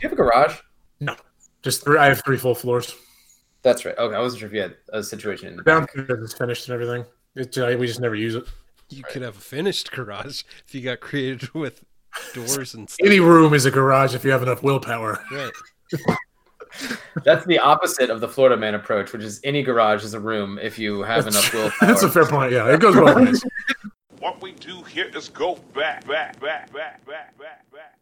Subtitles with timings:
[0.00, 0.56] you have a garage?
[1.00, 1.16] No,
[1.62, 1.98] just three.
[1.98, 2.94] I have three full floors.
[3.62, 3.96] That's right.
[3.98, 5.48] Okay, I wasn't sure if you had a situation.
[5.48, 7.04] In the Downstairs is finished and everything.
[7.34, 8.44] It's, uh, we just never use it.
[8.88, 11.82] You could have a finished garage if you got created with
[12.32, 13.04] doors and stuff.
[13.04, 15.22] Any room is a garage if you have enough willpower.
[15.32, 15.50] Right.
[17.24, 20.58] That's the opposite of the Florida man approach, which is any garage is a room
[20.60, 21.72] if you have enough willpower.
[21.80, 22.52] That's a fair point.
[22.52, 23.44] Yeah, it goes both ways.
[24.20, 27.95] What we do here is go back, back, back, back, back, back, back, back.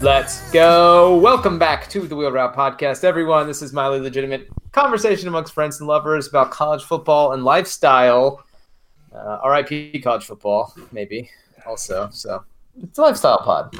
[0.00, 1.16] Let's go.
[1.16, 3.48] Welcome back to the Wheel Route Podcast, everyone.
[3.48, 8.44] This is Miley Legitimate conversation amongst friends and lovers about college football and lifestyle.
[9.12, 11.28] Uh, RIP college football, maybe
[11.66, 12.08] also.
[12.12, 12.44] So
[12.80, 13.74] it's a lifestyle pod.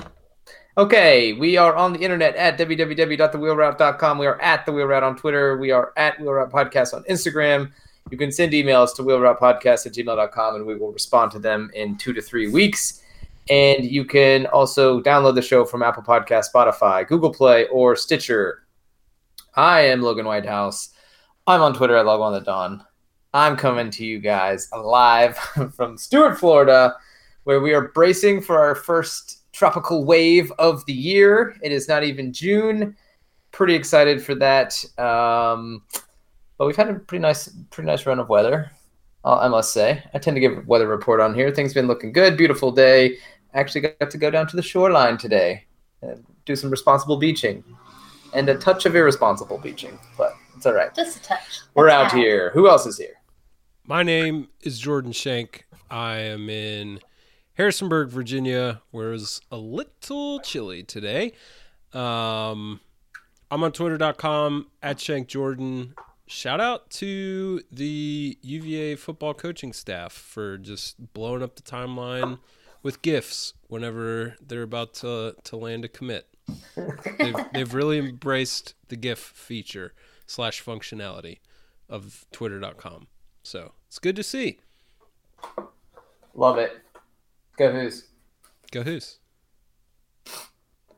[0.76, 4.18] Okay, we are on the internet at www.thewheelroute.com.
[4.18, 5.56] We are at the Wheel Route on Twitter.
[5.56, 7.70] We are at Wheel Route Podcast on Instagram.
[8.10, 11.96] You can send emails to wheelroutepodcast at gmail.com and we will respond to them in
[11.96, 13.02] two to three weeks.
[13.50, 18.66] And you can also download the show from Apple Podcast, Spotify, Google Play, or Stitcher.
[19.54, 20.90] I am Logan Whitehouse.
[21.46, 22.84] I'm on Twitter at Log on the Dawn.
[23.32, 25.36] I'm coming to you guys live
[25.74, 26.96] from Stuart, Florida,
[27.44, 31.56] where we are bracing for our first tropical wave of the year.
[31.62, 32.96] It is not even June.
[33.50, 34.84] Pretty excited for that.
[34.98, 35.82] Um,
[36.58, 38.70] but we've had a pretty nice, pretty nice run of weather.
[39.24, 40.02] I must say.
[40.14, 41.50] I tend to give weather report on here.
[41.50, 42.36] Things been looking good.
[42.36, 43.18] Beautiful day.
[43.58, 45.64] Actually got to go down to the shoreline today
[46.00, 47.64] and do some responsible beaching
[48.32, 50.94] and a touch of irresponsible beaching, but it's all right.
[50.94, 51.60] Just a touch.
[51.74, 52.50] We're out here.
[52.54, 53.14] Who else is here?
[53.84, 55.64] My name is Jordan Shank.
[55.90, 57.00] I am in
[57.54, 61.32] Harrisonburg, Virginia, where it's a little chilly today.
[61.92, 62.78] Um,
[63.50, 65.94] I'm on twitter.com at Shank Jordan.
[66.28, 72.38] Shout out to the UVA football coaching staff for just blowing up the timeline
[72.82, 76.28] with gifts whenever they're about to, to land a commit.
[77.18, 79.92] They've, they've really embraced the GIF feature
[80.26, 81.40] slash functionality
[81.90, 83.08] of twitter.com.
[83.42, 84.60] So it's good to see.
[86.34, 86.78] Love it.
[87.58, 88.06] Go who's?
[88.70, 89.18] Go Who's.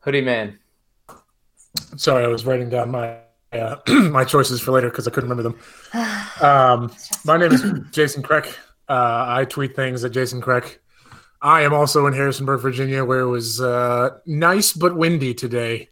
[0.01, 0.59] Hoodie man.
[1.95, 3.17] Sorry, I was writing down my
[3.53, 5.59] uh, my choices for later because I couldn't remember them.
[6.41, 6.91] Um,
[7.23, 8.47] my name is Jason Kreck.
[8.89, 10.77] Uh, I tweet things at Jason Kreck.
[11.41, 15.89] I am also in Harrisonburg, Virginia, where it was uh, nice but windy today.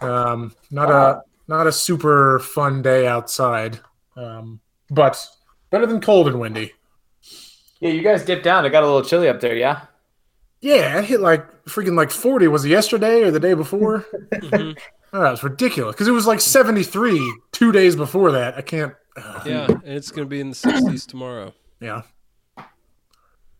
[0.00, 3.80] Um, not a not a super fun day outside,
[4.16, 4.60] um,
[4.90, 5.24] but
[5.70, 6.72] better than cold and windy.
[7.80, 8.64] Yeah, you guys dipped down.
[8.64, 9.82] It got a little chilly up there, yeah?
[10.60, 12.48] Yeah, it hit like freaking like forty.
[12.48, 14.04] Was it yesterday or the day before?
[14.32, 14.78] Mhm.
[15.12, 17.20] Oh, that was ridiculous because it was like seventy three
[17.52, 18.56] two days before that.
[18.56, 18.94] I can't.
[19.16, 21.52] uh, Yeah, and it's going to be in the 60s tomorrow.
[21.80, 22.02] Yeah.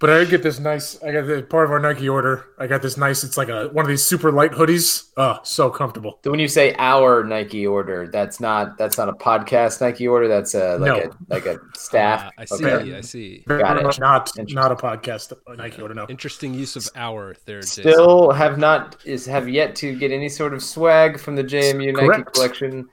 [0.00, 1.00] But I did get this nice.
[1.02, 2.46] I got the part of our Nike order.
[2.58, 3.22] I got this nice.
[3.22, 5.10] It's like a one of these super light hoodies.
[5.18, 6.18] Oh, so comfortable.
[6.24, 10.26] So when you say our Nike order, that's not that's not a podcast Nike order.
[10.26, 11.10] That's a like No.
[11.10, 12.22] a like a staff.
[12.24, 12.64] Ah, I see.
[12.64, 12.96] Okay.
[12.96, 13.44] I see.
[13.46, 13.82] Very Got it.
[13.82, 15.92] much not not a podcast Nike order.
[15.92, 16.06] No.
[16.08, 17.82] Interesting use of our there, Jason.
[17.82, 21.92] Still have not is have yet to get any sort of swag from the JMU
[21.92, 22.32] Nike Correct.
[22.32, 22.88] collection.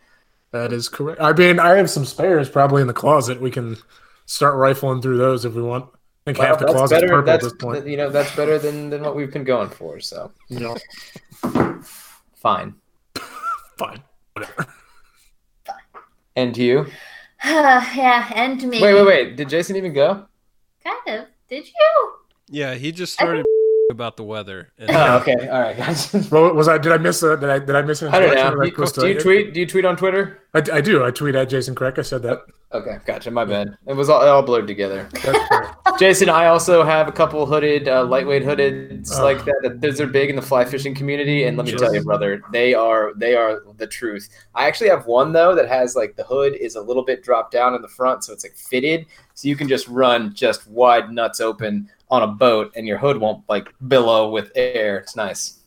[0.52, 1.22] That is correct.
[1.22, 3.40] I mean, I have some spares probably in the closet.
[3.40, 3.78] We can
[4.26, 5.86] start rifling through those if we want.
[6.28, 7.08] I think Well, half the that's closet's better.
[7.08, 7.88] purple at That's this point.
[7.88, 10.00] you know that's better than than what we've been going for.
[10.02, 10.78] So You know,
[12.36, 12.76] fine.
[13.78, 14.04] fine.
[14.34, 14.68] Whatever.
[16.36, 16.86] And to you?
[17.46, 18.82] yeah, and me.
[18.82, 19.36] Wait, wait, wait.
[19.38, 20.26] Did Jason even go?
[20.84, 21.26] Kind of.
[21.50, 22.14] Did you?
[22.50, 23.46] Yeah, he just started
[23.90, 24.70] about the weather.
[24.78, 25.48] And Oh, okay.
[25.48, 26.14] All right, guys.
[26.32, 26.78] Well, was I?
[26.78, 27.38] Did I miss a?
[27.38, 27.60] Did I?
[27.60, 28.54] Did I miss an I don't know.
[28.54, 29.54] Or You- do you tweet?
[29.54, 30.40] Do you tweet on Twitter?
[30.54, 31.04] I, I do.
[31.06, 31.98] I tweet at Jason Craig.
[31.98, 32.42] I said that.
[32.74, 33.32] Okay, gotcha.
[33.32, 33.78] My bad.
[33.86, 35.08] It was all, it all blurred together.
[36.00, 39.24] Jason, I also have a couple hooded, uh, lightweight hoodeds Oh.
[39.24, 39.78] like that.
[39.82, 42.74] Those are big in the fly fishing community, and let me tell you, brother, they
[42.74, 44.28] are they are the truth.
[44.54, 47.52] I actually have one though that has like the hood is a little bit dropped
[47.54, 51.10] down in the front, so it's like fitted, so you can just run just wide
[51.10, 54.98] nuts open on a boat, and your hood won't like billow with air.
[54.98, 55.60] It's nice.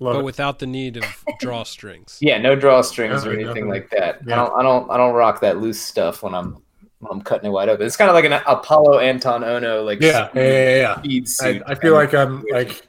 [0.00, 0.24] Love but it.
[0.24, 1.04] without the need of
[1.42, 2.18] drawstrings.
[2.20, 3.70] Yeah, no drawstrings or anything definitely.
[3.70, 4.20] like that.
[4.26, 6.62] I don't, I don't, I don't rock that loose stuff when I'm
[7.10, 7.86] I'm cutting it wide open.
[7.86, 10.98] It's kind of like an Apolo Anton Ohno like Yeah, yeah, yeah, yeah.
[10.98, 11.62] speed I, suit.
[11.66, 12.82] I feel like I'm like,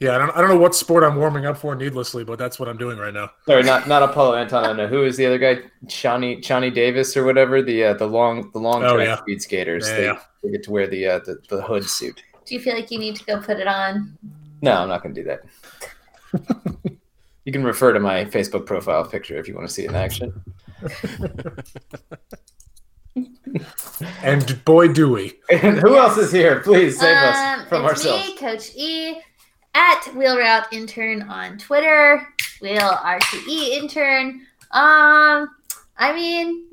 [0.00, 2.58] yeah, I don't, I don't know what sport I'm warming up for needlessly, but that's
[2.58, 3.30] what I'm doing right now.
[3.46, 4.64] Sorry, not not Apolo Anton.
[4.76, 4.88] Ohno.
[4.88, 5.62] Who is the other guy?
[5.86, 7.62] Shani Shani Davis or whatever.
[7.62, 9.16] The uh, the long the long Oh, track yeah.
[9.16, 9.88] speed skaters.
[9.88, 10.18] Yeah, they, yeah.
[10.42, 12.22] they get to wear the, uh, the the hood suit.
[12.44, 14.16] Do you feel like you need to go put it on?
[14.62, 16.90] No, I'm not going to do that.
[17.44, 19.96] you can refer to my Facebook profile picture if you want to see it in
[19.96, 20.32] action.
[24.22, 25.34] And boy, do we.
[25.50, 26.60] And who else is here?
[26.60, 28.26] Please save us Um, from it's ourselves.
[28.28, 29.20] me, Coach E,
[29.76, 32.26] at Wheel Route Intern on Twitter.
[32.62, 34.46] Wheel R2E Intern.
[34.70, 35.50] Um,
[35.98, 36.64] I mean,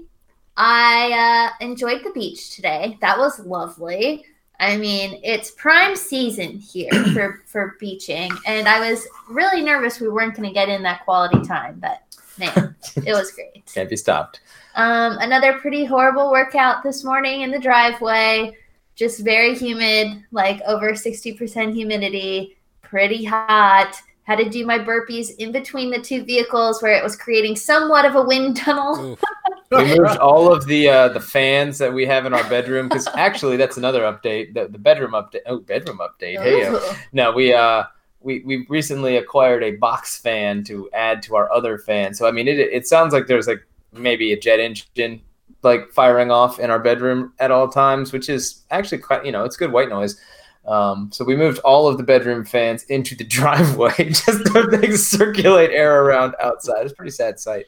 [0.55, 2.97] I uh, enjoyed the beach today.
[3.01, 4.25] That was lovely.
[4.59, 10.07] I mean, it's prime season here for for beaching, and I was really nervous we
[10.07, 12.01] weren't going to get in that quality time, but
[12.39, 13.69] man, it was great.
[13.73, 14.39] Can't be stopped.
[14.75, 18.55] Um, another pretty horrible workout this morning in the driveway.
[18.95, 22.55] Just very humid, like over 60% humidity,
[22.93, 23.95] pretty hot.
[24.21, 28.05] Had to do my burpees in between the two vehicles where it was creating somewhat
[28.05, 29.17] of a wind tunnel.
[29.71, 33.07] We moved all of the uh, the fans that we have in our bedroom because
[33.15, 34.53] actually that's another update.
[34.53, 35.39] The, the bedroom update.
[35.47, 36.39] Oh, bedroom update.
[36.43, 36.79] Hey, Ooh.
[37.11, 37.85] no, we uh
[38.19, 42.13] we we recently acquired a box fan to add to our other fan.
[42.13, 45.21] So I mean, it it sounds like there's like maybe a jet engine
[45.63, 49.43] like firing off in our bedroom at all times, which is actually quite you know
[49.43, 50.21] it's good white noise.
[50.65, 54.91] Um, so we moved all of the bedroom fans into the driveway just so they
[54.91, 56.83] circulate air around outside.
[56.83, 57.65] It's a pretty sad sight.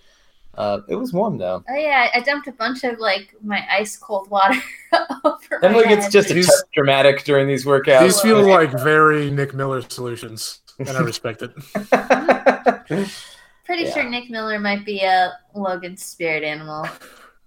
[0.58, 1.62] Uh, it was warm though.
[1.70, 4.56] Oh yeah, I dumped a bunch of like my ice cold water
[5.26, 8.02] over And my like it's just a These- dramatic during these workouts.
[8.04, 11.52] These feel like very Nick Miller solutions, and I respect it.
[13.66, 13.94] pretty yeah.
[13.94, 16.88] sure Nick Miller might be a Logan spirit animal.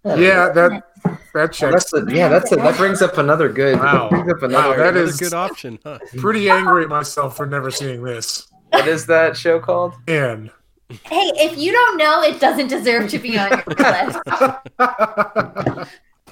[0.04, 1.90] Yeah, that that Well, checks.
[1.90, 3.78] that's a, yeah, that's a, that brings up another good.
[3.78, 4.08] Wow.
[4.10, 4.76] That brings up Wow, another.
[4.76, 5.98] that Another is- good option, huh?
[6.16, 8.46] Pretty angry at myself for never seeing this.
[8.70, 9.94] what is that show called?
[10.06, 10.50] And
[11.04, 14.18] Hey, if you don't know, it doesn't deserve to be on your list.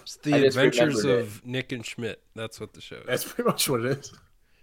[0.03, 2.23] It's the Adventures remembered of Nick and Schmidt.
[2.35, 3.07] That's what the show is.
[3.07, 4.13] that's pretty much what it is.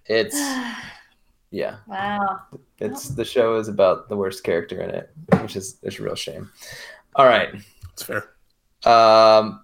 [0.05, 0.35] It's
[1.51, 2.39] yeah, wow.
[2.79, 5.11] it's the show is about the worst character in it,
[5.41, 6.49] which is it's a real shame.
[7.15, 7.49] All right,
[7.91, 8.29] It's fair.
[8.85, 9.63] Um,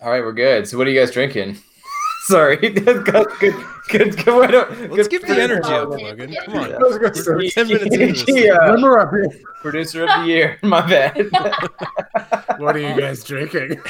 [0.00, 0.68] all right, we're good.
[0.68, 1.58] So what are you guys drinking?
[2.26, 2.74] Sorry, good,
[3.04, 3.54] good, good,
[3.90, 4.16] good.
[4.24, 4.48] good, way
[4.88, 6.34] Let's good- keep the energy up, Logan.
[6.44, 6.70] Come on.
[6.70, 6.78] Yeah.
[6.80, 8.24] We're 10 minutes into this.
[8.28, 9.28] Yeah, Remember
[9.60, 10.58] producer of the year.
[10.62, 11.28] My bad.
[12.58, 13.80] What are you guys drinking?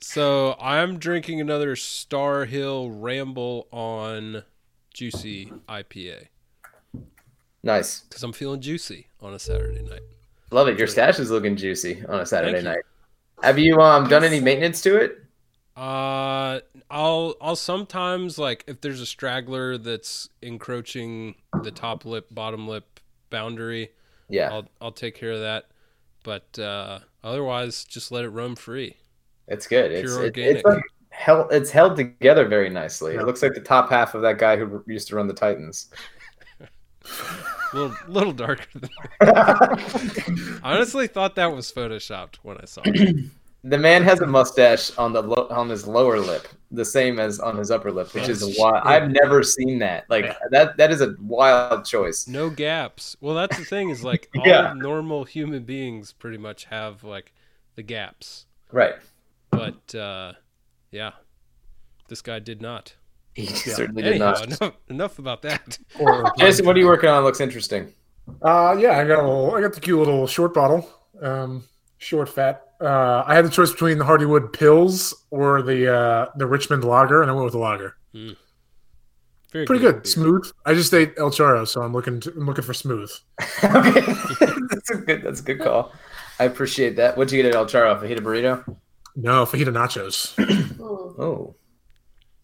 [0.00, 4.42] So I'm drinking another Starr Hill Ramble on
[4.92, 6.28] Juicy IPA
[7.62, 10.00] nice, because I'm feeling juicy on a Saturday night.
[10.50, 10.78] Love it.
[10.78, 12.82] Your stash is looking juicy on a Saturday night.
[13.42, 15.22] Have you um done any maintenance to it?
[15.76, 16.58] Uh,
[16.90, 22.98] I'll I'll sometimes like if there's a straggler that's encroaching the top lip bottom lip
[23.30, 23.90] boundary,
[24.28, 25.66] Yeah, I'll I'll take care of that.
[26.24, 28.96] But uh, otherwise, just let it roam free.
[29.46, 29.92] it's good.
[29.92, 30.56] It's Pure it- organic.
[30.56, 33.14] it's like held it's held together very nicely.
[33.14, 35.90] It looks like the top half of that guy who used to run the Titans.
[37.72, 43.26] A little little darker than I honestly thought that was photoshopped when I saw it.
[43.64, 47.40] The man has a mustache on the lo- on his lower lip, the same as
[47.40, 48.82] on his upper lip, which is That's a wild.
[48.84, 48.90] true.
[48.92, 50.08] I've never seen that.
[50.08, 50.34] Like Yeah.
[50.52, 50.76] that.
[50.76, 52.28] That is a wild choice.
[52.28, 53.16] No gaps.
[53.20, 54.72] Well, that's the thing is like all Yeah.
[54.76, 57.32] normal human beings pretty much have like
[57.74, 58.46] the gaps.
[58.70, 58.94] Right.
[59.50, 60.34] But uh,
[60.92, 61.12] yeah,
[62.08, 62.94] this guy did not.
[63.38, 63.74] He Yeah.
[63.76, 64.46] certainly did Anyhow, not.
[64.60, 65.78] enough, enough about that.
[66.00, 67.22] Or, Jason, what are you working on?
[67.24, 67.92] Looks interesting.
[68.42, 70.88] Uh, yeah, I got a little, I got the cute little short bottle,
[71.22, 71.64] um,
[71.98, 72.64] short fat.
[72.80, 77.22] Uh, I had the choice between the Hardywood Pils or the uh, the Richmond Lager,
[77.22, 77.96] and I went with the Lager.
[79.52, 80.04] Very Pretty good, beer.
[80.04, 80.50] smooth.
[80.66, 83.10] I just ate El Charro, so I'm looking to, I'm looking for smooth.
[83.64, 84.00] okay,
[84.70, 85.22] that's a good.
[85.22, 85.92] That's a good call.
[86.38, 87.16] I appreciate that.
[87.16, 87.98] What'd you get at El Charro?
[88.00, 88.76] Fajita burrito.
[89.16, 90.34] No, fajita nachos.
[91.20, 91.56] Oh,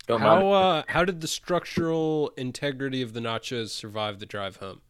[0.07, 0.43] don't mind.
[0.43, 4.83] How uh, how did the structural integrity of the nachos survive the drive home?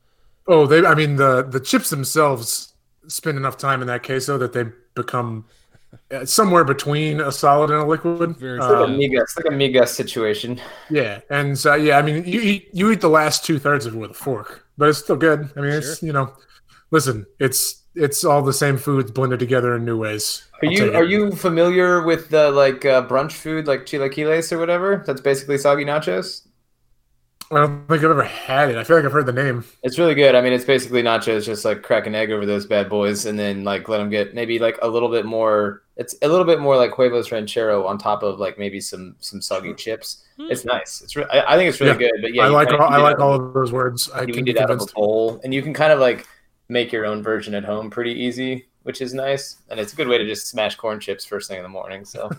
[0.47, 0.85] Oh, they.
[0.85, 2.75] I mean, the the chips themselves
[3.09, 5.47] spend enough time in that queso that they become
[6.11, 8.37] uh, somewhere between a solid and a liquid.
[8.37, 10.61] Very It's like a migas, it's like a migas situation.
[10.91, 13.95] yeah, and so yeah, I mean, you eat you eat the last two thirds of
[13.95, 15.51] it with a fork, but it's still good.
[15.57, 16.33] I mean, it's you know,
[16.91, 20.45] listen, it's it's all the same foods blended together in new ways.
[20.63, 24.59] Are I'll you are you familiar with the like uh, brunch food like chilaquiles or
[24.59, 25.03] whatever?
[25.07, 26.47] That's basically soggy nachos.
[27.51, 28.77] I don't think I've ever had it.
[28.77, 29.65] I feel like I've heard the name.
[29.83, 30.35] It's really good.
[30.35, 33.39] I mean, it's basically nachos, just like crack an egg over those bad boys, and
[33.39, 35.83] then like let them get maybe like a little bit more.
[35.97, 39.41] It's a little bit more like huevos ranchero on top of like maybe some some
[39.41, 40.25] soggy chips.
[40.39, 41.03] It's nice.
[41.03, 42.13] It's re- I, I think it's really good.
[42.23, 44.11] But yeah, I like all, I like all of those words.
[44.11, 45.93] I You can can be do that out of a bowl, and you can kind
[45.93, 46.27] of like
[46.69, 49.59] make your own version at home pretty easy, which is nice.
[49.71, 52.05] And it's a good way to just smash corn chips first thing in the morning.
[52.05, 52.31] So,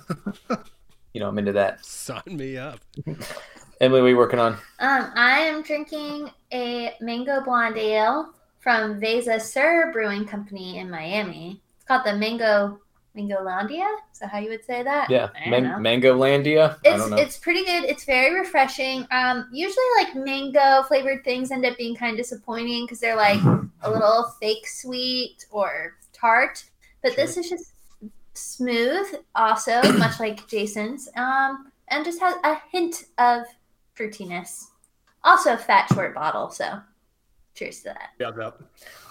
[1.14, 1.86] you know, I'm into that.
[1.86, 2.80] Sign me up.
[3.82, 4.54] Emily, what are you working on?
[4.80, 11.62] Um, I am drinking a mango blonde ale from Veza Sur Brewing Company in Miami.
[11.76, 12.80] It's called the Mango
[13.16, 13.88] Mangolandia.
[14.12, 15.10] Is that how you would say that?
[15.10, 15.82] Yeah, I don't.
[15.82, 16.72] Man- Mangolandia.
[16.72, 17.18] I It's don't know.
[17.18, 17.84] it's pretty good.
[17.86, 19.08] It's very refreshing.
[19.12, 23.42] Um, usually like mango flavored things end up being kind of disappointing because they're like
[23.82, 26.64] a little fake sweet or tart.
[27.02, 27.74] But this is just
[28.34, 31.08] smooth, also much like Jason's.
[31.16, 33.44] Um, and just has a hint of
[33.98, 34.66] fruitiness.
[35.24, 36.50] Also, a fat short bottle.
[36.50, 36.80] So,
[37.54, 38.10] cheers to that.
[38.20, 38.52] Yeah, yeah.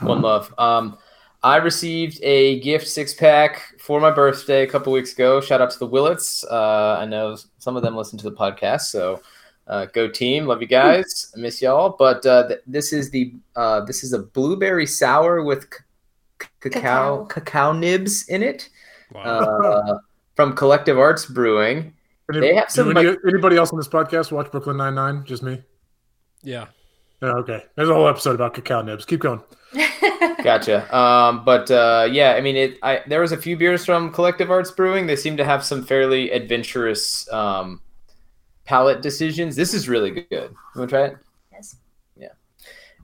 [0.01, 0.53] One love.
[0.59, 0.99] Um,
[1.45, 5.41] I received a gift six pack for my birthday a couple weeks ago.
[5.43, 6.43] Shout out to the Willets.
[6.51, 9.21] Uh, I know some of them listen to the podcast, so
[9.67, 10.47] uh, go team.
[10.47, 11.31] Love you guys.
[11.37, 11.97] I miss y'all.
[11.99, 15.79] But uh, th- this is the uh, this is a blueberry sour with c-
[16.43, 18.71] c- cacao cacao nibs in it
[19.13, 19.23] Wow.
[19.23, 19.99] uh,
[20.37, 21.93] from Collective Arts Brewing.
[22.33, 25.25] Any- They have some, do any- anybody else on this podcast watch Brooklyn Nine Nine?
[25.27, 25.63] Just me.
[26.43, 26.69] yeah.
[27.25, 27.65] Yeah, okay.
[27.75, 29.07] There's a whole episode about cacao nibs.
[29.07, 29.41] Keep going.
[30.43, 30.95] Gotcha.
[30.95, 32.79] Um, but uh, yeah, I mean, it.
[32.83, 35.07] I there was a few beers from Collective Arts Brewing.
[35.07, 37.81] They seem to have some fairly adventurous um,
[38.67, 39.57] palate decisions.
[39.57, 40.27] This is really good.
[40.31, 41.17] You want to try it?
[41.51, 41.77] Yes.
[42.15, 42.29] Yeah,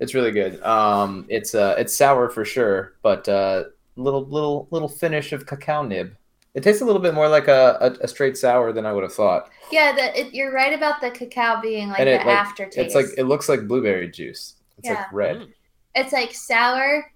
[0.01, 0.63] it's really good.
[0.65, 3.65] Um, it's uh, it's sour for sure, but uh,
[3.97, 6.15] little little little finish of cacao nib.
[6.55, 9.05] It tastes a little bit more like a, a, a straight sour than I would
[9.05, 9.51] have thought.
[9.71, 12.79] yeah, the, it, you're right about the cacao being like And the it, like, aftertaste.
[12.79, 14.55] It's like it looks like blueberry juice.
[14.79, 14.95] It's Yeah.
[14.95, 15.37] like red.
[15.39, 15.53] Mm.
[15.95, 17.13] it's like sour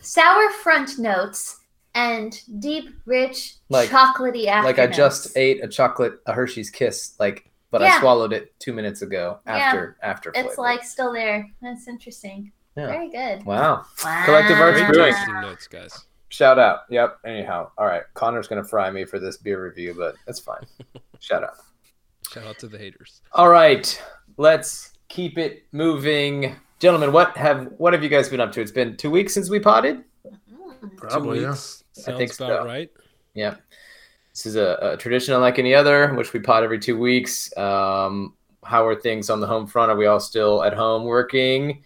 [0.00, 1.60] sour front notes
[1.94, 7.14] and deep rich Like- chocolately after like I just ate a chocolate a Hershey's Kiss,
[7.20, 9.52] like, but I swallowed it two minutes ago Yeah.
[9.56, 10.32] after after.
[10.34, 12.86] it's like still there that's interesting Yeah.
[12.86, 13.84] very good wow.
[14.04, 14.24] wow.
[14.24, 15.12] Collective Arts Brewing.
[15.14, 16.06] tasting notes, guys.
[16.32, 16.80] Shout out.
[16.88, 17.18] Yep.
[17.26, 18.04] Anyhow, all right.
[18.14, 20.64] Connor's gonna fry me for this beer review, but it's fine.
[21.20, 21.56] Shout out.
[22.32, 23.20] Shout out to the haters.
[23.32, 24.02] All right,
[24.38, 27.12] let's keep it moving, gentlemen.
[27.12, 28.62] What have what have you guys been up to?
[28.62, 30.04] It's been two weeks since we potted.
[30.96, 31.50] Probably, Two yeah.
[31.50, 32.64] weeks sounds think about so.
[32.64, 32.90] right.
[33.34, 33.56] Yeah.
[34.32, 37.54] This is a, a tradition unlike any other, which we pot every two weeks.
[37.58, 38.32] Um,
[38.64, 39.92] how are things on the home front?
[39.92, 41.84] Are we all still at home working?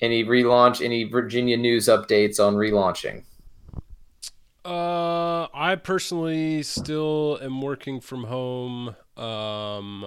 [0.00, 0.82] Any relaunch?
[0.82, 3.24] Any Virginia news updates on relaunching?
[4.64, 8.94] Uh, I personally still am working from home.
[9.16, 10.06] Um,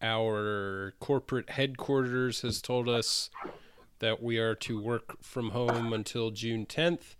[0.00, 3.30] our corporate headquarters has told us
[4.00, 7.14] that we are to work from home until June 10th,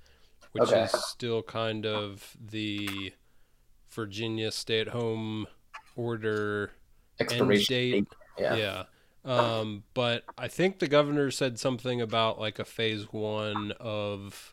[0.52, 0.82] which Okay.
[0.82, 3.12] is still kind of the
[3.90, 5.46] Virginia stay-at-home
[5.94, 6.72] order
[7.20, 7.92] end Expiration date.
[7.92, 8.08] date.
[8.38, 8.56] Yeah.
[8.56, 8.84] Yeah.
[9.24, 14.52] Um, but I think the governor said something about like a phase one of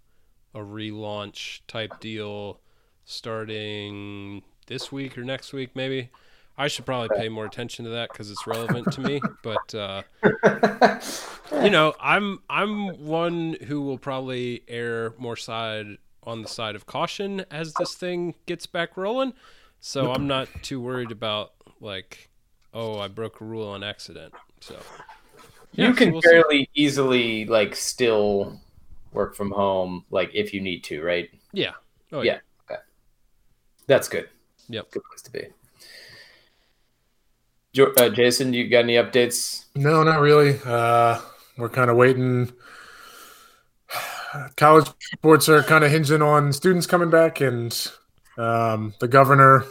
[0.53, 2.59] a relaunch type deal
[3.05, 6.09] starting this week or next week, maybe.
[6.57, 9.21] I should probably pay more attention to that because it's relevant to me.
[9.43, 10.03] But uh,
[11.63, 16.85] you know, I'm I'm one who will probably err more side on the side of
[16.85, 19.33] caution as this thing gets back rolling.
[19.79, 22.29] So I'm not too worried about like,
[22.73, 24.33] oh, I broke a rule on accident.
[24.59, 24.85] So
[25.75, 26.29] you Yeah, so can we'll see.
[26.29, 28.59] fairly easily like still
[29.11, 31.29] work from home, like if you need to, right?
[31.53, 31.71] yeah,
[32.11, 32.39] oh Yeah.
[32.69, 32.77] yeah,
[33.87, 34.29] That's good.
[34.67, 34.89] yep.
[34.91, 35.47] Good place to be.
[37.73, 39.65] Jo- Uh, Jason, you got any updates?
[39.75, 40.59] No, not really.
[40.65, 41.19] Uh,
[41.57, 42.51] we're kind of waiting.
[44.57, 47.91] College sports are kind of hinging on students coming back and
[48.37, 49.65] um, the governor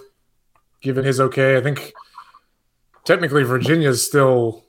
[0.83, 1.57] giving his okay.
[1.57, 1.93] I think
[3.05, 4.65] technically Virginia's still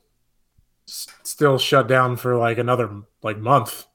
[0.86, 3.86] still shut down for like another like month.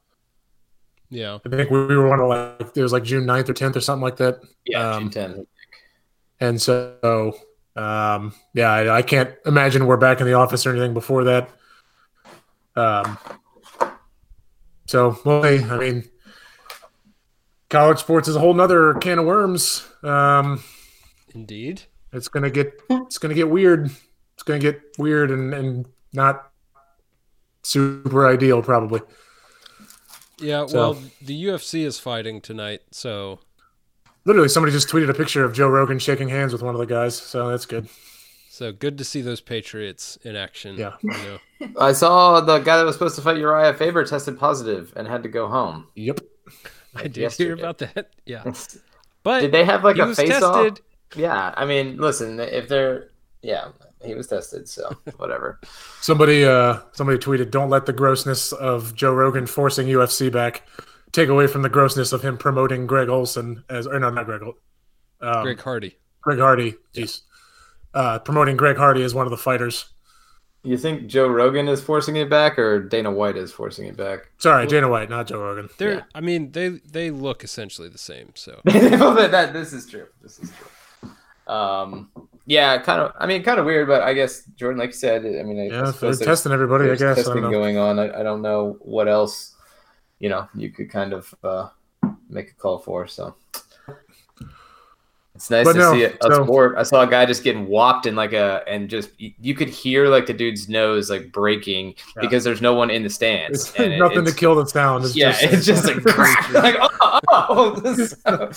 [1.11, 3.77] Yeah, I think we were one of like it was like June 9th or 10th
[3.77, 4.41] or something like that.
[4.67, 5.47] Yeah, Um, June 10th.
[6.41, 7.37] And so,
[7.77, 11.51] um, yeah, I, I can't imagine we're back in the office or anything before that.
[12.77, 13.19] Um,
[14.87, 16.05] so, well, I mean,
[17.71, 19.87] college sports is a whole nother can of worms.
[20.03, 20.63] Um,
[21.35, 21.83] indeed.
[22.13, 23.91] it's gonna get it's gonna get weird.
[24.35, 26.51] It's gonna get weird and and not
[27.63, 29.01] super ideal, probably.
[30.39, 33.41] Yeah, So- well, the UFC is fighting tonight, so
[34.27, 36.87] Literally, somebody just tweeted a picture of Joe Rogan shaking hands with one of the
[36.87, 37.89] guys, so that's good.
[38.49, 40.77] so good to see those Patriots in action.
[40.77, 40.93] Yeah.
[41.03, 41.69] you know.
[41.79, 45.23] I saw the guy that was supposed to fight Urijah Faber tested positive and had
[45.25, 45.89] to go home.
[45.95, 46.21] Yep.
[46.95, 47.49] I did yesterday.
[47.49, 48.11] hear about that.
[48.25, 48.45] Yeah,
[49.25, 50.79] but Did they have like a was face off?
[51.17, 53.11] Yeah, I mean, listen, if they're
[53.43, 53.69] yeah,
[54.05, 55.61] he was tested, so whatever.
[56.01, 60.63] Somebody uh somebody tweeted, "Don't let the grossness of Joe Rogan forcing UFC back
[61.13, 64.43] take away from the grossness of him promoting Greg Olson as or no, not Greg.
[64.43, 64.59] Ol-
[65.21, 66.71] Um, Greg Hardy, Greg, Hardy.
[66.71, 66.79] Hardy.
[66.95, 67.21] Jeez.
[67.95, 69.87] Uh, promoting Greg Hardy as one of the fighters.
[70.67, 74.31] You think Joe Rogan is forcing it back, or Dana White is forcing it back?
[74.39, 75.69] Sorry, Dana White, not Joe Rogan.
[75.79, 76.03] They're, Yeah.
[76.15, 78.33] I mean, they they look essentially the same.
[78.35, 80.07] So that, that- this is true.
[80.23, 81.11] This is true.
[81.55, 82.11] Um,
[82.47, 83.13] yeah, kind of.
[83.19, 85.75] I mean, kind of weird, but I guess Jordan, like you said, I mean, I,
[85.75, 86.91] I Yeah, they're testing everybody.
[86.91, 87.99] I guess I testing don't going on.
[87.99, 89.55] I, I don't know what else,
[90.19, 91.69] you know, you could kind of uh,
[92.29, 93.07] make a call for.
[93.07, 93.35] So
[95.35, 96.77] it's nice But to no, see so- sport.
[96.79, 99.69] I saw a guy just getting whopped in like a, and just you, you could
[99.69, 102.21] hear like the dude's nose like breaking Yeah.
[102.21, 103.69] because there's no one in the stands.
[103.71, 105.05] It's and nothing to kill the sound.
[105.05, 106.05] It's yeah, just, it's just like,
[106.53, 106.89] like oh,
[107.29, 108.53] oh, this- uh,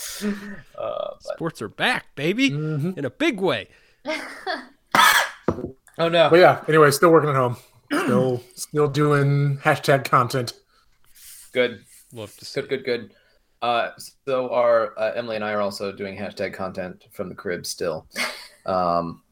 [1.20, 2.98] sports are back, baby, Mhm.
[2.98, 3.68] in a big way.
[4.96, 7.58] oh no, But yeah, anyway, still working at home.
[7.92, 10.54] Still, still doing hashtag content.
[11.54, 11.84] good.
[12.14, 12.62] Love to see.
[12.62, 13.14] Good, good, good.
[13.62, 13.90] Uh,
[14.26, 18.08] so our uh, Emily and I are also doing hashtag content from the crib still.
[18.66, 19.24] Um,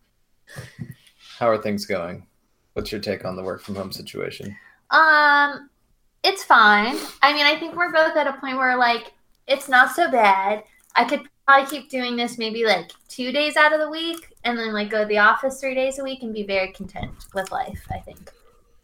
[1.37, 2.25] how are things going?
[2.71, 4.55] What's your take on the work from home situation?
[4.91, 5.69] Um,
[6.23, 6.95] it's fine.
[7.21, 9.11] I mean, I think we're both at a point where like
[9.47, 10.63] it's not so bad.
[10.95, 14.57] I could probably keep doing this maybe like two days out of the week, and
[14.57, 17.51] then like go to the office three days a week and be very content with
[17.51, 17.85] life.
[17.91, 18.31] I think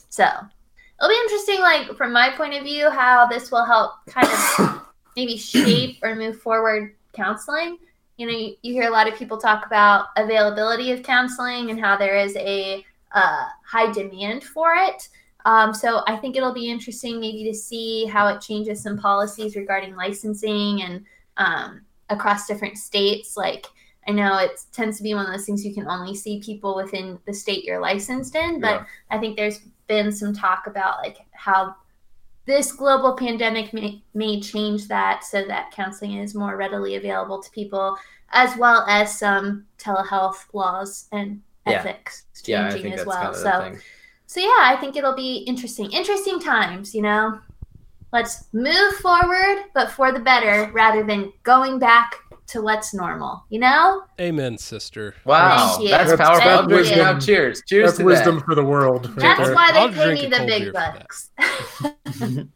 [0.09, 0.25] so.
[0.25, 4.81] It'll be interesting, like from my point of view, how this will help kind of
[5.15, 7.77] maybe shape or move forward counseling.
[8.17, 11.79] You know, you, you hear a lot of people talk about availability of counseling and
[11.79, 15.09] how there is a uh, high demand for it.
[15.45, 19.55] Um, so I think it'll be interesting maybe to see how it changes some policies
[19.55, 21.05] regarding licensing and
[21.37, 23.35] um, across different states.
[23.35, 23.65] Like
[24.07, 26.75] I know it tends to be one of those things you can only see people
[26.75, 28.85] within the state you're licensed in, but Yeah.
[29.09, 31.75] I think there's been some talk about like how
[32.45, 37.49] this global pandemic may, may change that so that counseling is more readily available to
[37.51, 37.95] people,
[38.29, 41.73] as well as some telehealth laws and Yeah.
[41.79, 43.33] ethics Yeah, I changing think as that's well.
[43.35, 43.77] so.
[44.31, 45.91] So yeah, I think it'll be interesting.
[45.91, 47.37] Interesting times, you know.
[48.13, 52.15] Let's move forward, but for the better, rather than going back
[52.47, 53.43] to what's normal.
[53.49, 54.03] You know.
[54.21, 55.15] Amen, sister.
[55.25, 56.45] Wow, that's That's- powerful.
[56.45, 57.15] that's I'm drinking wisdom.
[57.17, 57.21] out.
[57.21, 57.61] Cheers.
[57.67, 58.45] Cheers That's to wisdom that.
[58.45, 59.07] for the world.
[59.09, 59.53] right That's there.
[59.55, 61.07] why I'll they pay me the big beer for that.
[62.15, 62.45] bucks.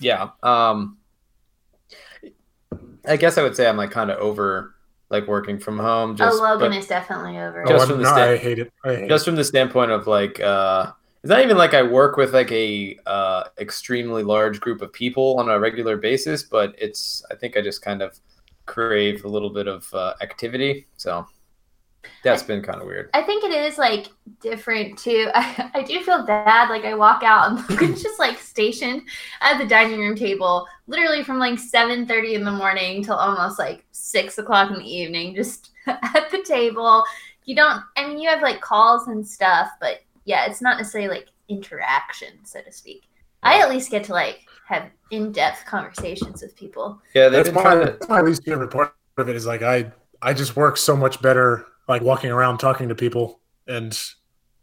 [0.00, 0.30] Yeah.
[0.42, 0.98] Um,
[3.06, 4.74] I guess I would say I'm like kind of over
[5.10, 6.12] like working from home.
[6.12, 7.64] oh, Just, Logan but is definitely over.
[7.64, 7.86] Oh, Just it.
[7.88, 8.72] from I'm, the no, stand- I hate it.
[8.84, 9.30] I hate just it.
[9.30, 10.92] from the standpoint of like uh
[11.22, 15.38] it's not even like i work with like a uh extremely large group of people
[15.38, 18.18] on a regular basis but it's i think i just kind of
[18.64, 21.26] crave a little bit of uh, activity so
[22.22, 24.06] that's been kind of weird I think it is like
[24.40, 25.30] different too.
[25.34, 26.70] I, I do feel bad.
[26.70, 29.02] Like I walk out and Logan's just like stationed
[29.42, 33.58] at the dining room table, literally from like seven thirty in the morning till almost
[33.58, 37.04] like six o'clock in the evening, just at the table.
[37.44, 37.82] You don't.
[37.96, 42.28] I mean, you have like calls and stuff, but yeah, it's not necessarily like interaction,
[42.44, 43.04] so to speak.
[43.42, 47.00] I at least get to like have in-depth conversations with people.
[47.14, 49.62] yeah they've That's been my, to that's my least favorite part of it is like
[49.62, 49.90] I
[50.22, 54.00] I just work so much better like walking around talking to people and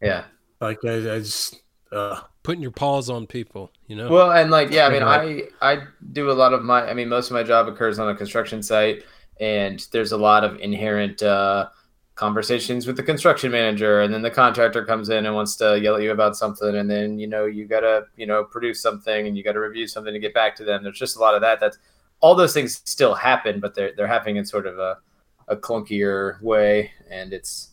[0.02, 0.24] yeah
[0.60, 1.62] like I, I just
[1.92, 4.10] uh, Putting your paws on people, you know.
[4.10, 5.44] Well, and like, yeah, I mean, Right.
[5.62, 8.08] I I do a lot of my, I mean, most of my job occurs on
[8.08, 9.04] a construction site,
[9.42, 11.68] and there's a lot of inherent uh,
[12.16, 15.98] conversations with the construction manager, and then the contractor comes in and wants to yell
[15.98, 19.38] at you about something, and then you know you gotta you know produce something, and
[19.38, 20.84] you gotta review something to get back to them.
[20.84, 21.60] There's just a lot of that.
[21.60, 21.78] That's
[22.22, 25.00] all those things still happen, but they're they're happening in sort of a
[25.48, 27.72] a clunkier way, and it's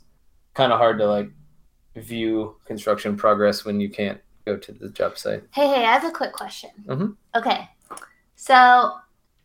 [0.54, 1.30] kind of hard to like
[1.96, 5.42] view construction progress when you can't go to the job site.
[5.52, 6.70] Hey, hey, I have a quick question.
[6.87, 7.16] Mhm.
[7.37, 7.68] Okay.
[8.37, 8.96] So,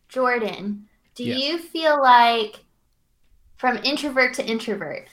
[0.09, 1.39] Jordan, do Yes.
[1.39, 2.63] you feel like
[3.57, 5.07] from introvert to introvert,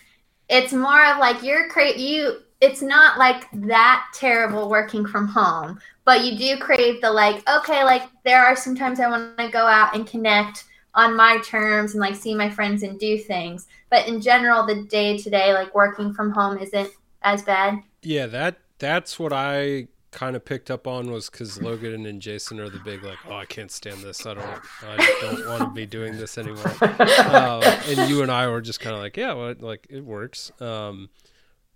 [0.49, 5.79] it's more of like you're cra- you it's not like that terrible working from home,
[6.07, 9.67] but you do crave the like okay, like there are sometimes I want to go
[9.67, 10.65] out and connect
[10.97, 13.69] on my terms and like see my friends and do things.
[13.91, 16.91] But in general, the day to day like working from home isn't
[17.23, 17.83] as bad.
[18.03, 22.59] Yeah, that that's what I kind of picked up on was because Logan and Jason
[22.59, 24.25] are the big like, oh, I can't stand this.
[24.25, 26.73] I don't, I don't want to be doing this anymore.
[26.81, 30.51] um, and you and I were just kind of like, yeah, well, like it works.
[30.61, 31.11] Um,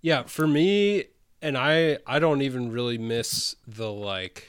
[0.00, 1.04] yeah, for me,
[1.42, 4.48] and I, I don't even really miss the like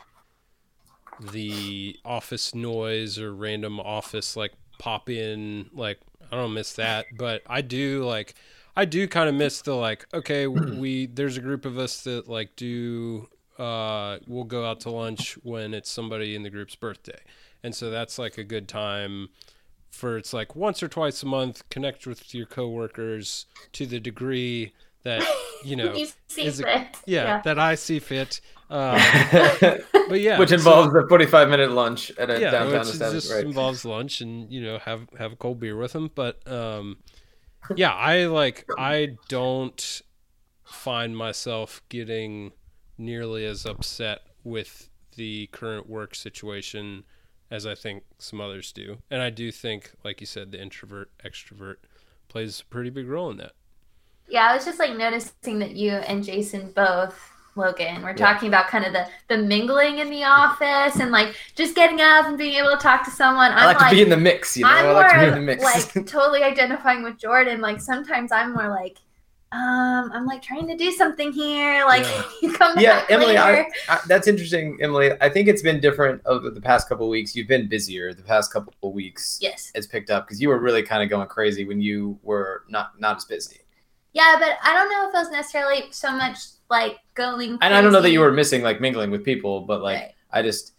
[1.20, 5.70] the office noise or random office like pop in.
[5.74, 6.00] Like
[6.32, 8.34] I don't miss that, but I do like.
[8.76, 10.06] I do kind of miss the like.
[10.13, 13.30] Okay, we there's a group of us that like do.
[13.60, 17.20] Uh, we'll go out to lunch when it's somebody in the group's birthday,
[17.63, 19.30] and so that's like a good time
[19.91, 24.74] for it's like once or twice a month connect with your coworkers to the degree
[25.04, 25.22] that
[25.65, 26.98] you know you a- fit.
[27.06, 28.39] yeah, that I see fit.
[28.72, 29.78] Uh,
[30.10, 33.14] but yeah, which so- involves a 45 minute lunch at a yeah, downtown which establishment.
[33.22, 33.46] just Right.
[33.46, 36.10] involves lunch and you know have have a cold beer with them.
[36.16, 37.00] But um,
[37.76, 40.02] yeah, I like I don't
[40.64, 42.54] find myself getting
[42.98, 47.04] nearly as upset with the current work situation
[47.50, 51.12] as I think some others do, and I do think, like you said, the introvert
[51.26, 51.76] extrovert
[52.30, 53.52] plays a pretty big role in that.
[54.30, 57.20] Yeah, I was just like noticing that you and Jason both,
[57.56, 61.76] Logan, were talking about kind of the the mingling in the office and like just
[61.76, 63.52] getting up and being able to talk to someone.
[63.52, 64.70] I I'm like, to be in the mix, you know.
[64.70, 65.64] I'm I like to be in more the mix.
[65.64, 67.60] like totally identifying with Jordan.
[67.60, 69.00] Like sometimes I'm more like,
[69.52, 71.84] um, I'm like trying to do something here.
[71.86, 72.24] Like Yeah.
[72.42, 73.38] you come yeah, Emily.
[73.38, 75.12] I, I, that's interesting, Emily.
[75.20, 77.36] I think it's been different over the past couple of weeks.
[77.36, 79.40] You've been busier the past couple of weeks.
[79.42, 79.74] yes.
[79.76, 82.98] It's picked up because you were really kind of going crazy when you were not
[82.98, 83.58] not as busy.
[84.14, 86.38] Yeah, but I don't know if it was necessarily so much
[86.72, 87.60] like going.
[87.62, 90.12] And I don't know that you were missing like mingling with people, but like Right.
[90.32, 90.74] I just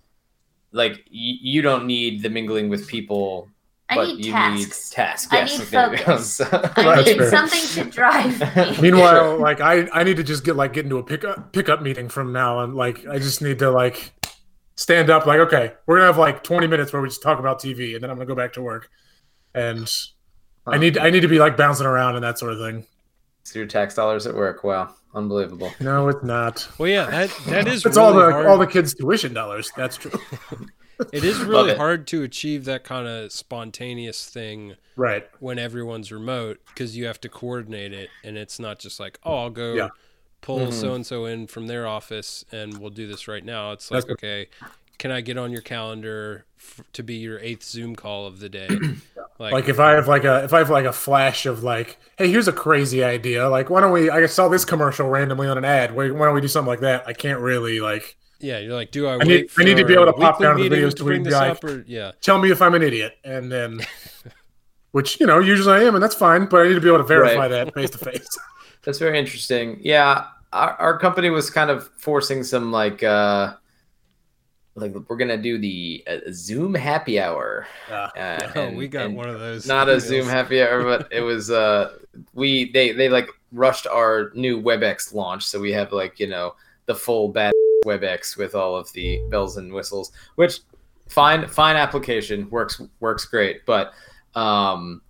[0.72, 3.48] like y- you don't need the mingling with people,
[3.90, 4.90] I but need you tasks.
[4.90, 5.32] need tasks.
[5.32, 6.02] I Yes, need there we go.
[6.04, 6.26] focus.
[6.36, 7.06] So- I Right.
[7.06, 7.30] need Fair.
[7.30, 8.90] something to drive me.
[8.90, 12.08] Meanwhile, like I, I need to just get like get into a pickup pickup meeting
[12.08, 12.74] from now on.
[12.74, 14.12] Like I just need to like
[14.76, 15.26] stand up.
[15.26, 18.02] Like okay, we're gonna have like twenty minutes where we just talk about TV, and
[18.02, 18.88] then I'm gonna go back to work.
[19.54, 19.86] And
[20.66, 22.86] I need I need to be like bouncing around and that sort of thing.
[23.44, 24.62] So your tax dollars at work.
[24.64, 25.72] Wow, unbelievable.
[25.80, 26.68] No, it's not.
[26.78, 28.46] Well, yeah, that that is It's really all the hard.
[28.46, 29.70] all the kids' tuition dollars.
[29.76, 30.12] That's true.
[31.12, 31.76] it is really it.
[31.76, 35.26] hard to achieve that kind of spontaneous thing right.
[35.40, 39.36] when everyone's remote because you have to coordinate it and it's not just like oh
[39.38, 39.88] i'll go Yeah.
[40.42, 43.90] pull so and so in from their office and we'll do this right now it's
[43.90, 44.48] like That's- okay
[44.98, 48.48] can i get on your calendar f- to be your eighth zoom call of the
[48.50, 48.68] day
[49.38, 51.98] like, Like if I have like a if I have like a flash of like,
[52.18, 53.48] hey, here's a crazy idea.
[53.48, 54.10] Like, why don't we?
[54.10, 55.94] I saw this commercial randomly on an ad.
[55.96, 57.06] Why, why don't we do something like that?
[57.06, 58.16] I can't really like.
[58.40, 60.56] yeah you're like do i, need- wait I need to be able to pop down
[60.56, 62.60] to the videos to to bring be this like- up or yeah Tell me if
[62.60, 63.80] I'm an idiot, and then,
[64.92, 66.46] which you know usually I am, and that's fine.
[66.46, 67.48] But I need to be able to verify Right.
[67.48, 68.26] that face to face.
[68.84, 69.78] That's very interesting.
[69.82, 73.54] Yeah, our, our company was kind of forcing some like uh
[74.74, 77.66] like we're gonna do the uh, Zoom happy hour.
[77.88, 78.08] Yeah.
[78.16, 80.00] Uh, oh and- we got one of those Not a.
[80.00, 81.96] Zoom happy hour, but it was uh
[82.34, 86.54] we they they like rushed our new WebEx launch, so we have like you know
[86.86, 87.52] the full bad
[87.84, 90.60] WebEx with all of the bells and whistles, which
[91.08, 93.92] fine fine application works works great, but
[94.34, 95.02] um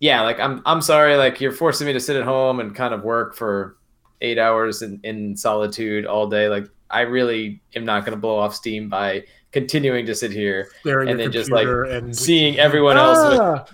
[0.00, 2.92] yeah, like I'm I'm sorry, like you're forcing me to sit at home and kind
[2.92, 3.76] of work for
[4.20, 6.48] eight hours in, in solitude all day.
[6.48, 11.00] Like I really am not gonna blow off steam by continuing to sit here, There
[11.02, 13.64] And then just, like, and seeing everyone else with Ah!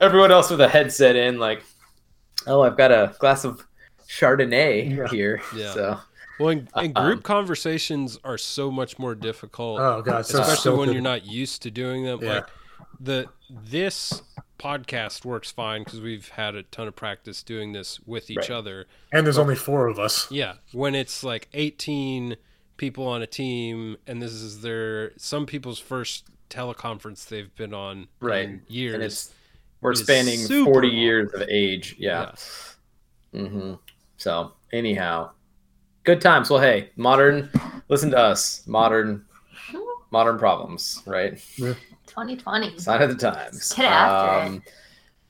[0.00, 1.62] everyone else with a headset in, like,
[2.46, 3.64] oh, I've got a glass of
[4.08, 5.08] Chardonnay Yeah.
[5.08, 5.40] here.
[5.54, 5.72] Yeah.
[5.74, 5.98] So
[6.40, 10.70] well and, and Um, group conversations are so much more difficult Oh god, so especially
[10.70, 10.94] when stilted.
[10.94, 12.20] you're not used to doing them.
[12.22, 12.34] Yeah.
[12.34, 12.46] Like
[13.00, 14.22] the this
[14.58, 18.50] podcast works fine because we've had a ton of practice doing this with each Right.
[18.50, 18.86] other.
[19.12, 20.28] And there's only four of us.
[20.30, 22.36] Yeah, when it's like 18
[22.78, 28.08] people on a team, and this is their some people's first teleconference they've been on
[28.20, 28.44] Right.
[28.48, 28.94] in years.
[28.94, 29.34] and it's
[29.82, 30.96] we're It is spanning 40 long.
[30.96, 31.94] years of age.
[31.98, 32.32] Yeah.
[33.32, 33.46] Yeah.
[33.46, 33.74] hmm
[34.16, 35.30] So anyhow,
[36.04, 36.48] good times.
[36.50, 37.50] Well, hey, modern.
[37.88, 38.66] Listen to us.
[38.66, 39.24] Modern.
[40.10, 41.02] Modern problems.
[41.06, 41.38] Right.
[41.58, 42.78] 2020.
[42.78, 43.72] Sign of the times.
[43.74, 44.62] Get after Um,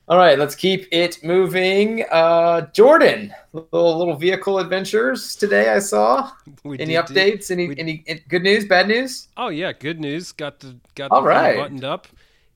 [0.09, 2.03] all right, let's keep it moving.
[2.11, 5.69] Uh, Jordan, little little vehicle adventures today.
[5.69, 6.31] I saw.
[6.63, 7.51] We Any did updates?
[7.51, 8.65] Any we- any any good news?
[8.65, 9.27] Bad news?
[9.37, 10.31] Oh yeah, good news.
[10.31, 11.55] Got the got All the right.
[11.57, 12.07] buttoned up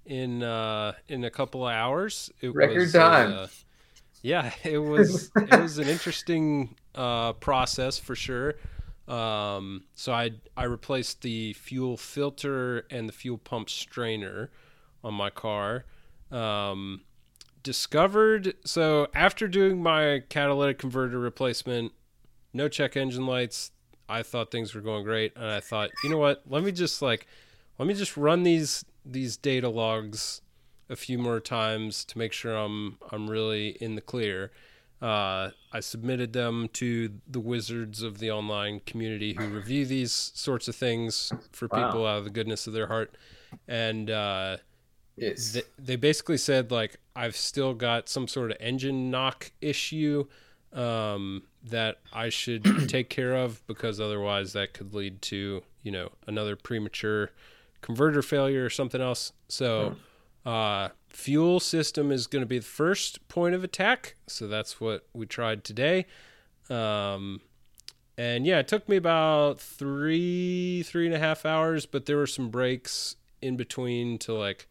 [0.05, 2.31] in uh in a couple of hours.
[2.41, 3.33] It Record was, time.
[3.33, 3.47] uh,
[4.23, 8.55] yeah, it was it was an interesting uh process for sure.
[9.07, 14.49] Um so I I replaced the fuel filter and the fuel pump strainer
[15.03, 15.85] on my car.
[16.31, 17.01] Um
[17.63, 21.91] discovered so after doing my catalytic converter replacement,
[22.53, 23.71] no check engine lights,
[24.07, 26.43] I thought things were going great, and I thought, you know what?
[26.47, 27.25] Let me just like,
[27.79, 30.41] let me just run these these data logs
[30.89, 34.51] a few more times to make sure I'm I'm really in the clear.
[35.01, 40.69] Uh, I submitted them to the wizards of the online community who review these sorts
[40.69, 41.85] of things for Wow.
[41.85, 43.17] people out of the goodness of their heart,
[43.67, 44.57] and uh,
[45.17, 45.53] Yes.
[45.53, 50.25] they, they basically said like I've still got some sort of engine knock issue
[50.73, 56.09] um, that I should take care of because otherwise that could lead to you know
[56.27, 57.31] another premature
[57.81, 59.33] converter failure or something else.
[59.47, 59.95] So
[60.45, 64.15] uh, fuel system is going to be the first point of attack.
[64.27, 66.05] So that's what we tried today.
[66.69, 67.41] Um,
[68.17, 72.27] and yeah, it took me about three, three and a half hours, but there were
[72.27, 74.67] some breaks in between to like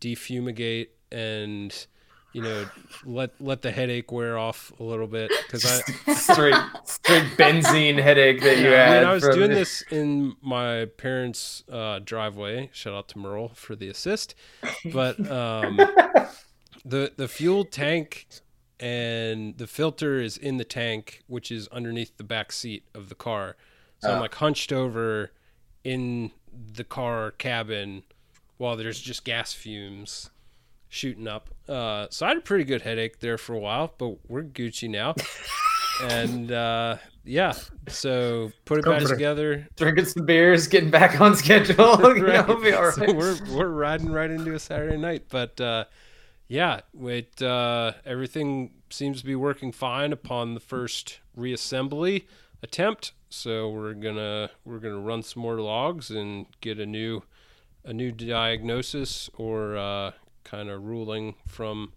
[0.00, 1.86] defumigate and
[2.34, 2.66] you know
[3.04, 8.42] let let the headache wear off a little bit because I straight straight benzene headache
[8.42, 9.00] that you I had.
[9.00, 12.68] mean, I was from doing this in my parents' uh, driveway.
[12.72, 14.34] Shout out to Merle for the assist.
[14.92, 15.76] But um,
[16.84, 18.26] the the fuel tank
[18.80, 23.14] and the filter is in the tank, which is underneath the back seat of the
[23.14, 23.56] car.
[24.00, 24.20] So I'm Oh.
[24.20, 25.32] like hunched over
[25.82, 28.02] in the car cabin
[28.58, 30.30] while there's just gas fumes
[30.88, 31.50] shooting up.
[31.68, 34.88] Uh, so I had a pretty good headache there for a while, but we're Gucci
[34.88, 35.14] now.
[36.02, 37.52] and uh, yeah,
[37.88, 39.66] so put it back together.
[39.76, 41.98] drinking some beers, getting back on schedule.
[42.16, 45.84] you know, be all So we're we're riding right into a Saturday night, but uh,
[46.48, 52.24] yeah, wait, uh, everything seems to be working fine upon the first reassembly
[52.62, 53.12] attempt.
[53.28, 57.22] So we're gonna we're gonna run some more logs and get a new
[57.84, 60.12] a new diagnosis or uh,
[60.48, 61.92] kind of ruling from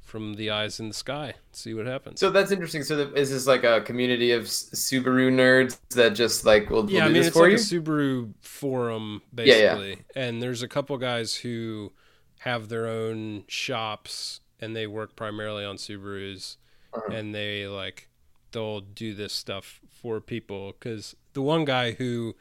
[0.00, 1.34] from the eyes in the sky.
[1.52, 2.18] See what happens.
[2.18, 2.82] So that's interesting.
[2.82, 6.90] So that, is this like a community of Subaru nerds that just like will, will
[6.90, 7.78] yeah, I mean this it's for like you?
[7.78, 10.22] a Subaru forum basically, Yeah, yeah.
[10.28, 11.92] and there's a couple guys who
[12.40, 16.56] have their own shops and they work primarily on Subarus,
[16.94, 17.12] Uh-huh.
[17.14, 18.08] and they like
[18.52, 22.34] they'll do this stuff for people because the one guy who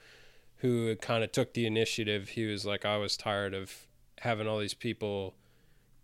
[0.62, 3.87] who kind of took the initiative, he was like, I was tired of
[4.22, 5.36] having all these people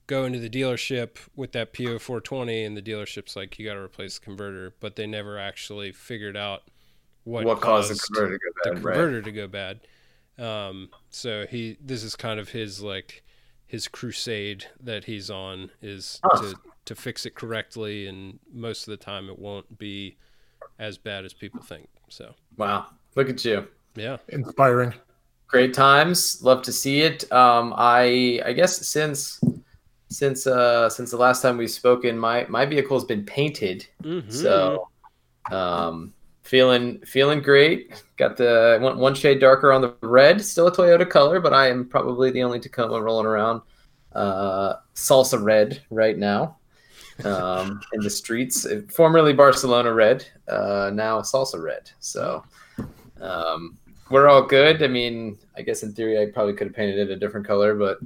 [0.08, 4.20] go into the dealership with that P0420 and the dealership's like you got to replace
[4.20, 6.64] the converter but they never actually figured out
[7.24, 8.84] what, what caused the converter to go the bad?
[8.84, 9.24] right?
[9.24, 9.80] to go bad.
[10.38, 13.24] Um, so he this is kind of his like
[13.66, 16.42] his crusade that he's on is Huh.
[16.42, 20.18] to to fix it correctly, and most of the time it won't be
[20.78, 21.88] as bad as people think.
[22.10, 23.68] So Wow, look at you.
[23.96, 24.94] yeah, Inspiring.
[25.54, 26.42] Great times.
[26.42, 27.32] Love to see it.
[27.32, 29.40] Um, I I guess since
[30.10, 33.86] since uh since the last time we've spoken, my my vehicle has been painted.
[34.02, 34.34] Mhm.
[34.34, 34.90] So,
[35.52, 36.12] um,
[36.42, 38.04] feeling feeling great.
[38.18, 40.44] Got the one, one shade darker on the red.
[40.44, 43.62] Still a Toyota color, but I am probably the only Tacoma rolling around
[44.14, 46.58] uh, salsa red right now
[47.26, 48.66] um, in the streets.
[48.90, 51.92] Formerly Barcelona red, uh, now salsa red.
[52.00, 52.44] So.
[53.22, 53.78] Um,
[54.14, 54.82] we're all good.
[54.84, 57.76] I mean, I guess in theory, I probably could have painted it a different color,
[57.76, 58.00] but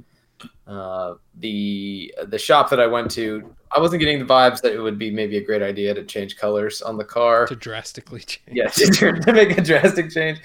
[0.66, 4.80] uh, the the shop that I went to, I wasn't getting the vibes that it
[4.80, 7.46] would be maybe a great idea to change colors on the car.
[7.46, 8.56] to drastically change.
[8.56, 10.40] Yeah, to, to make a drastic change.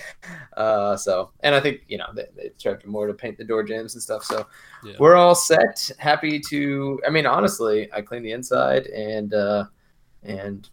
[0.57, 3.63] Uh, so, and I think you know they, they tried more to paint the door
[3.63, 4.23] jams and stuff.
[4.23, 4.45] So
[4.83, 4.93] Yeah.
[4.99, 5.91] we're all set.
[5.97, 6.99] Happy to.
[7.07, 9.65] I mean, honestly, I cleaned the inside and uh,
[10.23, 10.67] and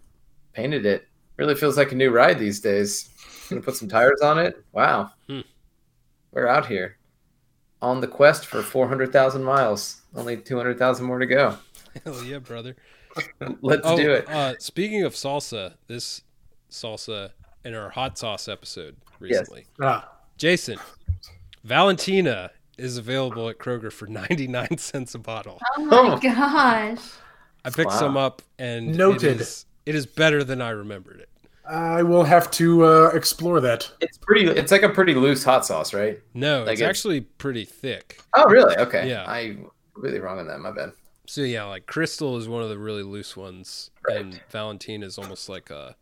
[0.53, 1.07] painted it.
[1.37, 3.09] Really feels like a new ride these days.
[3.50, 4.64] Gonna put some tires on it.
[4.72, 5.40] Wow, Hmm.
[6.32, 6.96] we're out here
[7.82, 10.02] on the quest for four hundred thousand miles.
[10.14, 11.56] Only two hundred thousand more to go.
[12.04, 12.76] Hell yeah, brother.
[13.60, 14.28] Let's oh, do it.
[14.30, 16.22] Uh, speaking of salsa, this
[16.70, 17.32] salsa
[17.64, 19.40] in our hot sauce episode Yes.
[19.40, 20.78] recently, Ah, Jason,
[21.64, 25.58] Valentina is available at Kroger for 99 cents a bottle.
[25.76, 26.18] Oh my Oh.
[26.18, 27.00] gosh.
[27.64, 27.98] I picked Wow.
[27.98, 29.24] some up and Noted.
[29.36, 31.28] It is, it is better than I remembered it.
[31.70, 33.90] I will have to uh, explore that.
[34.00, 34.46] It's pretty.
[34.46, 36.18] It's like a pretty loose hot sauce, right?
[36.35, 38.20] No, Like it's it's- actually pretty thick.
[38.35, 38.76] Oh, really?
[38.76, 39.09] Okay.
[39.09, 39.24] Yeah.
[39.26, 39.56] I
[39.94, 40.59] really wrong on that.
[40.61, 40.92] My bad.
[41.26, 44.16] So yeah, like Crystal is one of the really loose ones, Right.
[44.20, 45.94] and Valentina is almost like a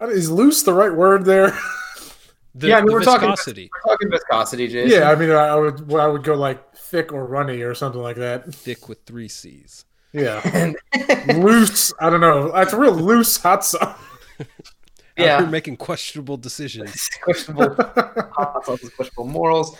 [0.00, 1.56] Uh, Is loose the right word there?
[2.56, 4.98] the, Yeah, I mean, the we're talking- viscosity, We're talking viscosity, Jason.
[5.00, 7.74] yeah, I mean, I, I would well, I would go like thick or runny or
[7.76, 8.52] something like that.
[8.52, 9.84] thick with three C's.
[10.12, 10.72] Yeah,
[11.36, 11.92] loose.
[12.00, 12.46] I don't know.
[12.56, 13.96] It's a real loose hot sauce.
[15.20, 15.38] Out Yeah.
[15.40, 17.08] here making questionable decisions.
[17.22, 17.74] questionable
[18.64, 19.76] questionable morals.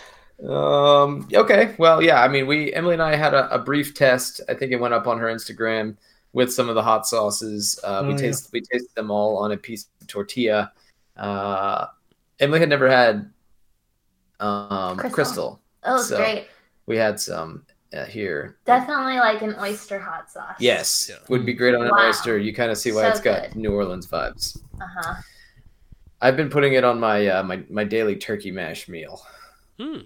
[0.47, 2.21] Um, okay, well, yeah.
[2.23, 4.41] I mean, we Emily and I had a, a brief test.
[4.49, 5.95] I think it went up on her Instagram
[6.33, 7.79] with some of the hot sauces.
[7.83, 8.17] Uh, we Oh, yeah.
[8.17, 10.71] tasted we tasted them all on a piece of tortilla.
[11.17, 11.87] Uh,
[12.39, 13.31] Emily had never had
[14.39, 15.11] um, Crystal.
[15.15, 15.61] crystal.
[15.83, 16.47] That was So- great.
[16.87, 17.63] We had some
[17.95, 18.57] uh, here.
[18.65, 20.55] Definitely like an oyster hot sauce.
[20.59, 21.17] Yes, Yeah.
[21.29, 22.07] would be great on an Wow.
[22.07, 22.37] oyster.
[22.39, 23.55] You kind of see why So it's got good.
[23.57, 24.57] New Orleans vibes.
[24.81, 25.13] Uh huh.
[26.21, 29.21] I've been putting it on my uh, my my daily turkey mash meal.
[29.79, 29.97] Hmm.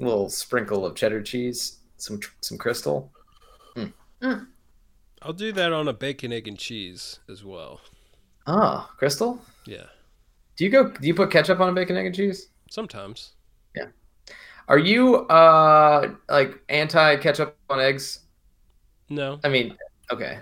[0.00, 3.12] A little sprinkle of cheddar cheese, some some crystal.
[5.20, 7.80] I'll do that on a bacon, egg, and cheese as well.
[8.46, 9.40] Ah, crystal.
[9.66, 9.86] Yeah,
[10.56, 10.90] Do you go?
[10.90, 12.48] Do you put ketchup on a bacon, egg, and cheese?
[12.70, 13.32] sometimes.
[13.74, 13.86] Yeah.
[14.68, 18.20] Are you uh like anti ketchup on eggs?
[19.08, 19.76] No, I mean,
[20.12, 20.40] okay.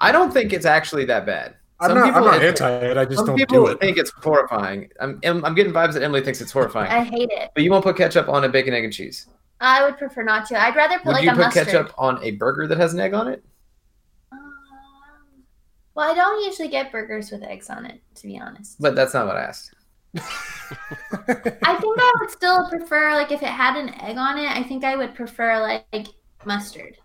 [0.00, 1.56] I don't think it's actually that bad.
[1.82, 2.04] I'm not.
[2.04, 2.96] people- I'm not anti it.
[2.96, 3.80] I just Some don't people do it.
[3.80, 4.90] think it's horrifying.
[5.00, 6.90] I'm, I'm I'm getting vibes that Emily thinks it's horrifying.
[6.90, 7.50] I hate it.
[7.54, 9.26] but you won't put ketchup on a bacon, egg, and cheese.
[9.60, 10.60] I would prefer not to.
[10.60, 11.66] I'd rather put Would like you a put mustard.
[11.66, 13.44] ketchup on a burger that has an egg on it?
[14.32, 14.38] Um,
[15.94, 18.80] well, I don't usually get burgers with eggs on it, to be honest.
[18.80, 19.74] But that's not what I asked.
[20.16, 24.48] I think I would still prefer like if it had an egg on it.
[24.50, 26.08] I think I would prefer like
[26.44, 26.96] mustard.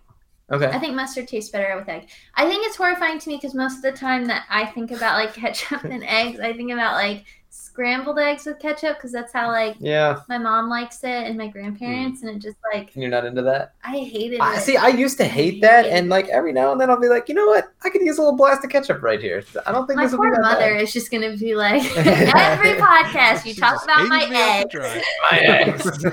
[0.49, 2.07] I think mustard tastes better with egg.
[2.35, 5.15] I think it's horrifying to me because most of the time that I think about
[5.15, 9.47] like ketchup and eggs, I think about like scrambled eggs with ketchup because that's how
[9.47, 10.19] like Yeah.
[10.29, 13.73] my mom likes it and my grandparents, and it just like You're not into that?
[13.83, 14.61] I hated I, it.
[14.61, 17.29] see, I used to hate that, and like every now and then I'll be like,
[17.29, 17.65] you know what?
[17.83, 19.43] I could use a little blast of ketchup right here.
[19.65, 20.81] I don't think my this will be poor that mother bad.
[20.81, 25.05] is just gonna be like every podcast you talk about my hated eggs.
[25.31, 26.05] My eggs.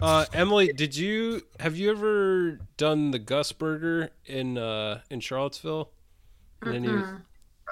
[0.02, 5.90] Uh, Emily, did you have you ever done the Gus Burger in uh, in Charlottesville?
[6.64, 7.22] In any- Mm-mm.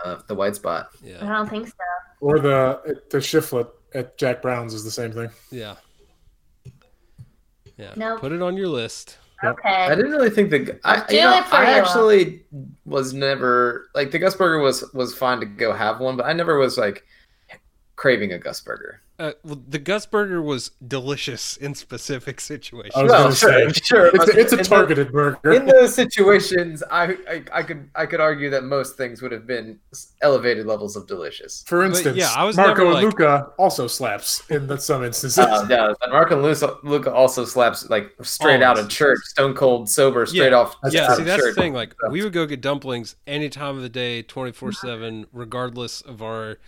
[0.05, 0.91] Uh, the white spot.
[1.21, 1.75] I don't think so.
[2.21, 5.31] or the the shiflet at Jack Brown's is the same thing.
[5.51, 5.77] yeah,
[7.77, 7.93] yeah.
[7.97, 8.21] Nope.
[8.21, 9.19] Put it on your list.
[9.45, 9.69] Okay.
[9.69, 11.83] I didn't really think the I, Do you know, it for I you.
[11.83, 12.43] actually
[12.87, 16.33] was never like the Gus Burger was was fine to go have one, but I
[16.33, 17.05] never was like
[17.97, 19.03] craving a Gus Burger.
[19.19, 22.93] Uh, well, the Gus Burger was delicious in specific situations.
[22.95, 24.07] I Well, sure, say, sure.
[24.15, 25.53] It's, a- it's In a the- targeted burger.
[25.53, 29.47] In those situations, I, I I could I could argue that most things would have
[29.47, 29.79] been
[30.21, 31.65] elevated levels of delicious.
[31.67, 35.03] For But, instance, yeah, I was Marco and like- Luca also slaps in the, some
[35.03, 35.39] instances.
[35.39, 39.55] Uh, yeah, but Marco and Luca, Luca also slaps like straight out of church, stone
[39.55, 40.59] cold sober, straight Yeah.
[40.59, 40.77] off.
[40.91, 41.55] yeah, out see that's church.
[41.55, 41.73] the thing.
[41.73, 46.03] Like we would go get dumplings any time of the day, twenty four seven, regardless
[46.03, 46.59] of our,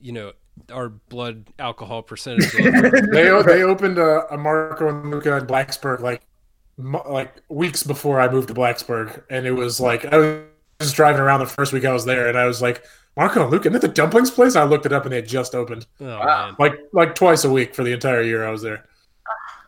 [0.00, 0.32] you know,
[0.72, 2.52] our blood alcohol percentage.
[3.12, 6.22] they they opened a, a Marco and Luca in Blacksburg like
[6.78, 10.42] like weeks before I moved to Blacksburg, and it was like I was
[10.80, 12.84] just driving around the first week I was there, and I was like
[13.16, 14.56] Marco and Luca, isn't that the dumplings place?
[14.56, 16.46] I looked it up, and they had just opened oh Wow.
[16.46, 18.84] man, like like twice a week for the entire year I was there.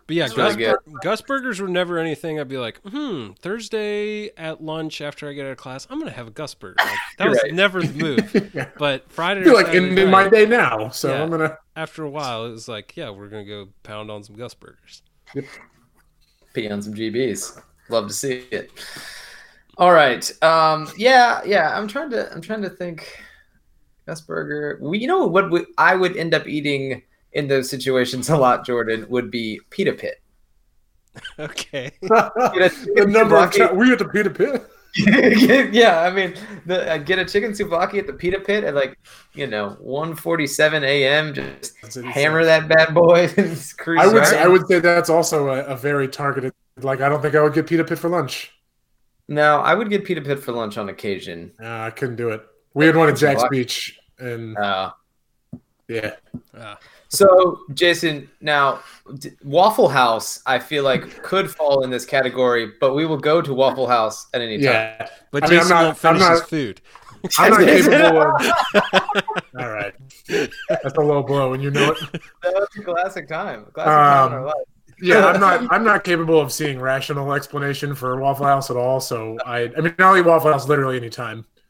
[0.07, 0.57] But yeah, Gus.
[0.57, 2.38] Bur- Gus burgers were never anything.
[2.38, 6.11] I'd be like, hmm, Thursday at lunch after I get out of class, I'm gonna
[6.11, 6.77] have a Gus burger.
[6.79, 7.55] Like, that was right.
[7.55, 8.51] never the move.
[8.55, 8.69] Yeah.
[8.79, 11.23] But Friday, like in, my day now, so Yeah.
[11.23, 11.59] I'm gonna.
[11.77, 15.03] after a while, it was like, yeah, we're gonna go pound on some Gus burgers.
[16.53, 17.61] Pee on some GBs.
[17.88, 18.71] Love to see it.
[19.79, 20.31] All right.
[20.43, 20.88] Um.
[20.97, 21.40] Yeah.
[21.45, 21.77] Yeah.
[21.77, 22.33] I'm trying to.
[22.33, 23.23] I'm trying to think.
[24.07, 24.79] Gus Burger.
[24.83, 25.51] We, you know what?
[25.51, 27.03] We, I would end up eating
[27.35, 28.64] in those situations a lot.
[28.64, 30.20] Jordan would be pita pit.
[31.38, 31.92] Okay.
[32.01, 33.59] the number of souvlaki.
[33.59, 34.66] times we had to pita pit.
[35.73, 36.35] yeah, I mean,
[36.66, 38.99] the, I'd get a chicken souvlaki at the pita pit at like,
[39.33, 41.35] you know, 1:47 a.m.
[41.35, 44.35] Just hammer that bad boy and I would right.
[44.35, 46.53] I would say that's also a, a very targeted.
[46.81, 48.53] Like I don't think I would get pita pit for lunch.
[49.29, 51.53] No, I would get pita pit for lunch on occasion.
[51.61, 52.44] Uh, I couldn't do it.
[52.75, 54.92] We had one at Jack's Beach, and Uh,
[55.88, 56.14] yeah,
[56.57, 56.79] Ah,
[57.14, 58.81] so, Jason, now
[59.18, 63.40] d- Waffle House, I feel like could fall in this category, but we will go
[63.42, 64.64] to Waffle House at any time.
[64.64, 65.09] yeah.
[65.31, 66.81] but I mean, I'm Jason not- won't finish I'm his not- food.
[67.38, 69.24] I'm not capable of.
[69.59, 69.94] All right,
[70.29, 71.98] that's a low blow, and you know it.
[72.42, 73.64] That was a classic time.
[73.72, 74.55] Classic time in our Um, life.
[75.00, 75.72] Yeah, I'm not.
[75.72, 79.00] I'm not capable of seeing rational explanation for Waffle House at all.
[79.00, 81.09] So I, I mean, I'll eat Waffle House literally any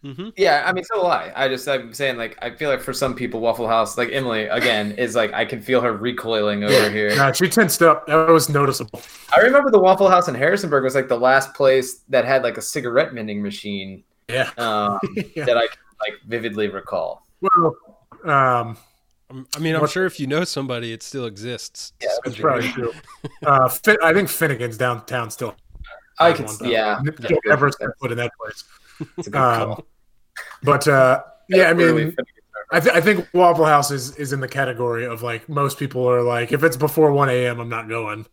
[0.04, 0.14] time.
[0.14, 1.32] hmm Yeah, I mean, so will I.
[1.34, 4.44] I just, I'm saying, like, I feel like for some people, Waffle House, like Emily,
[4.46, 7.14] again, is like, I can feel her recoiling over here.
[7.16, 8.06] Nah, she tensed up.
[8.06, 9.00] That was noticeable.
[9.34, 12.56] I remember the Waffle House in Harrisonburg was like the last place that had like
[12.58, 14.50] a cigarette vending machine Yeah.
[14.58, 14.98] um,
[15.36, 15.44] Yeah.
[15.46, 17.26] that I can like vividly recall.
[17.40, 17.74] Well,
[18.24, 18.76] um,
[19.30, 21.92] I'm- mean, I'm What- sure if you know somebody, it still exists.
[22.02, 22.92] Yeah, that's probably true.
[23.44, 25.54] Uh, Fin- I think Finnegan's downtown still.
[26.18, 26.66] I has could, one, though.
[26.68, 28.64] yeah, Don't ever step foot in that place.
[29.18, 29.84] it's a good Um, call.
[30.62, 32.16] But uh, yeah, I mean.
[32.72, 36.08] I, th- I think Waffle House is, is in the category of like most people
[36.08, 38.26] are like, if it's before 1 a.m., I'm not going.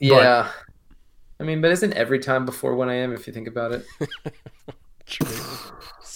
[0.00, 0.50] yeah.
[1.38, 3.12] I mean, but isn't every time before 1 a.m.
[3.12, 3.86] if you think about it?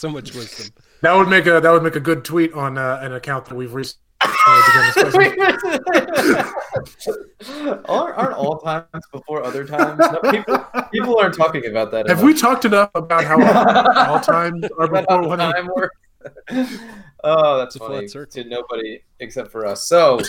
[0.03, 0.75] So much wisdom.
[1.03, 3.55] That would make a that would make a good tweet on uh, an account that
[3.55, 4.12] we've recently begun discussing.
[7.89, 9.99] aren't, aren't all times before other times?
[9.99, 12.09] No, people, people aren't talking about that.
[12.09, 12.27] Have enough.
[12.27, 15.97] we talked enough about how all times are before 1 time works?
[17.25, 19.87] oh, that's It's a funny flat to nobody except for us.
[19.87, 20.21] So,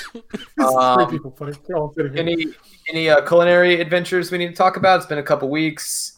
[0.58, 1.54] um, people funny.
[1.68, 2.22] They're all sitting here.
[2.22, 2.46] any
[2.90, 4.98] any uh, culinary adventures we need to talk about?
[4.98, 6.18] It's been a couple weeks.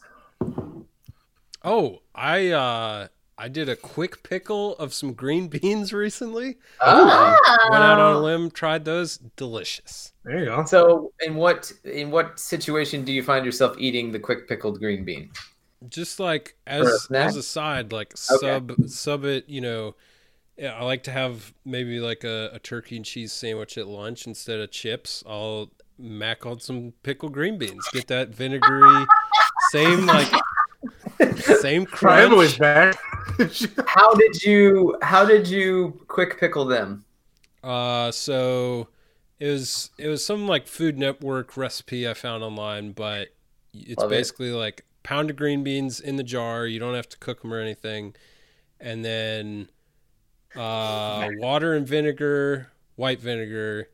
[1.64, 3.08] Oh, I uh
[3.38, 6.58] I did a quick pickle of some green beans recently.
[6.82, 7.38] Oh.
[7.70, 9.18] Went out on a limb, tried those.
[9.36, 10.14] Delicious.
[10.24, 10.66] There you go.
[10.66, 15.04] So, in what in what situation do you find yourself eating the quick pickled green
[15.06, 15.32] bean?
[15.90, 18.48] just like For a as as a side, like Okay.
[18.48, 19.48] sub sub it.
[19.48, 19.96] You know,
[20.58, 24.26] yeah, I like to have maybe like a, a turkey and cheese sandwich at lunch
[24.26, 25.24] instead of chips.
[25.28, 25.70] I'll
[26.00, 27.86] mac on some pickled green beans.
[27.94, 29.06] Get that vinegary,
[29.72, 30.32] same like
[31.60, 32.96] same My Emily's back.
[33.88, 37.04] How did you how did you quick pickle them?
[37.64, 38.88] Uh, so
[39.40, 43.30] it was it was some like Food Network recipe I found online, but
[43.74, 44.16] it's Love it.
[44.16, 46.66] basically like of green beans in the jar.
[46.66, 48.16] You don't have to cook them or anything,
[48.80, 49.70] and then
[50.56, 53.90] uh, water and vinegar, white vinegar,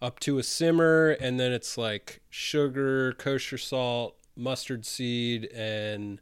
[0.00, 6.20] up to a simmer, and then it's like sugar, kosher salt, mustard seed, and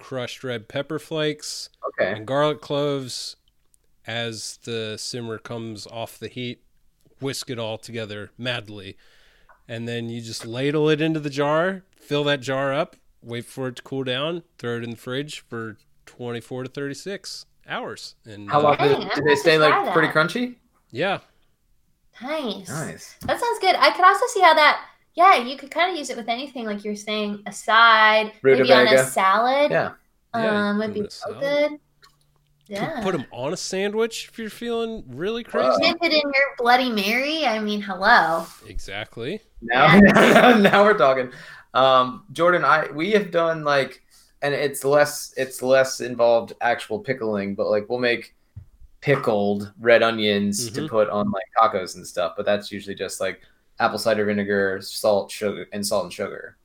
[0.00, 2.12] crushed red pepper flakes Okay.
[2.12, 3.36] and garlic cloves
[4.06, 6.62] as the simmer comes off the heat
[7.20, 8.96] whisk it all together madly
[9.68, 13.68] and then you just ladle it into the jar fill that jar up wait for
[13.68, 15.76] it to cool down throw it in the fridge for
[16.06, 19.58] 24 to 36 hours and How uh, long Dang, did, I'm did gonna they stay
[19.58, 19.92] like that.
[19.92, 20.56] pretty crunchy?
[20.90, 21.18] yeah
[22.22, 22.68] Nice.
[22.68, 23.16] Nice.
[23.22, 23.74] That sounds good.
[23.76, 24.84] I could also see how that.
[25.20, 28.72] Yeah, you could kind of use it with anything, like you're saying, a side, maybe
[28.72, 29.70] on a salad.
[29.70, 29.92] Yeah.
[30.34, 31.40] Yeah, um, you would be so salad.
[31.40, 31.70] good.
[31.70, 31.78] Could
[32.68, 33.00] Yeah.
[33.02, 35.76] put them on a sandwich if you're feeling really crazy Wow.
[35.82, 37.44] Dip it in your Bloody Mary.
[37.44, 38.46] I mean, hello.
[38.66, 39.98] exactly Now,
[40.56, 41.30] now we're talking.
[41.74, 44.02] Um, Jordan, I we have done like,
[44.40, 48.34] and it's less it's less involved actual pickling, but like we'll make
[49.02, 50.88] pickled red onions to Mhm.
[50.88, 52.34] put on like tacos and stuff.
[52.38, 53.42] But that's usually just like
[53.80, 56.56] apple cider vinegar, salt, sugar, and salt and sugar,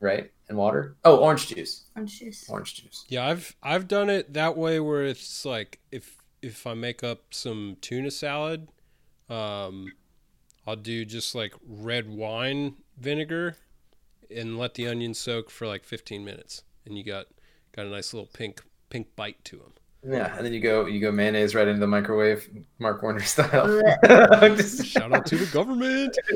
[0.00, 0.32] right?
[0.48, 0.96] And water.
[1.04, 1.84] Oh, orange juice.
[1.94, 2.48] Orange juice.
[2.48, 3.04] Orange juice.
[3.08, 7.32] Yeah, I've I've done it that way where it's like if if I make up
[7.32, 8.68] some tuna salad,
[9.28, 9.92] um,
[10.66, 13.56] I'll do just like red wine vinegar
[14.34, 17.26] and let the onions soak for like 15 minutes, and you got
[17.72, 19.72] got a nice little pink pink bite to them.
[20.06, 22.48] Yeah, and then you go you go mayonnaise right into the microwave,
[22.78, 23.80] Mark Warner style.
[24.04, 26.18] Shout out to the government.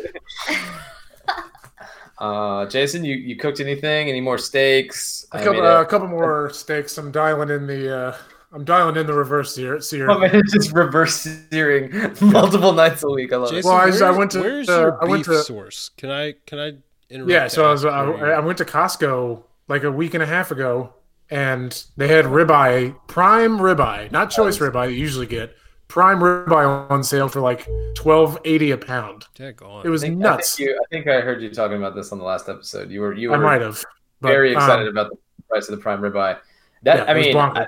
[2.18, 4.08] uh, Jason, you, you cooked anything?
[4.08, 5.26] Any more steaks?
[5.32, 6.96] A I couple, uh, a- a couple more steaks.
[6.98, 7.96] I'm dialing in the.
[7.96, 8.16] Uh,
[8.50, 9.78] I'm dialing in the reverse sear.
[9.80, 10.10] sear.
[10.10, 13.30] Oh, man, just reverse searing multiple nights a week.
[13.32, 15.42] I love Jason, Well, I I went to, where's uh, your I went beef to-
[15.42, 15.90] source?
[15.98, 16.72] Can I can I
[17.10, 17.30] interrupt?
[17.30, 17.84] Yeah, so I was.
[17.84, 18.04] I.
[18.04, 20.94] I went to Costco like a week and a half ago,
[21.30, 25.54] and they had ribeye, prime ribeye, not choice ribeye that you usually get.
[25.88, 29.26] Prime ribeye on sale for like twelve eighty a pound.
[29.34, 29.84] Daggone.
[29.84, 30.54] It was I think, nuts.
[30.54, 32.90] I think, you, I think I heard you talking about this on the last episode.
[32.90, 33.82] You were you I might have.
[34.20, 35.16] but, very um, excited about the
[35.48, 36.38] price of the prime ribeye.
[36.82, 37.36] That Yeah, I mean.
[37.36, 37.66] I-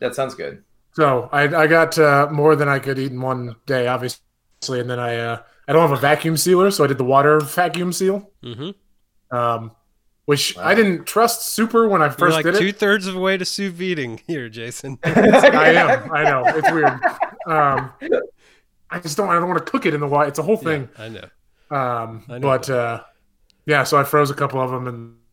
[0.00, 0.64] that sounds good.
[0.92, 4.90] So I, I got uh, more than I could eat in one day, obviously, and
[4.90, 7.92] then I uh, I don't have a vacuum sealer, so I did the water vacuum
[7.92, 9.36] seal, mm-hmm.
[9.36, 9.72] um,
[10.24, 10.64] which Wow.
[10.64, 13.36] I didn't trust super when I You're first like did Two thirds of the way
[13.36, 14.98] to sous videing here, Jason.
[15.04, 16.12] I am.
[16.12, 16.98] I know it's weird.
[17.46, 17.92] Um,
[18.90, 19.28] I just don't.
[19.28, 20.28] I don't want to cook it in the water.
[20.28, 20.88] It's a whole thing.
[20.98, 21.28] Yeah, I know.
[21.70, 23.02] Um, I know but uh,
[23.66, 24.86] yeah, so I froze a couple of them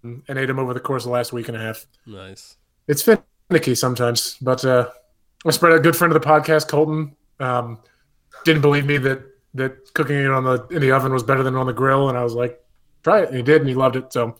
[0.04, 1.86] and and ate them over the course of the last week and a half.
[2.06, 2.56] Nice.
[2.88, 3.02] It's
[3.50, 4.90] finicky sometimes, but uh,
[5.46, 7.80] I spread a good friend of the podcast, Colton, um,
[8.46, 9.22] didn't believe me that
[9.56, 12.18] that cooking it on the in the oven was better than on the grill, and
[12.18, 12.64] I was like,
[13.04, 14.14] try it, and he did, and he loved it.
[14.14, 14.38] So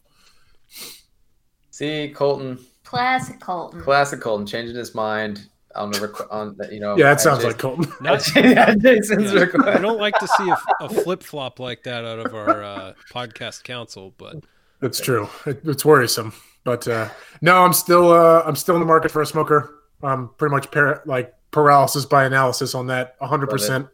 [1.72, 3.82] See, Colton, Classic Colton.
[3.82, 5.48] classic Colton, changing his mind
[5.78, 6.98] on the requ- on the, you know.
[6.98, 7.94] yeah, that sounds Jason- like Colton.
[8.02, 9.68] Not, yeah, Jason's yeah, request.
[9.68, 12.94] I don't like to see a, a flip flop like that out of our uh,
[13.14, 14.36] podcast council, but
[14.82, 15.30] That's true.
[15.46, 17.10] It, it's worrisome, but uh,
[17.42, 19.74] no, I'm still uh, I'm still in the market for a smoker.
[20.04, 23.48] I'm pretty much par- like paralysis by analysis on that, 100.
[23.50, 23.88] percent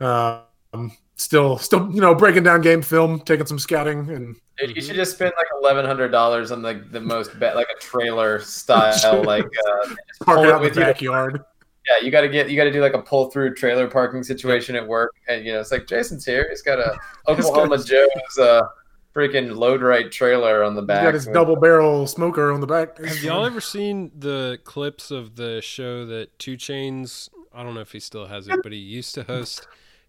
[0.00, 4.82] Um, still, still, you know, breaking down game film, taking some scouting, and Dude, you
[4.82, 8.38] should just spend like eleven hundred dollars on like the most bet, like a trailer
[8.40, 10.82] style, like uh, park pull it it out in the with you.
[10.82, 11.44] backyard.
[11.88, 14.22] Yeah, you got to get you got to do like a pull through trailer parking
[14.22, 16.46] situation at work, and you know it's like Jason's here.
[16.48, 16.96] He's got a
[17.28, 18.62] Oklahoma Joe's uh,
[19.14, 21.02] freaking load right trailer on the He's back.
[21.04, 22.96] got his with- double barrel smoker on the back.
[23.04, 27.28] have y'all ever seen the clips of the show that 2 Chainz?
[27.52, 29.66] I don't know if he still has it, but he used to host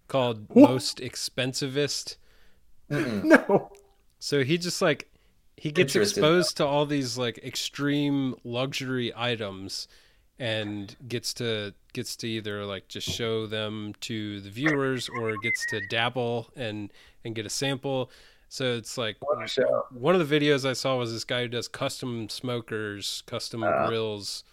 [0.08, 0.70] called What?
[0.70, 2.18] Most Expensivest.
[2.90, 3.24] Mm-mm.
[3.24, 3.72] No.
[4.20, 5.10] So he just like
[5.58, 9.88] he gets exposed to all these like extreme luxury items
[10.38, 15.66] and gets to gets to either like just show them to the viewers or gets
[15.68, 16.92] to dabble and
[17.24, 18.12] and get a sample.
[18.50, 19.86] So it's like What a show.
[19.92, 23.88] one of the videos I saw was this guy who does custom smokers, custom Ah.
[23.88, 24.44] grills,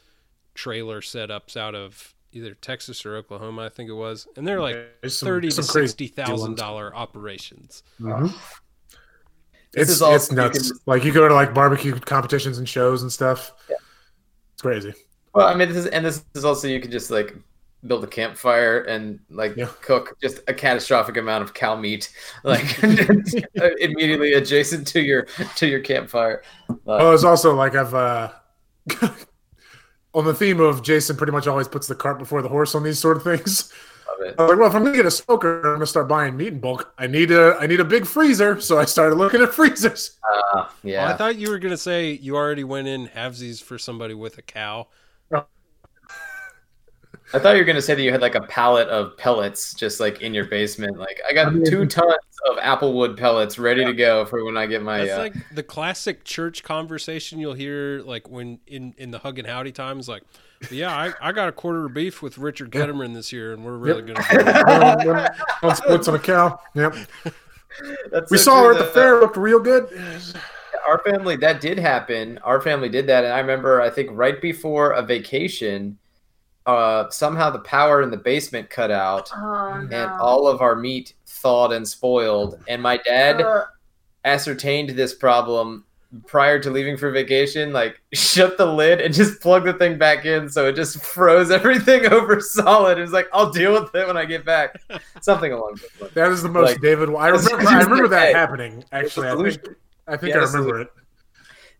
[0.54, 4.76] trailer setups out of either Texas or Oklahoma, I think it was, and they're like
[5.00, 6.58] There's some- thirty to some crazy sixty thousand ones.
[6.60, 7.82] dollar operations.
[8.00, 8.32] Mhm.
[9.72, 10.70] This It's is all it's you nuts.
[10.70, 13.52] can- Like you go to like barbecue competitions and shows and stuff.
[13.70, 13.76] Yeah.
[14.54, 14.92] It's crazy.
[15.34, 17.34] Well, I mean, this is and this is also you can just like
[17.86, 19.68] build a campfire and like Yeah.
[19.80, 22.10] cook just a catastrophic amount of cow meat,
[22.44, 22.64] like
[23.80, 25.22] immediately adjacent to your
[25.56, 26.42] to your campfire.
[26.68, 28.30] Uh, Well, it's also like I've uh
[30.14, 32.82] on the theme of Jason pretty much always puts the cart before the horse on
[32.82, 33.72] these sort of things.
[34.08, 34.34] love it.
[34.38, 36.48] I was like, well, if I'm gonna get a smoker, I'm gonna start buying meat
[36.52, 36.92] in bulk.
[36.98, 40.18] I need a I need a big freezer, so I started looking at freezers.
[40.22, 43.78] Uh, Oh, yeah, I thought you were gonna say you already went in halvesies for
[43.78, 44.88] somebody with a cow.
[47.34, 50.00] I thought you were gonna say that you had like a pallet of pellets just
[50.00, 50.98] like in your basement.
[50.98, 52.14] Like I got I mean- two tons
[52.50, 54.98] of applewood pellets ready to go for when I get my.
[54.98, 59.38] That's Uh, like the classic church conversation you'll hear, like when in in the hug
[59.38, 60.08] and howdy times.
[60.08, 60.22] Like,
[60.70, 63.76] yeah, I, I got a quarter of beef with Richard Ketterman this year, and we're
[63.76, 65.30] really gonna.
[65.60, 66.58] One splits on a cow.
[66.74, 66.96] Yep.
[68.10, 69.20] that's We so saw true her at the that- fair.
[69.20, 69.88] Looked real good.
[70.88, 74.42] our family that did happen our family did that and i remember i think right
[74.42, 75.96] before a vacation
[76.66, 79.96] uh somehow the power in the basement cut out Oh no.
[79.96, 83.64] and all of our meat thawed and spoiled and my dad Ugh.
[84.24, 85.84] ascertained this problem
[86.26, 90.24] prior to leaving for vacation like shut the lid and just plugged the thing back
[90.26, 94.06] in so it just froze everything over solid it was like i'll deal with it
[94.06, 94.80] when i get back
[95.22, 97.08] something along those lines That is the most Like- David.
[97.14, 97.66] I remember.
[97.68, 98.84] I remember that happening.
[98.92, 99.68] Actually, I think.
[100.06, 100.88] I think Yeah, I remember it.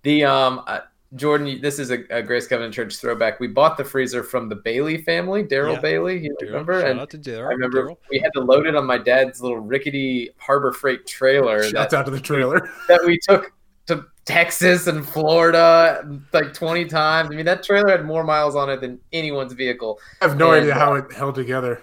[0.02, 0.80] The um, uh,
[1.14, 3.38] Jordan, this is a, a Grace Covenant Church throwback.
[3.38, 5.80] We bought the freezer from the Bailey family, Daryl Yeah.
[5.80, 6.18] Bailey.
[6.18, 6.80] You Daryl, remember?
[6.80, 7.48] shout And out to Daryl.
[7.48, 7.96] I remember Daryl.
[8.10, 11.94] we had to load it on my dad's little rickety Harbor Freight trailer Shouts that,
[11.94, 12.70] out to the trailer.
[12.88, 13.52] that we took
[13.86, 17.30] to Texas and Florida like 20 times.
[17.30, 19.98] I mean, that trailer had more miles on it than anyone's vehicle.
[20.20, 21.82] I have no And, idea uh, how it held together.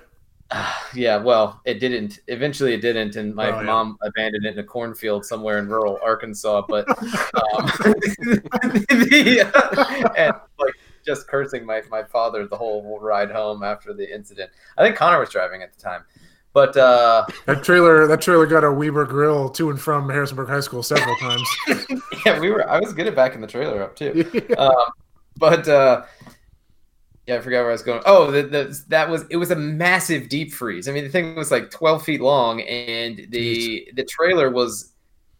[0.95, 2.20] Yeah, well, it didn't.
[2.28, 3.66] Eventually, it didn't, and my Oh, yeah.
[3.68, 6.64] mom abandoned it in a cornfield somewhere in rural Arkansas.
[6.68, 7.66] But um,
[8.89, 10.74] the, and like
[11.06, 14.50] just cursing my my father the whole ride home after the incident.
[14.78, 16.04] I think Connor was driving at the time,
[16.54, 18.08] but uh, That trailer.
[18.08, 21.47] That trailer got a Weber grill to and from Harrisonburg High School several times.
[22.26, 22.68] yeah, we were.
[22.68, 24.26] I was good at backing the trailer up too.
[24.58, 24.74] um,
[25.38, 26.04] but uh,
[27.30, 28.01] yeah, I forgot where I was going.
[28.07, 30.89] Oh, the, the, that was it was a massive deep freeze.
[30.89, 34.93] I mean, the thing was like twelve feet long, and the the trailer was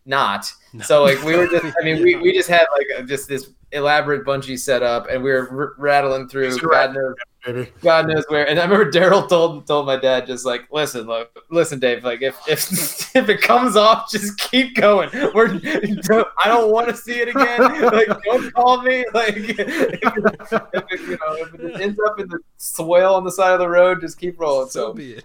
[0.06, 0.52] not.
[0.84, 1.66] So like we were just.
[1.66, 5.32] I mean, we, we just had like just this elaborate bungee set up, and we
[5.32, 6.50] were r- rattling through.
[6.50, 7.16] It's God knows,
[7.46, 7.72] Baby.
[7.82, 8.48] God knows where.
[8.50, 12.04] And I remember Daryl told told my dad just like, listen, look, listen, Dave.
[12.04, 12.70] Like if if
[13.16, 15.10] if it comes off, just keep going.
[15.34, 17.60] We're don't, I don't want to see it again.
[17.82, 19.06] Like don't call me.
[19.14, 23.24] Like if, it, if it, you know if it ends up in the swale on
[23.24, 24.70] the side of the road, just keep rolling.
[24.70, 25.24] So So be it.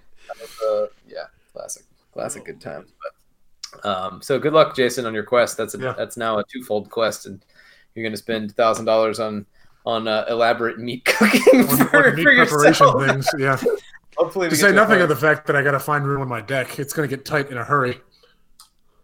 [0.66, 2.92] uh, yeah, classic, classic, good times.
[3.02, 5.56] But um, so good luck, Jason, on your quest.
[5.56, 5.94] That's a Yeah.
[5.98, 7.44] that's now a twofold quest, and
[7.94, 9.46] you're gonna spend thousand dollars on
[9.84, 13.06] on uh, elaborate meat cooking On, for, meat for preparation yourself.
[13.06, 13.28] things.
[13.38, 13.60] Yeah.
[14.16, 16.28] Hopefully, To say a nothing of the fact that I got to find room on
[16.28, 16.78] my deck.
[16.78, 18.00] It's going to get tight in a hurry.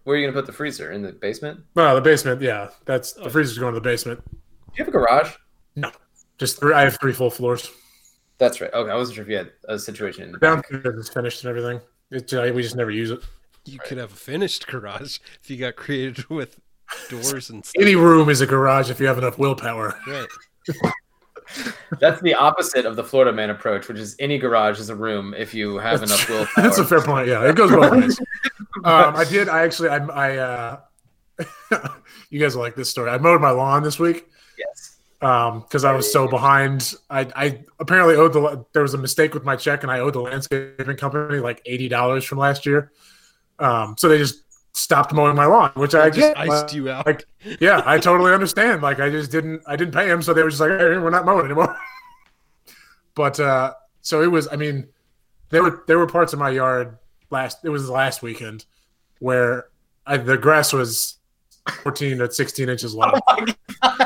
[0.04, 0.92] Where are you gonna put the freezer?
[0.92, 1.60] In the basement?
[1.74, 2.40] Well, the basement.
[2.40, 3.24] Yeah, that's Oh.
[3.24, 4.20] the freezer's going to the basement.
[4.24, 4.36] Do
[4.76, 5.34] you have a garage?
[5.76, 5.90] No,
[6.38, 6.72] just three.
[6.72, 7.70] I have three full floors.
[8.38, 8.72] That's right.
[8.72, 10.68] Okay, I wasn't sure if you had a situation in the back.
[10.70, 11.80] Downstairs is finished and everything.
[12.10, 13.20] It's, uh, we just never use it.
[13.66, 16.58] You could have a finished garage if you got creative with
[17.10, 17.80] doors and stuff.
[17.80, 19.94] Any room is a garage if you have enough willpower.
[20.06, 20.26] Right.
[21.98, 25.34] That's the opposite of the Florida man approach, which is any garage is a room
[25.36, 26.48] if you have enough willpower.
[26.56, 27.26] That's a fair point.
[27.26, 28.20] Yeah, it goes both ways.
[28.84, 29.48] Um, I did.
[29.48, 29.88] I actually.
[29.88, 29.96] I.
[29.96, 30.80] I uh,
[32.30, 33.10] you guys will like this story.
[33.10, 34.96] I mowed my lawn this week yes.
[35.20, 36.94] Um because I was so behind.
[37.10, 38.64] I, I apparently owed the.
[38.72, 41.88] There was a mistake with my check, and I owed the landscaping company like eighty
[41.88, 42.92] dollars from last year.
[43.58, 44.42] Um, so they just
[44.72, 46.38] stopped mowing my lawn, which I just get.
[46.38, 47.06] iced you out.
[47.06, 47.24] like,
[47.60, 48.82] yeah, I totally understand.
[48.82, 49.62] Like, I just didn't.
[49.66, 51.76] I didn't pay them, so they were just like, "Hey, we're not mowing anymore."
[53.14, 54.48] but uh, so it was.
[54.50, 54.88] I mean,
[55.50, 56.98] there were there were parts of my yard
[57.30, 57.58] last.
[57.64, 58.64] It was last weekend
[59.18, 59.66] where
[60.06, 61.18] I, the grass was
[61.82, 63.20] fourteen to sixteen inches long.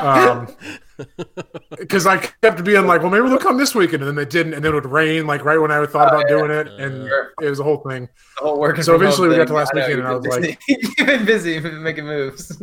[0.01, 0.47] um,
[1.77, 4.53] because I kept being like, well, maybe they'll come this weekend, and then they didn't,
[4.53, 6.37] and then it would rain like right when I thought Oh, about yeah.
[6.37, 7.31] doing it, and Sure.
[7.41, 8.07] it was a whole thing.
[8.37, 10.21] The whole working So eventually we got to last I know, weekend and I was
[10.27, 10.89] been like- busy.
[10.97, 12.61] you've been busy making moves.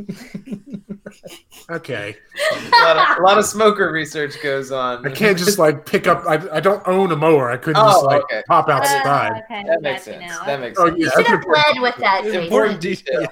[1.70, 2.16] Okay,
[2.53, 5.07] a, lot of, a lot of smoker research goes on.
[5.07, 6.24] I can't just like pick up.
[6.26, 7.51] I, I don't own a mower.
[7.51, 8.43] I couldn't Oh, just like okay.
[8.49, 9.43] pop Uh, outside.
[9.45, 10.20] okay, That makes sense.
[10.20, 10.45] now.
[10.45, 10.99] That makes Oh, sense.
[10.99, 11.05] yeah.
[11.05, 12.43] You should have That's led with that, Jason.
[12.45, 13.26] Important detail.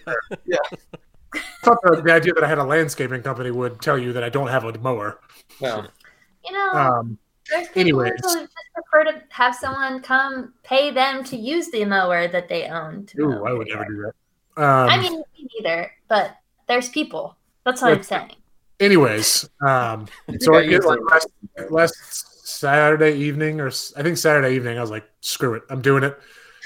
[0.45, 0.57] Yeah.
[0.71, 0.77] I
[1.63, 4.29] thought the, the idea that I had a landscaping company would tell you that I
[4.29, 5.21] don't have a mower.
[5.61, 5.87] No.
[6.45, 7.19] You know, Um,
[7.51, 8.13] there's people anyways.
[8.23, 12.67] who just prefer to have someone come pay them to use the mower that they
[12.67, 13.07] own.
[13.07, 14.15] To ooh, I would never yard.
[14.57, 16.37] do Um, I mean, me neither, but
[16.69, 17.37] there's people.
[17.65, 18.33] That's what I'm saying.
[18.81, 20.07] anyways, um,
[20.41, 21.29] so got I get like last,
[21.71, 26.03] last Saturday evening, or I think Saturday evening, I was like, screw it, I'm doing
[26.05, 26.19] it.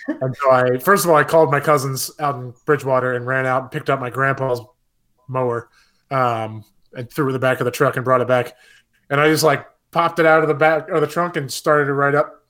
[0.09, 3.47] And so I, first of all, I called my cousins out in Bridgewater and ran
[3.47, 4.61] out and picked up my grandpa's
[5.29, 5.69] mower,
[6.11, 8.55] um, and threw it in the back of the truck and brought it back.
[9.11, 11.89] And I just like popped it out of the back of the trunk and started
[11.89, 12.45] it right up.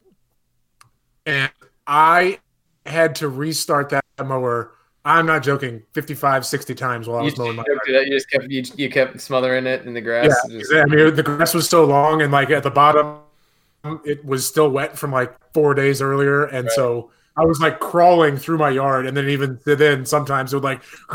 [1.27, 1.51] And
[1.87, 2.39] I
[2.87, 4.73] had to restart that mower.
[5.07, 8.31] I'm not joking, 55, 60 times while I You, was mowing my you, you just
[8.31, 10.35] kept you, you kept smothering it in the grass.
[10.49, 13.19] yeah, Just- I mean, the grass was so long, and like at the bottom,
[14.07, 16.73] it was still wet from like four days earlier, and Right.
[16.75, 20.65] so I was like crawling through my yard, and then even then, sometimes it would
[20.65, 20.83] like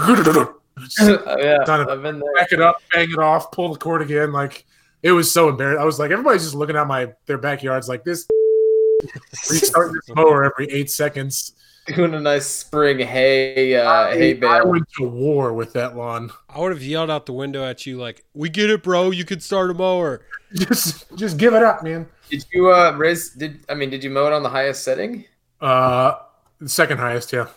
[1.01, 2.33] Oh, yeah, Kind of I've been there.
[2.35, 4.31] back it up, bang it off, pull the cord again.
[4.31, 4.65] Like
[5.03, 5.81] it was so embarrassing.
[5.81, 8.27] I was like, everybody's just looking at my their backyards like this.
[9.49, 11.53] restart this mower every eight seconds.
[11.87, 16.31] Doing a nice spring hay uh, hay I, I went to war with that lawn.
[16.47, 19.11] I would have yelled out the window at you like, "We get it, bro.
[19.11, 20.21] You could start a mower."
[20.53, 22.07] Just, just give it up, man.
[22.29, 25.25] Did you uh Riz did I mean did you mow it on the highest setting?
[25.61, 26.15] Uh,
[26.65, 27.47] second highest, yeah,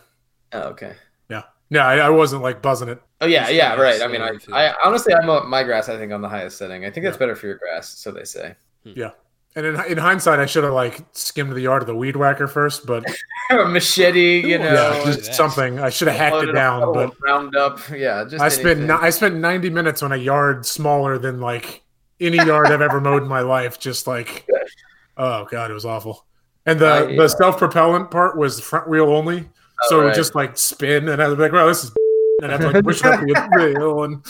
[0.52, 0.94] Oh, okay.
[1.28, 1.86] yeah, yeah.
[1.86, 3.00] I, I wasn't like buzzing it.
[3.20, 4.02] Oh yeah, yeah, the right.
[4.02, 4.36] I mean, I.
[4.52, 6.84] I honestly I mow my grass I think on the highest setting.
[6.84, 7.18] I think that's Yeah.
[7.20, 8.56] better for your grass, so they say.
[8.84, 9.10] Yeah,
[9.54, 12.48] and in, in hindsight, I should have like skimmed the yard of the weed whacker
[12.48, 13.04] first, but
[13.50, 14.64] a machete, you know.
[14.72, 15.34] yeah, just that.
[15.36, 15.78] something.
[15.78, 18.24] I should have hacked loaded it down, puddle but of Roundup, yeah.
[18.28, 18.86] Just I spent anything.
[18.88, 21.82] ni- I spent ninety minutes on a yard smaller than like
[22.18, 23.78] any yard I've ever mowed in my life.
[23.78, 24.44] Just like,
[25.16, 26.26] oh god, it was awful.
[26.66, 29.48] And the I- the self propellant part was front wheel only,
[29.88, 30.04] so it right.
[30.06, 31.90] would just like spin, and I was like, well, this is,
[32.42, 34.24] and I'd like push up the wheel, and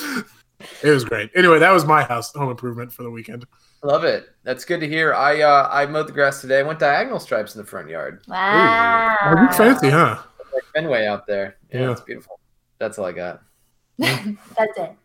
[0.83, 1.30] it was great.
[1.35, 3.45] Anyway, that was my house home improvement for the weekend.
[3.85, 4.28] Love it.
[4.45, 5.12] That's good to hear.
[5.12, 6.61] I uh I mowed the grass today.
[6.61, 8.22] I went diagonal stripes in the front yard.
[8.28, 9.16] Wow.
[9.22, 10.22] Oh, you fancy, huh?
[10.55, 11.57] Like Fenway out there.
[11.72, 11.91] Yeah, Yeah.
[11.93, 12.39] it's beautiful.
[12.78, 13.43] That's all I got.
[13.99, 14.37] That's it.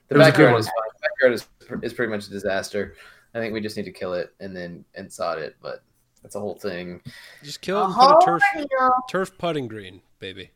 [0.10, 0.74] The It was a good backyard is fine.
[0.94, 1.48] The backyard is
[1.84, 2.94] is pretty much a disaster.
[3.34, 5.82] I think we just need to kill it and then and sod it, but
[6.28, 7.02] that's a whole thing.
[7.42, 8.90] Just kill it and put a turf ordeal.
[9.10, 10.52] turf putting green, baby.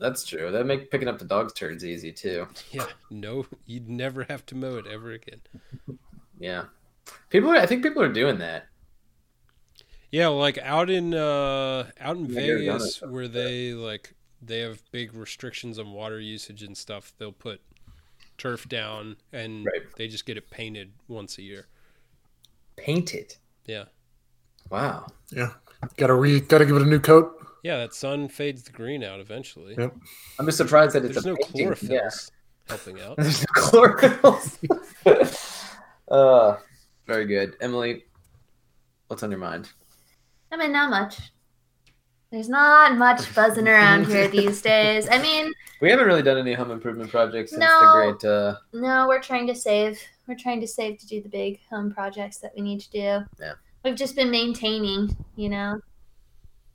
[0.00, 0.50] That's true.
[0.50, 2.48] That make picking up the dog's turds easy too.
[2.72, 5.42] Yeah, no, you'd never have to mow it ever again.
[6.40, 6.64] Yeah.
[7.30, 8.66] People are, I think people are doing that.
[10.10, 15.14] Yeah, like out in uh out in Yeah, Vegas where they like they have big
[15.14, 17.60] restrictions on water usage and stuff, they'll put
[18.38, 19.82] turf down and Right.
[19.96, 21.68] they just get it painted once a year.
[22.76, 23.38] Paint it.
[23.66, 23.84] Yeah.
[24.70, 25.06] Wow.
[25.30, 25.50] Yeah,
[25.96, 27.32] gotta re, gotta give it a new coat.
[27.62, 29.74] Yeah, that sun fades the green out eventually.
[29.76, 29.94] Yep.
[30.38, 31.68] I'm just surprised that it's There's a no painting.
[31.68, 32.10] chlorophylls Yeah.
[32.68, 33.16] helping out.
[33.18, 35.56] There's no chlorophylls.
[36.10, 36.56] uh,
[37.06, 37.56] very good.
[37.60, 38.04] Emily,
[39.08, 39.68] what's on your mind?
[40.52, 41.18] I mean, not much.
[42.30, 45.08] There's not much buzzing around here these days.
[45.10, 47.80] I mean, We haven't really done any home improvement projects since No.
[47.80, 48.24] the great.
[48.30, 50.00] Uh, no, we're trying to save.
[50.28, 52.98] We're trying to save to do the big home projects that we need to do.
[53.40, 53.52] Yeah.
[53.86, 55.80] We've just been maintaining, you know.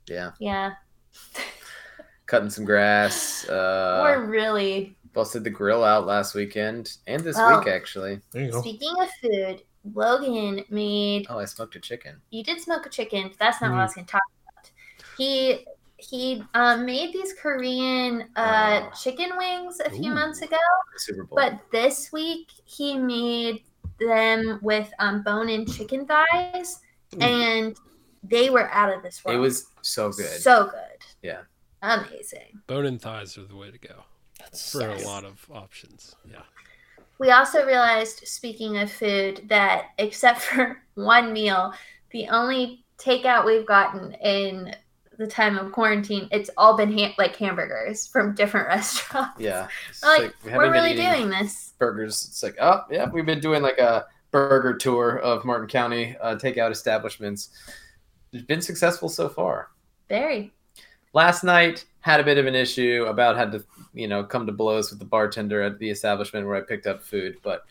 [0.06, 0.72] yeah, Yeah.
[2.26, 3.46] cutting some grass.
[3.46, 8.22] Uh, we're really busted the grill out last weekend and this Well- week actually.
[8.30, 8.60] There you go.
[8.62, 9.62] speaking of food.
[9.92, 12.16] Logan made Oh, I smoked a chicken.
[12.30, 13.74] you did smoke a chicken, but that's not Mm.
[13.74, 14.22] what I was going to talk
[14.54, 14.70] about.
[15.18, 15.66] He
[15.98, 18.90] he um, made these Korean uh, Oh.
[18.98, 20.14] chicken wings a few Ooh.
[20.14, 20.56] months ago,
[20.96, 21.36] Super Bowl.
[21.36, 23.64] but this week he made
[24.00, 26.80] them with um, bone-in chicken thighs,
[27.12, 27.22] Mm.
[27.22, 27.76] and
[28.22, 29.36] they were out of this world.
[29.36, 30.40] it was so good.
[30.40, 30.98] so good.
[31.22, 31.40] Yeah.
[31.82, 32.60] amazing.
[32.66, 34.04] Bone and thighs are the way to go
[34.38, 35.04] That's for Yes.
[35.04, 36.14] a lot of options.
[36.30, 36.42] Yeah.
[37.18, 41.72] We also realized, speaking of food, that except for one meal,
[42.10, 44.74] the only takeout we've gotten in
[45.18, 49.38] the time of quarantine, it's all been ha- like hamburgers from different restaurants.
[49.40, 49.68] yeah.
[49.90, 51.74] It's Like, like, we we're really doing this.
[51.78, 52.24] burgers.
[52.28, 56.34] It's like, oh yeah, we've been doing like a burger tour of Martin County uh,
[56.34, 57.50] takeout establishments.
[58.32, 59.68] It's been successful so far.
[60.08, 60.52] Very.
[61.14, 63.64] last night had a bit of an issue about had to
[63.94, 67.02] you know come to blows with the bartender at the establishment where i picked up
[67.02, 67.64] food but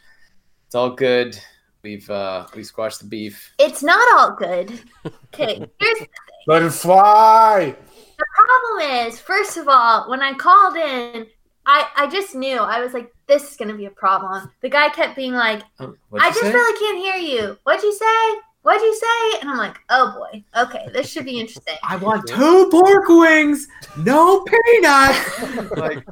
[0.66, 1.38] it's all good
[1.84, 4.80] we've uh we squashed the beef It's not all good.
[5.34, 5.99] Okay, here's
[6.47, 7.76] Let it fly.
[8.18, 11.26] the problem is, first of all, when I called in,
[11.66, 12.57] I, I just knew.
[12.57, 14.52] I was like, this is going to be a problem.
[14.60, 16.52] The guy kept being like, oh, I just say?
[16.52, 17.58] really can't hear you.
[17.64, 18.42] What'd you say?
[18.64, 19.40] What'd you say?
[19.40, 20.44] And I'm like, oh boy.
[20.62, 21.78] Okay, this should be interesting.
[21.82, 23.68] i want two pork wings
[23.98, 26.06] no peanuts like,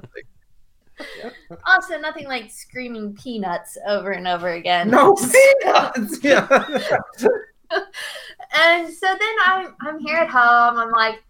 [1.66, 4.90] Also, nothing like screaming peanuts over and over again.
[4.90, 6.48] no peanuts yeah
[8.52, 10.80] And so then I'm I'm here at home.
[10.80, 11.22] I'm like,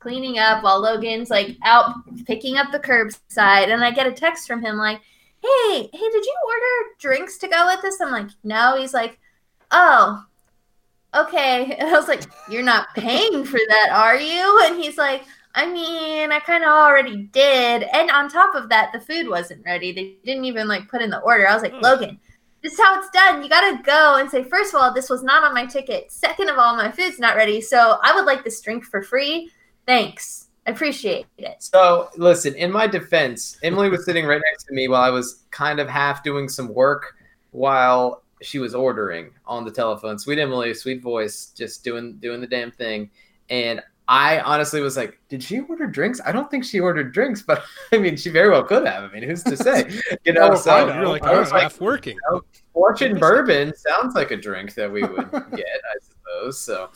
[0.00, 1.94] cleaning up while Logan's like out
[2.26, 5.00] picking up the curbside, and I get a text from him like,
[5.46, 9.18] "Hey, hey, did you order drinks to go with this?" I'm like, "No." He's like,
[9.70, 10.24] "Oh,
[11.14, 15.24] okay." And I was like, "You're not paying for that, are you?" And he's like,
[15.54, 19.64] "I mean, I kind of already did." And on top of that, the food wasn't
[19.64, 19.92] ready.
[19.92, 21.48] They didn't even like put in the order.
[21.48, 21.82] I was like, hmm.
[21.82, 22.20] "Logan."
[22.62, 23.44] This is how it's done.
[23.44, 26.10] You gotta go and say, first of all, this was not on my ticket.
[26.10, 27.60] Second of all, my food's not ready.
[27.60, 29.52] So I would like this drink for free.
[29.86, 30.45] Thanks.
[30.66, 31.62] I appreciate it.
[31.62, 35.44] So listen, in my defense, Emily was sitting right next to me while I was
[35.50, 37.14] kind of half doing some work
[37.52, 40.18] while she was ordering on the telephone.
[40.18, 43.10] Sweet Emily, sweet voice, just doing doing the damn thing.
[43.48, 46.20] And I honestly was like, did she order drinks?
[46.24, 49.04] I don't think she ordered drinks, but I mean, she very well could have.
[49.04, 49.90] I mean, who's to say?
[50.24, 50.94] You know, so I know.
[50.94, 52.16] You're like, I oh, was like, half working.
[52.72, 56.58] Fortune bourbon sounds like a drink that we would get, I suppose.
[56.58, 56.90] So,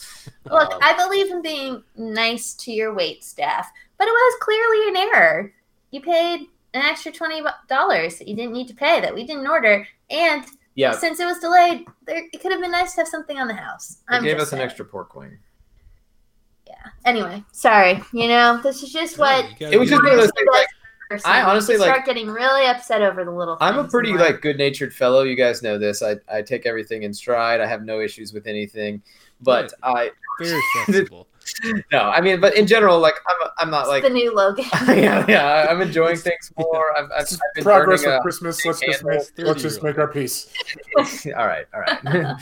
[0.45, 4.89] Look, um, I believe in being nice to your wait staff, but it was clearly
[4.89, 5.53] an error.
[5.91, 6.41] You paid
[6.75, 10.45] an extra twenty dollars that you didn't need to pay that we didn't order, and
[10.77, 13.49] yeah, since it was delayed, there, it could have been nice to have something on
[13.49, 13.99] the house.
[14.09, 15.39] I'm gave just us an extra pork wing.
[17.05, 18.03] Anyway, sorry.
[18.13, 19.61] You know, this is just what.
[19.61, 20.49] You It was just one of those things.
[20.53, 20.67] Like,
[21.09, 21.31] person.
[21.31, 23.57] I honestly, You like- start getting really upset over the little.
[23.61, 24.21] I'm a pretty life.
[24.21, 25.23] like good-natured fellow.
[25.23, 26.03] You guys know this.
[26.03, 27.61] I, I take everything in stride.
[27.61, 29.03] I have no issues with anything.
[29.43, 31.27] But I very flexible.
[31.91, 34.67] no, I mean, but in general, like I'm I'm not It's like the new Logan.
[34.89, 35.67] yeah, yeah.
[35.71, 36.97] I'm enjoying things more.
[36.99, 38.65] I've, I've, It's I've been progress burning with Christmas.
[38.67, 40.53] Let's just make let's just make our peace.
[40.99, 42.37] all right, all right.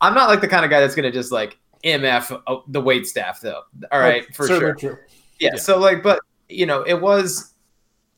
[0.00, 3.06] I'm not like the kind of guy that's gonna just like mf uh, the wait
[3.06, 3.62] staff though.
[3.92, 4.94] All right, for Certainly sure.
[4.94, 4.98] true.
[5.38, 5.58] Yeah, Yeah.
[5.58, 7.54] So like, but you know, it was.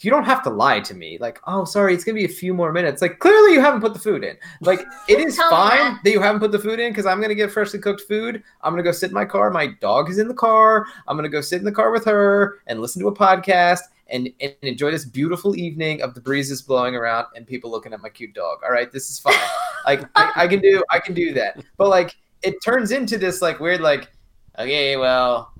[0.00, 1.16] You don't have to lie to me.
[1.20, 3.00] Like, oh, sorry, it's gonna be a few more minutes.
[3.00, 4.36] Like, clearly you haven't put the food in.
[4.60, 6.00] Like, it is fine that.
[6.02, 8.42] that you haven't put the food in because I'm gonna get freshly cooked food.
[8.62, 9.52] I'm gonna go sit in my car.
[9.52, 10.86] My dog is in the car.
[11.06, 13.82] I'm gonna go sit in the car with her and listen to a podcast
[14.12, 18.00] and, and enjoy this beautiful evening of the breezes blowing around and people looking at
[18.00, 18.58] my cute dog.
[18.64, 19.34] All right, this is fine.
[19.86, 21.62] like, I, I can do, I can do that.
[21.76, 24.10] But like, it turns into this like weird like,
[24.58, 25.52] okay, well,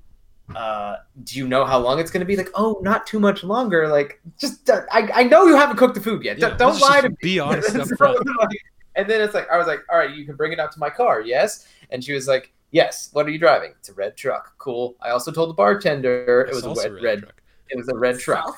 [0.55, 2.35] uh, do you know how long it's going to be?
[2.35, 3.87] Like, oh, not too much longer.
[3.87, 6.37] Like, just uh, I, I know you haven't cooked the food yet.
[6.37, 7.15] Yeah, Don't- Don't lie to me.
[7.21, 8.19] Be honest So, front.
[8.39, 8.57] like,
[8.95, 10.79] and then it's like I was like, all right, you can bring it out to
[10.79, 11.67] my car, yes.
[11.89, 13.09] And she was like, yes.
[13.13, 13.71] What are you driving?
[13.79, 14.53] It's a red truck.
[14.57, 14.95] Cool.
[15.01, 17.19] I also told the bartender it was a red, red.
[17.21, 17.41] truck.
[17.69, 18.55] It was a red truck.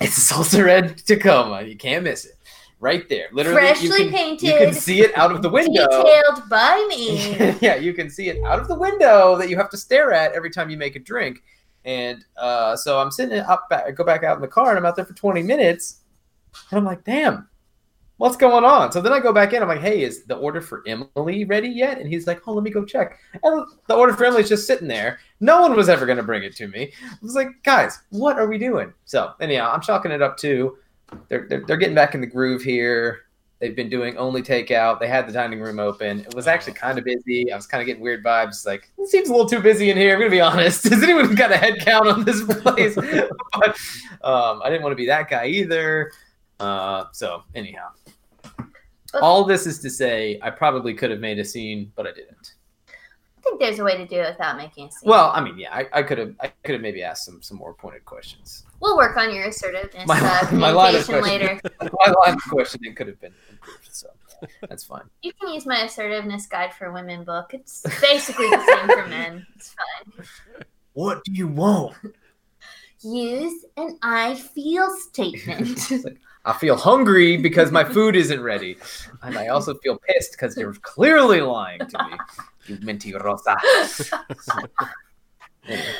[0.00, 1.62] It's a salsa red Tacoma.
[1.62, 2.32] You can't miss it.
[2.82, 3.60] Right there, literally.
[3.60, 4.46] Freshly you can, painted.
[4.48, 5.86] You can see it out of the window.
[5.86, 7.32] Detailed by me.
[7.60, 10.32] yeah, you can see it out of the window that you have to stare at
[10.32, 11.44] every time you make a drink.
[11.84, 14.78] And uh, so I'm sitting up back, I go back out in the car, and
[14.78, 16.00] I'm out there for 20 minutes,
[16.70, 17.48] and I'm like, damn,
[18.16, 18.90] what's going on?
[18.90, 19.62] So then I go back in.
[19.62, 22.00] I'm like, hey, is the order for Emily ready yet?
[22.00, 23.16] And he's like, oh, let me go check.
[23.44, 25.20] And the order for Emily's just sitting there.
[25.38, 26.92] No one was ever going to bring it to me.
[27.04, 28.92] I was like, guys, what are we doing?
[29.04, 30.78] So anyhow, I'm chalking it up too.
[31.28, 33.22] They're, they're, they're getting back in the groove here.
[33.60, 34.98] They've been doing only takeout.
[34.98, 36.20] They had the dining room open.
[36.20, 37.52] It was actually kind of busy.
[37.52, 38.66] I was kind of getting weird vibes.
[38.66, 40.14] Like, it seems a little too busy in here.
[40.14, 40.82] I'm gonna be honest.
[40.88, 42.96] Has anyone got a head count on this place?
[42.96, 43.78] but
[44.24, 46.10] um, I didn't want to be that guy either.
[46.58, 47.90] Uh, so anyhow,
[49.20, 52.54] all this is to say, I probably could have made a scene, but I didn't.
[53.42, 55.10] I think there's a way to do it without making a scene.
[55.10, 56.32] Well, I mean, yeah, I, I could have.
[56.40, 58.62] I could have maybe asked some some more pointed questions.
[58.78, 61.22] we'll work on your assertiveness My- uh, my line of question.
[61.24, 61.60] later.
[61.80, 64.06] My line of questioning could have been improved, so
[64.68, 65.02] that's fine.
[65.22, 67.52] You can use my assertiveness guide for women book.
[67.52, 69.44] It's basically the same for men.
[69.56, 70.24] It's fine.
[70.92, 71.94] What do you want?
[73.02, 75.80] Use an I feel statement.
[76.04, 78.76] Like, I feel hungry because my food isn't ready.
[79.22, 82.16] And I also feel pissed because you're clearly lying to me.
[82.66, 83.56] You mentirosa.
[85.68, 85.82] Anyhow,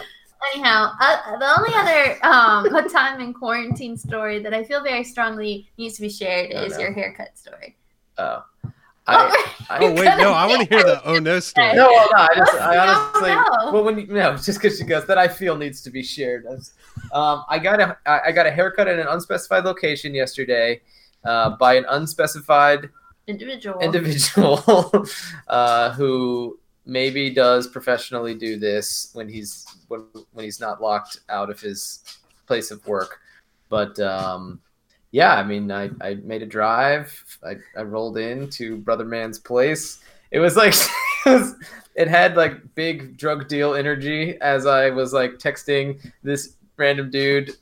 [0.54, 5.04] Anyhow, uh, the only other um, a time in quarantine story that I feel very
[5.04, 6.80] strongly needs to be shared Oh, is no.
[6.80, 7.76] your haircut story.
[8.18, 8.44] oh.
[9.04, 9.30] I, were
[9.68, 11.74] I, Oh wait, no, I want to hear the oh no story.
[11.74, 13.72] no, well, no, I just, I honestly, no.
[13.72, 16.44] well, when you, no, just because she goes that I feel needs to be shared.
[16.46, 16.74] I, was-
[17.12, 20.80] um, I got a, I I got a haircut in an unspecified location yesterday,
[21.24, 22.90] uh, by an unspecified
[23.28, 23.80] Individual.
[23.80, 25.04] individual
[25.48, 31.48] uh, who maybe does professionally do this when he's when, when he's not locked out
[31.48, 32.02] of his
[32.46, 33.20] place of work
[33.68, 34.60] but um,
[35.12, 37.08] yeah i mean I, I made a drive
[37.46, 40.00] I, I rolled into brother man's place
[40.32, 40.74] it was like
[41.94, 47.52] it, had like big drug deal energy as i was like texting this random dude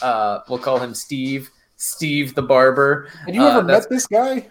[0.00, 4.06] uh, we'll call him steve steve the barber Have you Uh, ever that's- met this
[4.06, 4.48] guy?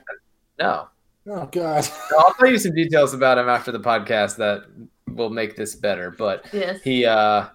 [0.60, 0.89] No
[1.30, 1.88] Oh God.
[2.18, 4.64] I'll tell you some details about him after the podcast that
[5.07, 6.12] will make this better.
[6.12, 6.82] But yes.
[6.82, 7.47] he, uh,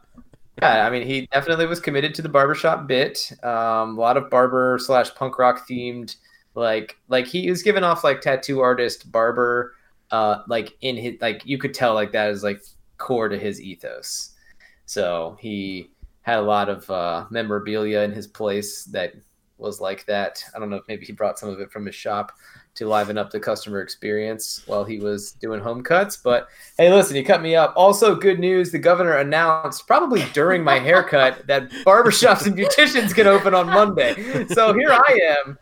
[0.62, 3.32] Yeah, I mean, he definitely was committed to the barbershop bit.
[3.42, 6.16] Um, a lot of barber slash punk rock themed,
[6.55, 9.74] like like he was giving off like tattoo artist barber,
[10.12, 12.62] uh, like in his like you could tell like that is like
[12.98, 14.34] core to his ethos.
[14.86, 15.90] So he
[16.22, 19.14] had a lot of uh, memorabilia in his place that
[19.59, 20.44] was like that.
[20.55, 22.30] I don't know if maybe he brought some of it from his shop
[22.75, 26.16] to liven up the customer experience while he was doing home cuts.
[26.16, 27.72] But hey, listen, you cut me up.
[27.77, 33.27] Also, good news: the governor announced probably during my haircut that barbershops and beauticians can
[33.27, 34.47] open on Monday.
[34.49, 35.59] So here I am.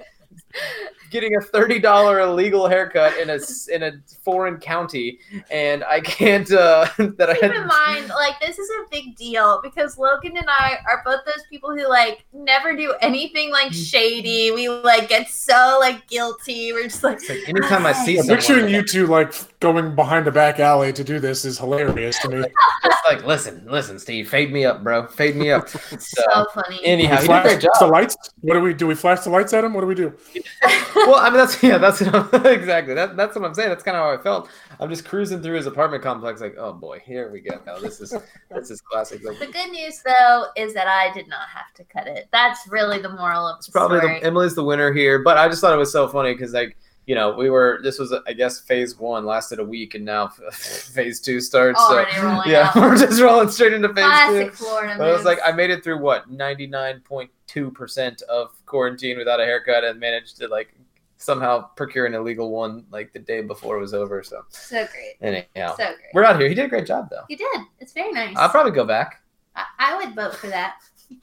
[1.16, 3.38] Getting a thirty dollar illegal haircut in a
[3.72, 3.92] in a
[4.22, 5.18] foreign county,
[5.50, 6.50] and I can't.
[6.52, 7.56] Uh, that I Keep had.
[7.56, 11.44] in mind, like this is a big deal because Logan and I are both those
[11.48, 14.50] people who like never do anything like shady.
[14.50, 16.72] We like get so like guilty.
[16.74, 19.32] We're just like, It's like anytime I see Yeah, someone, picturing you two like
[19.72, 22.44] going behind a back alley to do this is hilarious to me.
[22.84, 25.68] just like listen, listen, Steve, fade me up, bro, fade me up.
[25.98, 26.80] So, so funny.
[26.84, 28.16] anyhow, we he flash great the lights.
[28.40, 28.86] What do we do?
[28.86, 29.72] We flash the lights at him.
[29.72, 30.12] What do we do?
[30.96, 33.70] well, I mean, that's yeah, that's what I'm, exactly that, that's what I'm saying.
[33.70, 34.48] That's kind of how I felt.
[34.78, 37.60] I'm just cruising through his apartment complex, like, oh boy, here we go.
[37.66, 38.14] Now this is
[38.50, 39.24] this is classic.
[39.24, 42.28] Like, the good news though is that I did not have to cut it.
[42.32, 44.20] That's really the moral of the probably story.
[44.20, 46.76] the, Emily's the winner here, but I just thought it was so funny because like
[47.06, 50.28] you know we were this was I guess phase one lasted a week and now
[50.52, 51.80] phase two starts.
[51.80, 52.76] Already so rolling yeah, out.
[52.76, 54.56] we're just rolling straight into phase Classic two.
[54.56, 54.94] Florida.
[54.98, 55.38] But it was like.
[55.44, 59.84] I made it through what ninety nine point two percent of quarantine without a haircut
[59.84, 60.74] and managed to like
[61.18, 64.22] somehow procure an illegal one like the day before it was over.
[64.22, 65.98] So so great, anyhow, so great.
[66.12, 66.48] we're out here.
[66.48, 67.22] He did a great job though.
[67.28, 67.60] You did.
[67.78, 68.36] It's very nice.
[68.36, 69.22] I'll probably go back.
[69.54, 70.76] I, I would vote for that.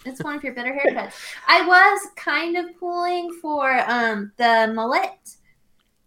[0.05, 1.13] It's one of your better haircuts.
[1.45, 5.35] I was kind of pulling for um the mullet.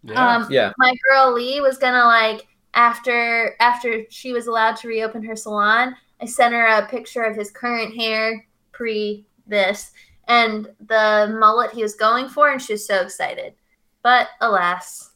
[0.03, 0.37] Yeah.
[0.37, 5.23] Um, Yeah, my girl Lee was gonna like after after she was allowed to reopen
[5.25, 5.97] her salon.
[6.21, 9.93] I sent her a picture of his current hair pre this
[10.29, 13.55] and the mullet he was going for, and she was so excited.
[14.03, 15.13] But alas,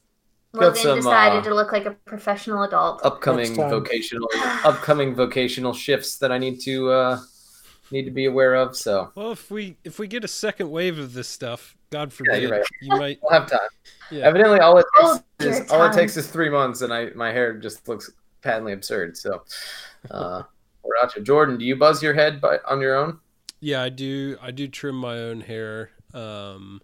[0.53, 3.05] Got Logan some, decided uh, to look like a professional adult.
[3.05, 4.29] upcoming vocational
[4.65, 7.21] upcoming vocational shifts that I need to uh
[7.93, 8.77] need to be aware of.
[8.77, 12.17] So well, if we if we get a second wave of this stuff, God Yeah,
[12.17, 12.65] forbid, you're right.
[12.81, 13.19] you might.
[13.23, 13.61] we'll have time.
[14.11, 14.27] Yeah.
[14.27, 17.11] Evidently, all it takes Oh, is dear all it takes is three months, and I
[17.11, 18.11] my hair just looks
[18.43, 19.17] patently absurd.
[19.17, 19.43] So
[20.11, 20.43] uh,
[20.83, 21.23] we're out here.
[21.23, 23.19] Jordan, do you buzz your head by on your own?
[23.61, 24.37] Yeah, I do.
[24.41, 25.91] I do trim my own hair.
[26.15, 26.81] Um,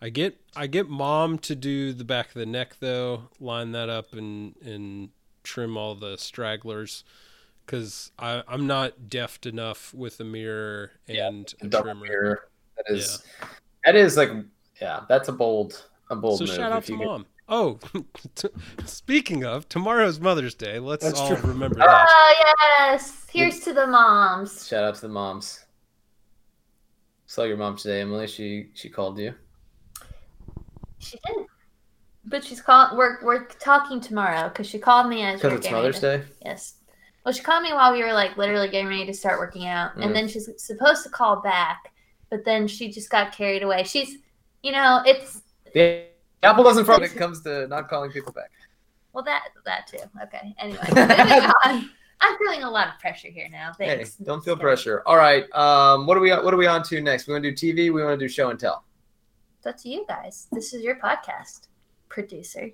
[0.00, 3.88] I get I get mom to do the back of the neck though, line that
[3.88, 5.10] up and and
[5.44, 7.04] trim all the stragglers,
[7.64, 12.06] because I I'm not deft enough with a mirror and a Double trimmer.
[12.06, 12.48] mirror.
[12.76, 13.22] That is
[13.86, 14.30] that is like
[14.82, 16.54] yeah, that's a bold a bold So move.
[16.54, 17.26] shout out to you get- mom.
[17.48, 17.78] Oh,
[18.34, 18.48] t-
[18.86, 21.50] speaking of tomorrow's Mother's Day, let's That's all true.
[21.52, 22.06] remember that.
[22.10, 22.34] Oh
[22.90, 23.24] yes!
[23.32, 24.66] Here's to the moms.
[24.66, 25.64] Shout out to the moms.
[27.26, 28.26] Saw your mom today, Emily.
[28.26, 29.32] She she called you.
[30.98, 31.46] She did,
[32.24, 32.96] but she's called.
[32.98, 35.88] We're we're talking tomorrow because she called me as we Because were it's getting ready
[35.88, 36.24] Mother's to- Day.
[36.44, 36.74] Yes.
[37.24, 39.96] Well, she called me while we were like literally getting ready to start working out,
[39.96, 40.06] Mm.
[40.06, 41.92] and then she's supposed to call back,
[42.30, 43.84] but then she just got carried away.
[43.84, 44.16] She's,
[44.62, 45.42] you know, it's
[45.74, 46.04] The
[46.42, 48.50] apple doesn't fall when it comes to not calling people back.
[49.12, 49.98] well that that too.
[50.24, 50.54] Okay.
[50.58, 51.90] Anyway, moving on.
[52.20, 53.72] I'm feeling a lot of pressure here now.
[53.78, 54.16] Hey, Thanks.
[54.16, 55.02] don't feel pressure.
[55.04, 55.44] All right.
[55.54, 57.26] Um, what are we what are we on to next?
[57.26, 57.92] We want to do TV.
[57.92, 58.84] We want to do show and tell.
[59.62, 60.46] That's you guys.
[60.52, 61.68] This is your podcast,
[62.08, 62.70] producer.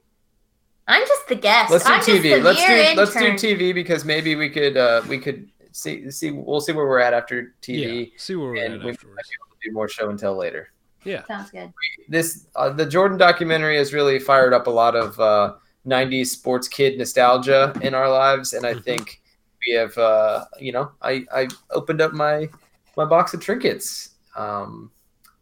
[0.88, 1.70] I'm just the guest.
[1.70, 2.22] Let's do I'm just TV.
[2.22, 3.54] the Let's do mere let's do.
[3.56, 7.12] TV because maybe we could uh, we could see see we'll see where we're at
[7.14, 9.28] after TV Yeah, see where we're and at we might afterwards.
[9.34, 10.68] able do more show and tell later.
[11.04, 11.72] Yeah, Sounds good.
[12.08, 15.54] This uh, the Jordan documentary has really fired up a lot of uh,
[15.86, 18.84] '90s sports kid nostalgia in our lives, and I Mhm.
[18.84, 19.20] think
[19.66, 22.48] we have uh, you know I I opened up my
[22.96, 24.10] my box of trinkets.
[24.36, 24.90] Um,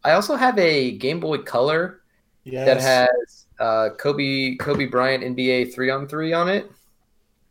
[0.03, 2.01] I also have a Game Boy Color
[2.43, 2.65] Yes.
[2.65, 6.71] that has uh, Kobe Kobe Bryant NBA three on three on it,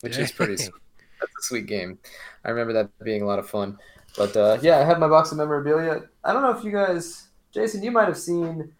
[0.01, 0.57] which is pretty.
[0.57, 0.73] Sweet.
[1.21, 1.99] That's a sweet game.
[2.45, 3.79] I remember that being a lot of fun.
[4.17, 6.03] But uh, yeah, I have my box of memorabilia.
[6.25, 8.73] I don't know if you guys, Jason, you might have seen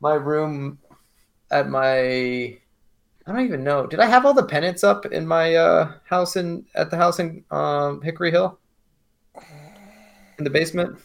[0.00, 0.78] my room
[1.50, 2.58] at my.
[3.28, 3.86] I don't even know.
[3.86, 7.18] Did I have all the pennants up in my uh, house in at the house
[7.18, 8.58] in um, Hickory Hill
[10.38, 10.98] in the basement?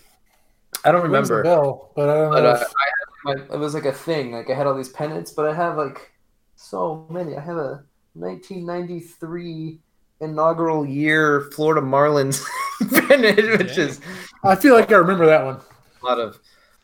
[0.85, 1.43] I don't remember.
[1.43, 2.49] bell, but I don't But know.
[2.51, 2.91] uh, if- I
[3.23, 4.31] my, it was like a thing.
[4.31, 6.11] Like I had all these pennants, but I have like
[6.55, 7.35] so many.
[7.37, 7.83] I have a
[8.13, 9.79] 1993
[10.21, 12.43] inaugural year Florida Marlins
[13.07, 13.87] pennant, which Dang.
[13.89, 13.99] is
[14.43, 15.57] I feel like I remember that one.
[16.01, 16.35] a lot of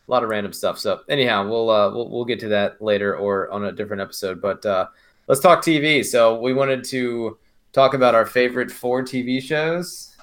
[0.07, 0.77] a lot of random stuff.
[0.79, 4.41] So anyhow, we'll uh, we'll we'll get to that later or on a different episode.
[4.41, 4.87] But uh,
[5.27, 6.03] let's talk TV.
[6.05, 7.37] So we wanted to
[7.73, 10.15] talk about our favorite four TV shows.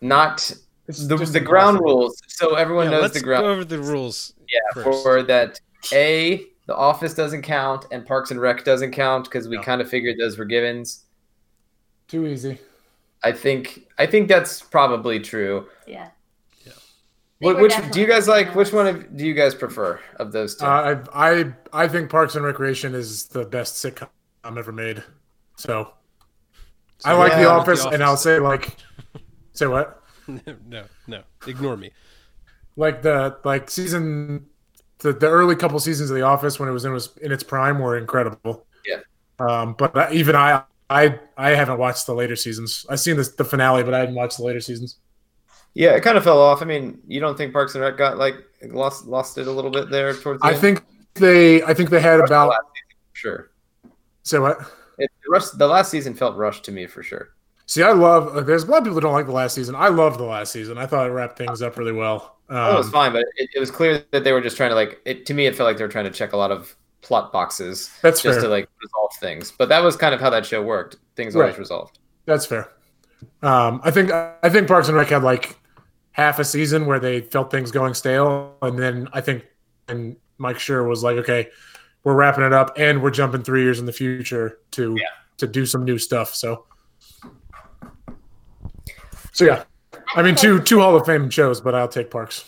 [0.00, 0.50] not
[0.88, 1.98] It's the, the ground impossible.
[2.00, 2.22] rules.
[2.28, 3.44] So everyone Yeah, knows let's the ground.
[3.44, 4.32] go over the rules.
[4.48, 5.02] yeah, first.
[5.02, 5.60] for that.
[5.92, 9.62] A, The Office doesn't count, and Parks and Rec doesn't count because we No.
[9.62, 11.04] kind of figured those were givens.
[12.10, 12.58] Too easy.
[13.22, 15.68] I think I think that's probably true.
[15.86, 16.08] Yeah.
[16.66, 16.72] Yeah.
[17.38, 18.52] What, which do you guys like?
[18.56, 20.66] Which one of, do you guys prefer of those two?
[20.66, 24.08] Uh, I I I think Parks and Recreation is the best sitcom
[24.42, 25.04] I've ever made.
[25.56, 25.92] So
[27.04, 28.76] I like yeah, The I like Office, and I'll say like,
[29.52, 30.02] say what?
[30.26, 31.92] no, no, ignore me.
[32.74, 34.46] Like the like season,
[34.98, 37.44] the, the early couple seasons of The Office when it was in was in its
[37.44, 38.66] prime were incredible.
[38.84, 39.00] Yeah.
[39.38, 42.84] Um, but even I I I haven't watched the later seasons.
[42.90, 44.98] I've seen this, the finale, but I haven't watched the later seasons.
[45.74, 46.62] yeah, it kind of fell off.
[46.62, 49.70] I mean, you don't think Parks and Rec got like lost lost it a little
[49.70, 50.60] bit there towards the I end?
[50.60, 50.84] think
[51.14, 52.54] they I think they had The about
[53.12, 53.50] for sure.
[54.24, 54.58] say what?
[54.98, 57.30] It, the, rest, the last season felt rushed to me for sure.
[57.66, 58.36] See, I love.
[58.36, 59.74] uh, There's a lot of people that don't like the last season.
[59.76, 60.76] I love the last season.
[60.76, 62.36] I thought it wrapped things up really well.
[62.48, 64.70] Um, Oh, it was fine, but it, it was clear that they were just trying
[64.70, 65.00] to like.
[65.04, 67.32] It to me, it felt like they were trying to check a lot of plot
[67.32, 68.42] boxes That's just fair.
[68.44, 69.52] to like resolve things.
[69.56, 70.96] But that was kind of how that show worked.
[71.16, 71.58] Things always Right.
[71.58, 71.98] resolved.
[72.26, 72.68] That's fair.
[73.42, 75.58] Um, I think I think Parks and Rec had like
[76.12, 79.44] half a season where they felt things going stale, and then I think
[79.88, 81.48] and Mike Schur was like, okay,
[82.04, 85.06] we're wrapping it up, and we're jumping three years in the future to Yeah.
[85.38, 86.34] to do some new stuff.
[86.34, 86.64] So,
[89.32, 89.64] so yeah,
[90.14, 92.44] I mean two two Hall of Fame shows, but I'll take Parks.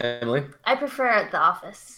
[0.00, 1.95] Emily, I prefer The Office.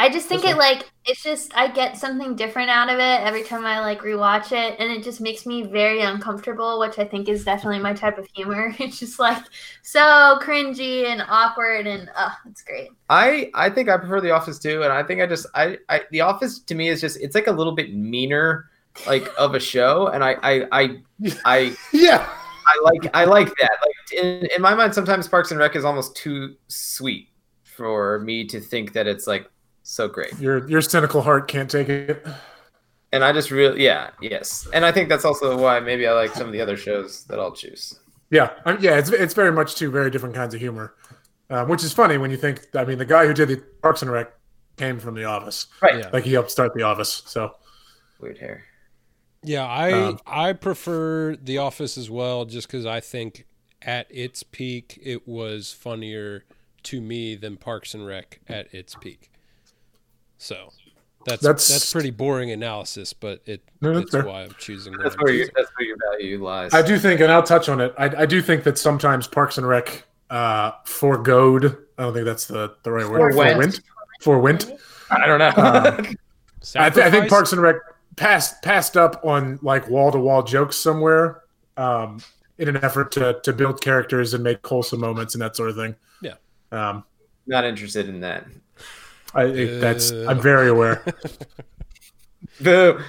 [0.00, 3.42] I just think it like it's just I get something different out of it every
[3.42, 7.28] time I like rewatch it, and it just makes me very uncomfortable, which I think
[7.28, 8.72] is definitely my type of humor.
[8.78, 9.42] It's just like
[9.82, 12.90] so cringy and awkward, and uh, it's great.
[13.10, 16.02] I I think I prefer The Office too, and I think I just I, I
[16.12, 18.70] The Office to me is just it's like a little bit meaner
[19.04, 21.02] like of a show, and I I I
[21.44, 22.24] I, Yeah,
[22.68, 23.72] I like I like that.
[23.84, 27.30] Like in, in my mind, sometimes Parks and Rec is almost too sweet
[27.64, 29.50] for me to think that it's like
[29.90, 30.38] so great.
[30.38, 32.24] your your cynical heart can't take it.
[33.12, 36.34] And I just really yeah yes, and I think that's also why maybe I like
[36.34, 37.98] some of the other shows that I'll choose.
[38.30, 40.94] Yeah, I- yeah, it's it's very much two very different kinds of humor,
[41.48, 42.66] uh, which is funny when you think.
[42.74, 44.30] I mean, the guy who did the Parks and Rec
[44.76, 45.68] came from The Office.
[45.80, 45.98] Right.
[46.00, 46.10] Yeah.
[46.12, 47.22] Like he helped start The Office.
[47.26, 47.52] So
[48.20, 48.64] Weird hair.
[49.42, 53.46] Yeah, I Um, I prefer The Office as well, just because I think
[53.80, 56.44] at its peak it was funnier
[56.82, 59.30] to me than Parks and Rec at its peak.
[60.38, 60.72] So
[61.26, 64.24] that's That's- that's, pretty boring analysis, but it No, that's it's fair.
[64.24, 64.94] why I'm choosing.
[64.96, 65.54] That's where your choosing.
[65.56, 66.72] that's where your value lies.
[66.72, 67.92] I do think, and I'll touch on it.
[67.98, 71.76] I, I do think that sometimes Parks and Rec uh, foregoed.
[71.98, 73.34] I don't think that's the the right word.
[73.34, 73.80] Forewent.
[74.20, 74.64] Forewent.
[74.64, 74.80] Forewent.
[75.10, 75.52] I don't know.
[75.56, 76.16] Um,
[76.76, 77.76] I, th- I think Parks and Rec
[78.16, 81.42] passed passed up on like wall to wall jokes somewhere
[81.76, 82.20] um,
[82.58, 85.76] in an effort to to build characters and make wholesome moments and that sort of
[85.76, 85.94] thing.
[86.20, 86.34] Yeah.
[86.72, 87.04] Um,
[87.46, 88.44] Not interested in that.
[89.34, 90.26] I, it, that's Uh.
[90.28, 91.04] I'm very aware.
[92.60, 93.02] the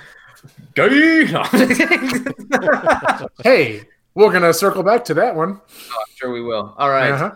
[0.75, 1.25] Gay.
[1.31, 2.25] No, I'm just kidding.
[3.43, 3.81] hey,
[4.13, 5.59] we're gonna circle back to that one.
[6.15, 6.73] sure we will.
[6.77, 7.11] All right.
[7.11, 7.31] Uh-huh.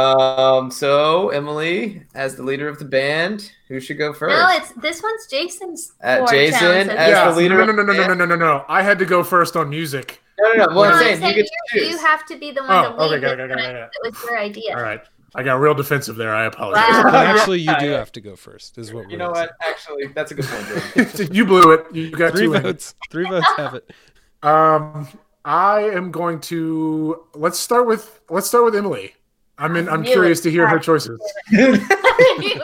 [0.00, 0.70] Um.
[0.70, 4.36] So Emily, as the leader of the band, who should go first?
[4.36, 5.92] No, it's this one's Jason's.
[6.02, 8.24] Uh, Jason, challenge, so as Yeah, the leader no, no, no, no, no, no, no,
[8.24, 8.64] no, no.
[8.68, 10.22] I had to go first on music.
[10.38, 10.74] No, no, no.
[10.76, 12.96] Well, No, I'm I'm saying you saying you, you have to be the one Oh,
[12.96, 13.12] to lead.
[13.14, 14.76] okay, got it, this got it, got it, It was your idea.
[14.76, 15.00] All right,
[15.34, 16.34] I got real defensive there.
[16.34, 16.82] I apologize.
[17.04, 17.10] Wow.
[17.14, 18.78] Actually, you do have to go first.
[18.78, 19.50] Is what we're You know gonna what?
[19.62, 20.66] Actually, that's a good point.
[20.66, 21.28] Jordan.
[21.34, 21.86] you blew it.
[21.94, 22.32] You got.
[22.32, 22.54] Three two.
[22.54, 22.62] in.
[22.62, 22.94] votes.
[23.10, 23.90] Three votes have it.
[24.42, 25.06] Um,
[25.44, 29.14] I am going to let's start with let's start with Emily.
[29.58, 30.44] I'm in, I'm curious it.
[30.44, 31.20] to hear her choices.
[31.50, 31.76] he was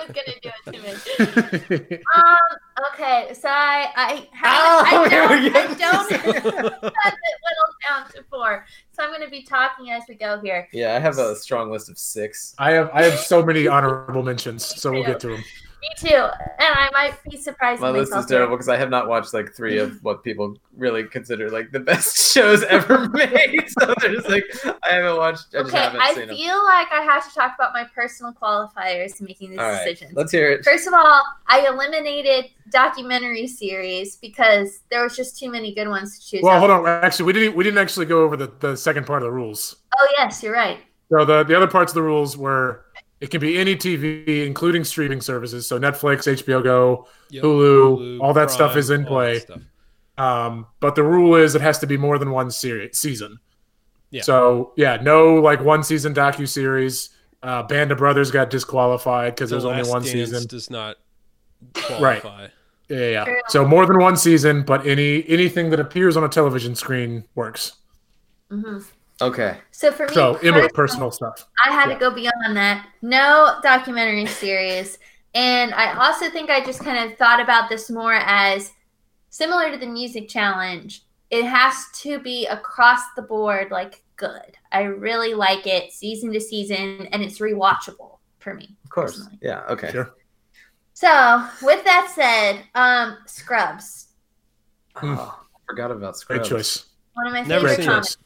[0.08, 1.98] gonna do it to me.
[2.16, 2.36] Um.
[2.94, 3.34] Okay.
[3.34, 5.74] So I I have Oh, I don't here we I go.
[5.74, 8.64] don't have it whittled down to four.
[8.96, 10.68] So I'm gonna be talking as we go here.
[10.72, 12.54] yeah, I have a strong list of six.
[12.56, 15.44] I have I have so many honorable mentions, so we'll get to them.
[16.02, 16.14] Me too.
[16.16, 17.80] And I might be surprised.
[17.80, 21.04] My list is terrible because I have not watched like three of what people really
[21.04, 23.64] consider like the best shows ever made.
[23.68, 24.44] So there's like
[24.82, 25.54] I haven't watched.
[25.54, 26.36] I just Okay, haven't I seen them.
[26.36, 29.84] feel like I have to talk about my personal qualifiers to making these All right,
[29.84, 30.14] decisions.
[30.16, 30.64] let's hear it.
[30.64, 36.18] First of all, I eliminated documentary series because there was just too many good ones
[36.18, 36.42] to choose.
[36.42, 36.58] Well, out.
[36.58, 36.86] hold on.
[37.04, 39.76] Actually, we didn't we didn't actually go over the, the second part of the rules.
[39.96, 40.78] Oh yes, you're right.
[41.12, 42.85] So the the other parts of the rules were
[43.20, 45.66] it can be any TV, including streaming services.
[45.66, 47.44] So Netflix, HBO Go, Yep.
[47.44, 49.42] Hulu, all that stuff is in play.
[50.18, 53.38] Um, but the rule is it has to be more than one series season.
[54.10, 54.22] Yeah.
[54.22, 57.10] So yeah, no like one season docu series.
[57.42, 60.46] Uh, Band of Brothers got disqualified because The there's only one Dance season.
[60.46, 60.96] Does not
[61.74, 62.48] qualify.
[62.88, 63.34] Yeah, yeah, yeah.
[63.48, 67.72] So more than one season, but any anything that appears on a television screen works.
[68.50, 68.78] hmm
[69.22, 69.58] Okay.
[69.70, 71.46] So for me, So Emma, personally, personal stuff.
[71.64, 71.94] I had Yeah.
[71.94, 72.86] to go beyond that.
[73.02, 74.98] No documentary series.
[75.34, 78.72] And I also think I just kind of thought about this more as
[79.30, 81.02] similar to the music challenge.
[81.30, 84.56] It has to be across the board like good.
[84.72, 88.76] I really like it season to season and it's rewatchable for me.
[88.84, 89.12] Of course.
[89.16, 89.38] Personally.
[89.42, 89.62] Yeah.
[89.68, 89.90] Okay.
[89.92, 90.14] Sure.
[90.94, 94.08] So with that said, um Scrubs.
[95.02, 96.38] Oh, I forgot about Scrubs.
[96.38, 96.74] Great Scrubs.
[96.76, 96.86] choice.
[97.14, 98.10] One of my Never favorite seen comics.
[98.12, 98.16] it.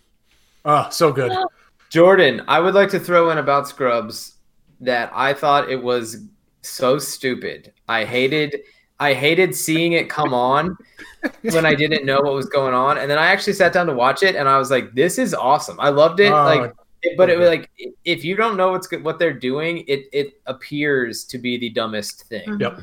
[0.64, 1.32] Oh, so good.
[1.90, 4.36] Jordan, I would like to throw in about Scrubs
[4.80, 6.24] that I thought it was
[6.62, 7.72] so stupid.
[7.88, 8.60] I hated
[9.00, 10.76] I hated seeing it come on
[11.42, 12.98] when I didn't know what was going on.
[12.98, 15.32] And then I actually sat down to watch it and I was like, this is
[15.32, 15.80] awesome.
[15.80, 16.30] I loved it.
[16.30, 16.74] Oh, like
[17.16, 17.70] but it was like
[18.04, 21.70] if you don't know what's good, what they're doing, it it appears to be the
[21.70, 22.58] dumbest thing.
[22.60, 22.80] Yep.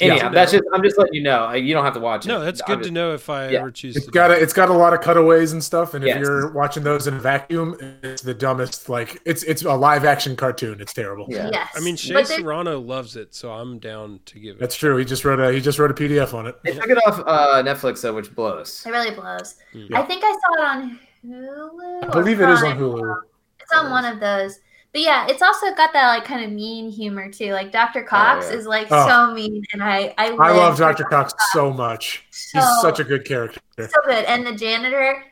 [0.00, 0.28] Anyhow, Yeah.
[0.30, 1.52] that's just I'm just letting you know.
[1.52, 2.28] You don't have to watch it.
[2.28, 3.60] No, that's I'm good just- to know if I yeah.
[3.60, 4.10] ever choose It's to.
[4.12, 6.18] got a, it's got a lot of cutaways and stuff, and if Yes.
[6.20, 8.88] you're watching those in a vacuum, it's the dumbest.
[8.88, 10.80] Like it's it's a live action cartoon.
[10.80, 11.26] It's terrible.
[11.28, 11.48] Yeah.
[11.52, 11.70] Yes.
[11.76, 14.58] I mean, Shea But Serrano loves it, so I'm down to give it.
[14.58, 14.96] That's true.
[14.96, 16.56] He just wrote a he just wrote a PDF on it.
[16.64, 18.82] They took it off uh, Netflix though, which blows.
[18.84, 19.56] It really blows.
[19.72, 19.94] Hmm.
[19.94, 22.04] I think I saw it on Hulu.
[22.04, 23.16] I believe it is on Hulu.
[23.60, 24.58] It's on one of those.
[24.94, 27.52] But yeah, it's also got that like kind of mean humor too.
[27.52, 28.04] Like Dr.
[28.04, 28.56] Oh, Cox yeah.
[28.56, 29.08] is like Oh.
[29.08, 31.02] so mean, and I I, I love for Dr.
[31.04, 32.24] Cox so much.
[32.30, 33.60] He's such a good character.
[33.76, 35.24] So good, and the janitor.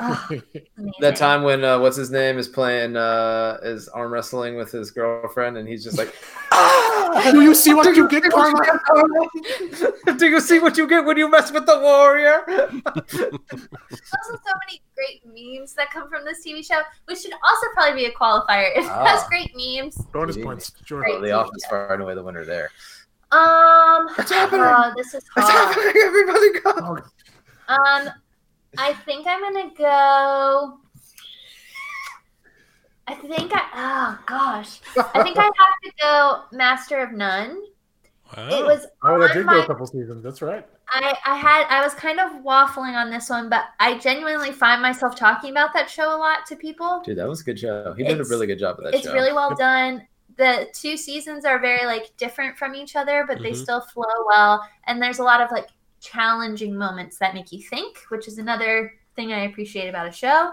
[0.00, 0.28] Oh.
[1.00, 4.90] That time when uh, what's his name is playing uh, is arm wrestling with his
[4.90, 6.12] girlfriend, and he's just like,
[6.52, 8.60] "Ah, Do you see what you get, Karma?
[10.16, 12.42] Do you see what you get when you mess with the warrior?
[12.46, 13.32] There's
[14.12, 17.94] also so many great memes that come from this TV show, which should also probably
[18.00, 18.76] be a qualifier.
[18.76, 19.04] It Ah.
[19.06, 19.96] has great memes.
[20.12, 20.46] Bonus Indeed.
[20.46, 20.72] points.
[20.84, 21.00] Sure.
[21.02, 21.22] Great.
[21.22, 22.70] the office far and away the winner there.
[23.32, 24.62] Um, What's happening?
[24.64, 25.74] oh, this is What's hard.
[25.76, 26.02] happening?
[26.04, 26.98] Everybody go!
[27.68, 28.08] Um,
[28.78, 30.78] I think I'm gonna go.
[33.06, 33.62] I think I.
[33.74, 34.80] Oh gosh,
[35.14, 35.52] I think I have
[35.84, 37.60] to go Master of None.
[38.36, 38.48] Wow.
[38.60, 38.86] It was.
[39.02, 40.22] Oh, that did my- go a couple seasons.
[40.22, 40.66] That's right.
[40.92, 44.80] I I had I was kind of waffling on this one, but I genuinely find
[44.82, 47.02] myself talking about that show a lot to people.
[47.04, 47.92] Dude, that was a good show.
[47.96, 49.12] He did a really good job of that It's show.
[49.12, 50.06] really well done.
[50.36, 53.56] The two seasons are very like different from each other, but they Mhm.
[53.62, 54.64] still flow well.
[54.84, 55.68] And there's a lot of like
[56.00, 60.50] challenging moments that make you think, which is another thing I appreciate about a show.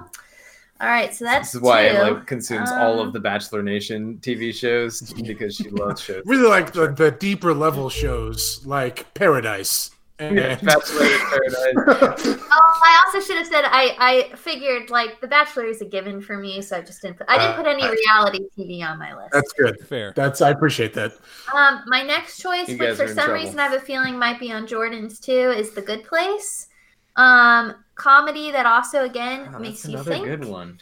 [0.80, 1.96] All right, so that's this is why two.
[1.96, 6.22] Emily consumes all Um, of the Bachelor Nation TV shows because she loves shows.
[6.26, 9.90] Really like the, the deeper level shows like Paradise.
[10.20, 12.38] And Bachelor Paradise.
[12.60, 13.96] Oh, I also should have said I
[14.32, 17.18] I figured like The Bachelor is a given for me, so I just didn't.
[17.18, 19.30] Put, I didn't Uh, put any I- reality TV on my list.
[19.32, 19.80] That's good.
[19.88, 20.14] Fair.
[20.16, 21.12] That's I appreciate that.
[21.54, 23.34] Um, my next choice, You which for some trouble.
[23.36, 26.68] reason I have a feeling might be on Jordan's too, is The Good Place.
[27.16, 30.26] Um, comedy that also again Oh, makes that's you another think.
[30.26, 30.80] good one.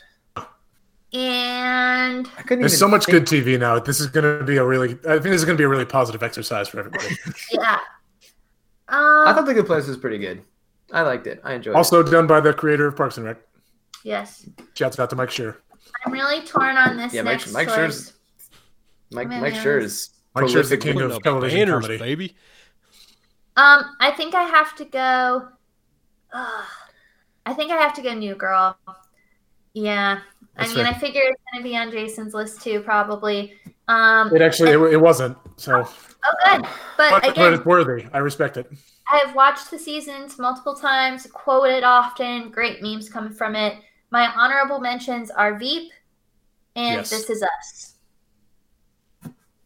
[1.13, 3.79] And There's so much think- good TV now.
[3.79, 4.91] This is going to be a really.
[5.07, 7.07] I think this is going to be a really positive exercise for everybody.
[7.51, 7.79] yeah.
[8.87, 10.43] I Um, thought the Good Place was pretty good.
[10.93, 11.41] I liked it.
[11.43, 11.77] I enjoyed it.
[11.77, 13.37] also done by the creator of Parks and Rec.
[14.03, 14.47] yes.
[14.75, 15.57] Shouts out to Mike Schur.
[16.05, 17.75] I'm really torn on this Yeah, Mike- next Mike choice.
[17.75, 18.13] Schur's- it.
[19.11, 19.63] Mike Man, Mike man.
[19.63, 20.81] sure is Mike Schur's the prolific.
[20.81, 21.97] king of up television banners, comedy.
[21.97, 22.35] baby.
[23.57, 25.47] Um, I think I have to go.
[26.33, 26.63] Ugh.
[27.45, 28.77] I think I have to go New Girl.
[29.73, 30.19] Yeah,
[30.57, 30.93] That's I mean, fair.
[30.93, 33.53] I figure it's gonna be on Jason's list too, probably.
[33.87, 35.37] Um, It actually it, it wasn't.
[35.57, 36.61] So, oh, good.
[36.61, 38.05] But but, but again, it's worthy.
[38.13, 38.71] I respect it.
[39.11, 43.77] I have watched the seasons multiple times, quoted often, great memes coming from it.
[44.09, 45.91] My honorable mentions are Veep
[46.75, 47.09] and Yes.
[47.09, 47.95] This Is Us.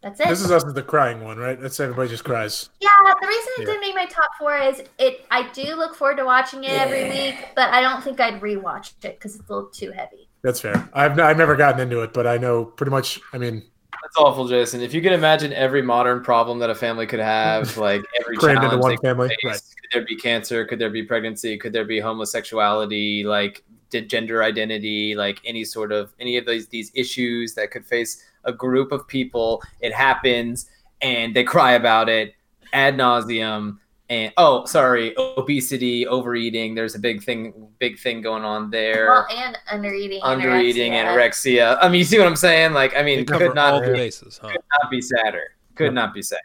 [0.02, 0.30] That's it.
[0.30, 1.60] This is us the crying one, right?
[1.60, 2.70] That's everybody just cries.
[2.80, 3.66] Yeah, the reason it Yeah.
[3.66, 5.26] didn't make my top four is it.
[5.30, 8.94] I do look forward to watching it every week, but I don't think I'd rewatch
[9.04, 10.29] it because it's a little too heavy.
[10.42, 10.90] That's fair.
[10.94, 13.20] I've I've never gotten into it, but I know pretty much.
[13.34, 13.62] I mean,
[14.02, 14.82] That's awful, Jason.
[14.82, 18.60] If you can imagine every modern problem that a family could have, like every crammed
[18.60, 19.28] challenge into one could family.
[19.30, 19.54] face, Right.
[19.54, 20.66] could there be cancer?
[20.66, 21.58] Could there be pregnancy?
[21.58, 23.24] Could there be homosexuality?
[23.26, 23.64] Like
[24.08, 25.16] gender identity?
[25.16, 29.08] Like any sort of any of these these issues that could face a group of
[29.08, 29.62] people.
[29.82, 30.70] It happens,
[31.02, 32.34] and they cry about it
[32.72, 33.80] ad nauseum.
[34.10, 36.74] And oh, sorry, obesity, overeating.
[36.74, 39.08] There's a big thing, big thing going on there.
[39.08, 41.76] Well, and undereating, Undereating, anorexia.
[41.76, 41.78] anorexia.
[41.80, 42.74] I mean, you see what I'm saying?
[42.74, 44.48] Like, I mean, could not all be bases, huh?
[44.50, 45.44] could not be sadder.
[45.76, 46.42] Could not be sadder.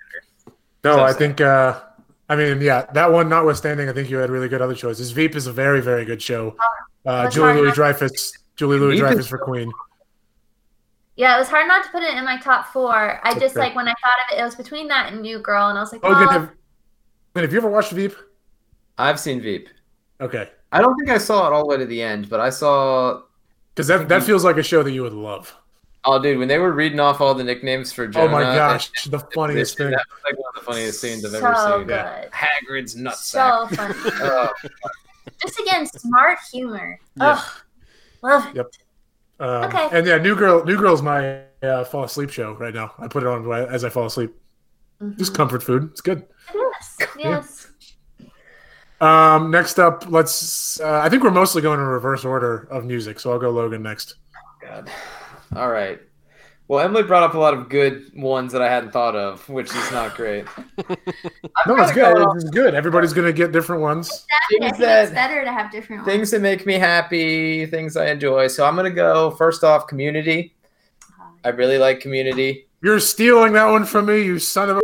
[0.84, 1.18] no, So I sad.
[1.18, 1.40] think.
[1.40, 1.80] uh
[2.28, 5.10] I mean, yeah, that one notwithstanding, I think you had really good other choices.
[5.10, 6.56] Veep is a very, very good show.
[7.04, 9.70] Uh, Julia Louis-Dreyfus, Julie Louis Dreyfus for Queen.
[11.16, 13.20] Yeah, it was hard not to put it in my top four.
[13.22, 13.64] I just fair.
[13.64, 15.82] like when I thought of it, it was between that and New Girl, and I
[15.82, 16.50] was like, Oh, well,
[17.34, 18.14] have, have you ever watched Veep?
[18.98, 19.68] I've seen Veep.
[20.20, 22.50] Okay, I don't think I saw it all the way to the end, but I
[22.50, 23.22] saw.
[23.74, 25.54] Because that, that feels like a show that you would love.
[26.04, 28.90] Oh, dude, when they were reading off all the nicknames for Jonah, Oh my gosh,
[29.04, 29.92] and- the funniest that thing.
[29.92, 31.86] was like one of the funniest scenes I've so ever seen.
[31.88, 31.90] good.
[31.90, 32.24] yeah.
[32.30, 33.68] Hagrid's nutsack.
[33.68, 33.94] So funny.
[34.22, 34.50] Oh,
[35.40, 37.00] Just again, smart humor.
[37.16, 37.32] Yeah.
[37.32, 37.44] Ugh,
[38.22, 38.56] love it.
[38.56, 38.70] Yep.
[39.40, 39.88] Um, Okay.
[39.92, 42.92] And yeah, New Girl, New Girl's my uh, fall asleep show right now.
[42.98, 44.32] I put it on as I fall asleep.
[45.16, 45.36] Just Mhm.
[45.36, 45.88] comfort food.
[45.90, 46.24] It's good.
[46.54, 46.63] Yes,
[47.18, 47.68] yes.
[49.00, 50.80] Um, next up, let's.
[50.80, 53.82] Uh, I think we're mostly going in reverse order of music, so I'll go Logan
[53.82, 54.14] next.
[54.62, 54.90] God.
[55.56, 56.00] All right.
[56.66, 59.68] Well, Emily brought up a lot of good ones that I hadn't thought of, which
[59.74, 60.46] is not great.
[61.66, 62.14] No, it's good.
[62.14, 62.74] go- It's good.
[62.74, 64.08] Everybody's gonna get different ones.
[64.50, 64.56] Exactly.
[64.56, 64.78] I Things it's
[65.10, 66.12] that- better to have different ones.
[66.12, 68.48] Things that make me happy, things I enjoy.
[68.48, 70.54] So I'm gonna go first off, Community.
[71.44, 72.66] I really like Community.
[72.82, 74.80] You're stealing that one from me, you son of a.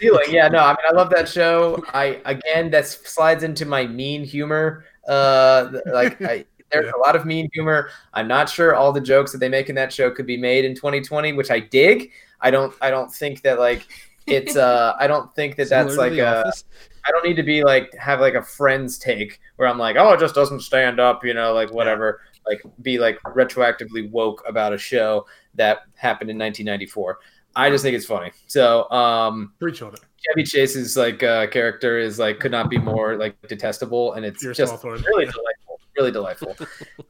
[0.00, 0.24] feeling.
[0.28, 1.82] Yeah, no, I mean, I love that show.
[1.94, 4.84] I again, that slides into my mean humor.
[5.08, 6.92] Uh, like I, there's Yeah.
[6.96, 7.90] a lot of mean humor.
[8.14, 10.64] I'm not sure all the jokes that they make in that show could be made
[10.64, 12.10] in 2020, which I dig.
[12.40, 12.74] I don't.
[12.80, 13.86] I don't think that like
[14.26, 14.56] it's.
[14.56, 16.40] Uh, I don't think that that's like a.
[16.40, 16.64] Office?
[17.06, 20.12] I don't need to be like have like a friend's take where I'm like, oh,
[20.12, 22.20] it just doesn't stand up, you know, like whatever.
[22.46, 27.18] Like be like retroactively woke about a show that happened in 1994.
[27.56, 28.30] I just think it's funny.
[28.46, 30.00] So, um, Preach on it.
[30.18, 34.42] Chevy Chase's like uh, character is like could not be more like detestable, and it's
[34.42, 35.02] You're just Hawthorne.
[35.02, 35.80] really delightful.
[35.96, 36.56] Really delightful.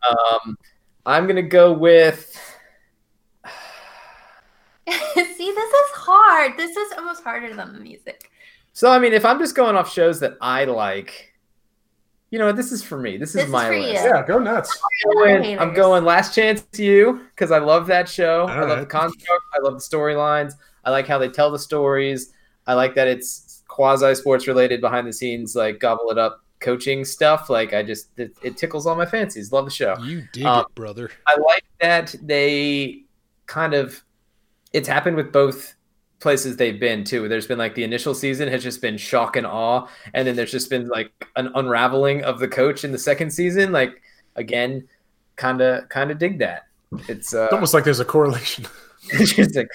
[0.09, 0.57] um,
[1.07, 2.37] I'm gonna go with.
[4.89, 6.57] See, this is hard.
[6.57, 8.31] This is almost harder than the music.
[8.73, 11.30] So I mean, if I'm just going off shows that I like,
[12.31, 13.17] you know, this is for me.
[13.17, 14.05] This is This is my for list.
[14.05, 14.11] you.
[14.11, 14.79] Yeah, go nuts.
[15.05, 18.47] I'm going, I'm going Last Chance to You because I love that show.
[18.49, 18.89] I All love the right.
[18.89, 19.43] construct.
[19.55, 20.53] I love the storylines.
[20.85, 22.33] I like how they tell the stories.
[22.67, 27.05] I like that it's quasi sports related behind the scenes, like gobble it up coaching
[27.05, 27.51] stuff.
[27.51, 29.51] Like I just it, it tickles all my fancies.
[29.53, 29.97] Love the show.
[30.03, 31.11] You dig Um, it, brother.
[31.27, 33.03] I like that they
[33.47, 34.03] kind of
[34.73, 35.75] it's happened with both
[36.21, 37.29] places they've been too.
[37.29, 40.51] There's been like the initial season has just been shock and awe, and then there's
[40.53, 43.73] just been like an unraveling of the coach in the second season.
[43.73, 44.01] Like
[44.37, 44.87] again,
[45.37, 46.65] kind of kind of dig that.
[47.09, 48.67] It's uh, It's almost like there's a correlation.
[49.19, 49.67] interesting.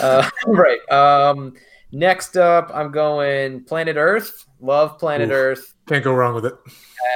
[0.00, 0.78] Uh, right.
[0.90, 1.54] Um,
[1.90, 4.44] next up, I'm going Planet Earth.
[4.60, 5.34] Love Planet Oof.
[5.34, 5.74] Earth.
[5.86, 6.54] Can't go wrong with it.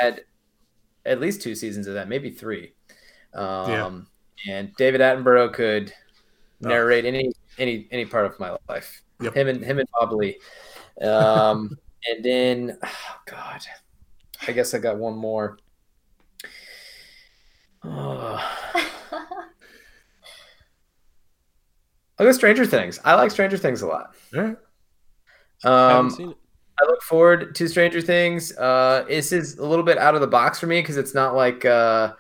[0.01, 0.23] Had
[1.05, 2.73] at least two seasons of that, maybe three.
[3.35, 4.07] Um,
[4.49, 5.93] And David Attenborough could
[6.65, 6.69] Oh.
[6.69, 9.03] narrate any any any part of my life.
[9.21, 9.35] Yep.
[9.35, 10.39] Him and him and Bob Lee.
[11.03, 11.77] Um,
[12.09, 13.61] and then, oh God,
[14.47, 15.59] I guess I got one more.
[17.85, 18.41] Oh.
[22.19, 22.99] I'll go Stranger Things.
[23.05, 24.15] I like Stranger Things a lot.
[24.35, 24.57] All right.
[25.65, 26.37] I haven't Um, seen it.
[26.81, 28.57] I look forward to Stranger Things.
[28.57, 31.35] Uh, this is a little bit out of the box for me because it's not
[31.35, 32.15] like uh,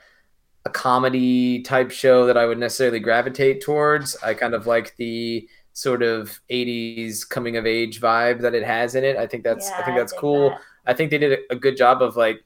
[0.68, 4.16] a comedy type show that I would necessarily gravitate towards.
[4.22, 8.94] I kind of like the sort of 80s coming of age vibe that it has
[8.94, 9.16] in it.
[9.16, 10.50] I think that's I think that's dig cool.
[10.50, 10.60] that.
[10.86, 12.44] I think they did a, good job of like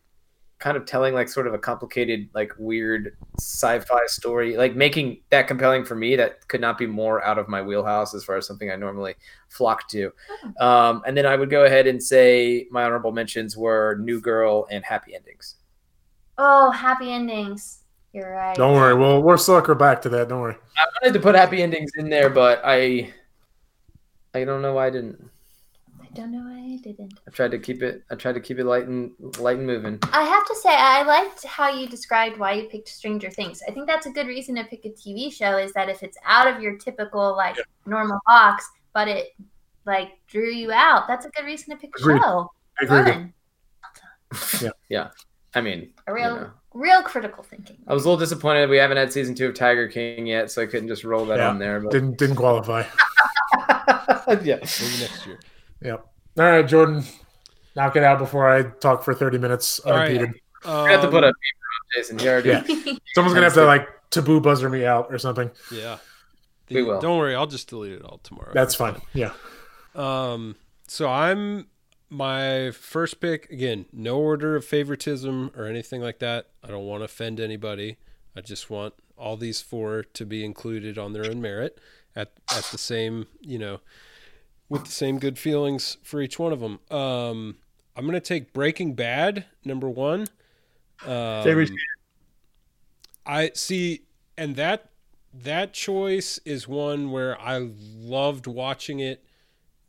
[0.58, 5.48] kind of telling like sort of a complicated like weird sci-fi story like making that
[5.48, 8.46] compelling for me that could not be more out of my wheelhouse as far as
[8.46, 9.14] something i normally
[9.48, 10.12] flock to
[10.60, 14.64] um, and then i would go ahead and say my honorable mentions were new girl
[14.70, 15.56] and happy endings
[16.38, 17.81] Oh, happy endings.
[18.12, 18.54] You're right.
[18.56, 18.94] Don't worry.
[18.94, 20.28] We'll we'll circle back to that.
[20.28, 20.56] Don't worry.
[20.76, 23.10] i wanted to put happy endings in there but i
[24.34, 25.30] i don't know why i didn't
[26.02, 27.14] I don't know why I didn't.
[27.26, 29.98] i tried to keep it i tried to keep it light and light and moving
[30.12, 33.62] I have to say, I liked how you described why you picked Stranger Things.
[33.66, 36.18] I think that's a good reason to pick a TV show is that if it's
[36.26, 37.56] out of your typical like
[37.86, 39.28] normal box, but it
[39.86, 42.20] like drew you out, that's a good reason to pick a Agreed.
[42.20, 42.50] show.
[42.78, 43.32] I agree.
[44.30, 45.04] with you.
[45.52, 45.62] Fun.
[45.62, 46.50] i mean A you real, know.
[46.74, 47.76] real critical thinking.
[47.86, 50.62] I was a little disappointed we haven't had season two of Tiger King yet, so
[50.62, 51.48] I couldn't just roll that Yeah.
[51.50, 51.80] on there.
[51.80, 52.84] But Didn't didn't qualify.
[54.42, 54.60] yeah, Maybe
[55.00, 55.40] next year.
[55.82, 56.06] Yep.
[56.38, 57.04] All right, Jordan.
[57.76, 60.10] Knock it out before I talk for 30 minutes All right.
[60.10, 60.40] unimpeded.
[60.64, 62.18] I have to put Um, a beeper on Jason.
[62.18, 62.48] He already.
[62.50, 62.62] Yeah.
[63.14, 65.50] Someone's gonna have to like taboo buzzer me out or something.
[65.70, 65.98] Yeah.
[66.70, 67.00] We will.
[67.00, 68.50] Don't worry, I'll just delete it all tomorrow.
[68.54, 69.00] That's fine.
[69.12, 69.32] Yeah.
[69.94, 70.56] Um,
[70.86, 71.66] so I'm
[72.12, 73.86] my first pick again.
[73.92, 76.48] No order of favoritism or anything like that.
[76.62, 77.96] I don't want to offend anybody.
[78.36, 81.78] I just want all these four to be included on their own merit
[82.14, 83.80] at at the same you know
[84.68, 86.80] with the same good feelings for each one of them.
[86.90, 87.56] Um,
[87.96, 90.26] I'm gonna take Breaking Bad number one.
[91.06, 91.44] Um,
[93.24, 94.02] I see,
[94.36, 94.90] and that
[95.32, 99.24] that choice is one where I loved watching it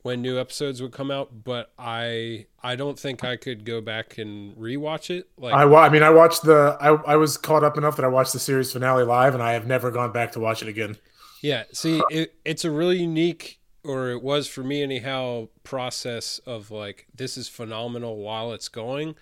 [0.03, 4.17] when new episodes would come out, but I I don't think I could go back
[4.17, 5.29] and rewatch it.
[5.37, 6.77] Like I, I mean, I watched the.
[6.79, 9.53] I, I was caught up enough that I watched the series finale live, and I
[9.53, 10.97] have never gone back to watch it again.
[11.41, 16.69] Yeah, see, it, it's a really unique, or it was for me anyhow, process of
[16.69, 19.15] like this is phenomenal while it's going,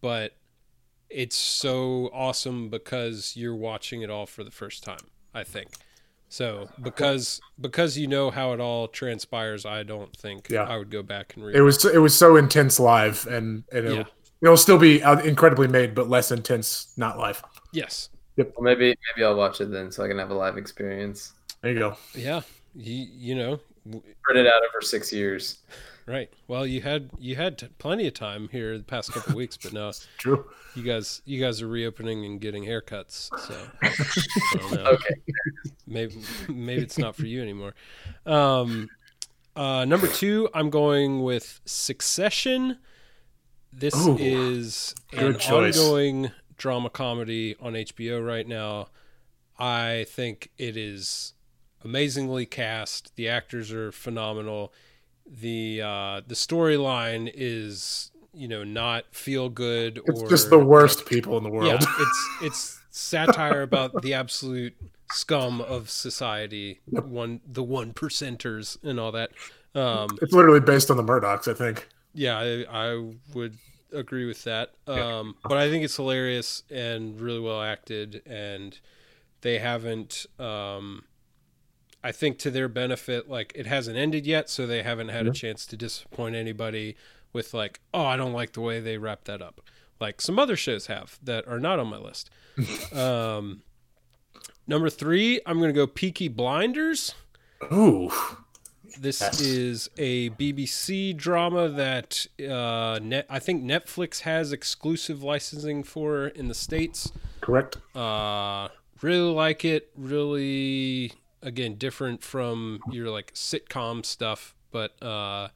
[0.00, 0.34] but
[1.10, 5.08] it's so awesome because you're watching it all for the first time.
[5.34, 5.68] I think
[6.32, 9.66] so because because you know how it all transpires.
[9.66, 10.62] I don't think Yeah.
[10.64, 11.54] I would go back and read.
[11.54, 14.04] It was it was so intense live, and, and it'll, Yeah.
[14.40, 17.42] it'll still be uh, incredibly made, but less intense not live.
[17.72, 21.34] yes, Well, maybe maybe I'll watch it then, so I can have a live experience.
[21.60, 21.96] There you go.
[22.14, 22.40] yeah,
[22.74, 25.58] you you know w- Spread it out over six years.
[26.06, 26.30] Right.
[26.48, 29.92] Well, you had you had plenty of time here the past couple weeks, but now
[30.18, 30.44] True.
[30.74, 34.84] you guys you guys are reopening and getting haircuts so I don't know.
[34.92, 35.14] Okay.
[35.86, 36.14] maybe
[36.48, 37.74] maybe it's not for you anymore
[38.24, 38.88] um
[39.56, 42.78] uh number two i'm going with succession
[43.72, 45.78] this Ooh, is an choice.
[45.78, 48.88] ongoing drama comedy on hbo right now
[49.58, 51.34] i think it is
[51.84, 54.72] amazingly cast the actors are phenomenal
[55.26, 61.06] the uh the storyline is you know not feel good It's or just the worst
[61.06, 61.66] people in the world.
[61.68, 64.74] yeah, it's it's satire about the absolute
[65.12, 69.30] scum of society, one the one percenters and all that.
[69.74, 71.88] Um, It's literally based on the Murdochs, I think.
[72.14, 73.56] yeah, I, I would
[73.92, 74.72] agree with that.
[74.86, 78.78] Um, but I think it's hilarious and really well acted, and
[79.42, 80.26] they haven't.
[80.38, 81.04] Um,
[82.04, 85.30] I think to their benefit, like it hasn't ended yet, so they haven't had a
[85.32, 86.96] chance to disappoint anybody
[87.32, 89.60] with like, oh, I don't like the way they wrap that up.
[90.00, 92.28] Like some other shows have that are not on my list.
[92.92, 93.62] um,
[94.66, 97.14] number three, I'm gonna go Peaky Blinders.
[97.72, 98.10] Ooh,
[98.98, 99.40] This Yes.
[99.40, 106.48] is a BBC drama that uh, net, I think Netflix has exclusive licensing for in
[106.48, 107.12] the states.
[107.40, 107.78] correct.
[107.96, 108.68] Uh,
[109.00, 109.90] really like it.
[109.96, 111.12] Really,
[111.42, 115.48] again, different from your like sitcom stuff, but uh,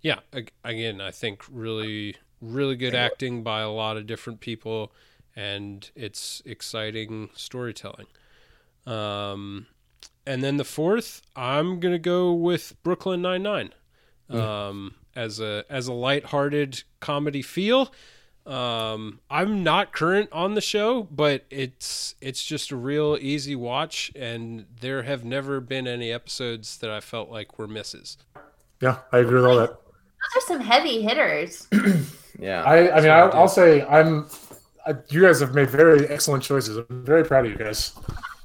[0.00, 0.20] yeah,
[0.64, 4.92] again, I think really, really good acting by a lot of different people,
[5.34, 8.06] and it's exciting storytelling.
[8.86, 9.66] Um,
[10.26, 13.72] and then the fourth, I'm gonna go with Brooklyn Nine Nine,
[14.30, 17.92] um, as a as a lighthearted comedy feel.
[18.46, 24.12] Um, I'm not current on the show, but it's it's just a real easy watch,
[24.14, 28.18] and there have never been any episodes that I felt like were misses.
[28.80, 29.70] Yeah, I agree with all that.
[29.70, 31.68] Those are some heavy hitters.
[32.38, 32.62] Yeah.
[32.62, 33.32] I, I mean, I'll.
[33.32, 34.26] I'll say I'm.
[34.86, 36.76] I, you guys have made very excellent choices.
[36.76, 37.92] I'm very proud of you guys.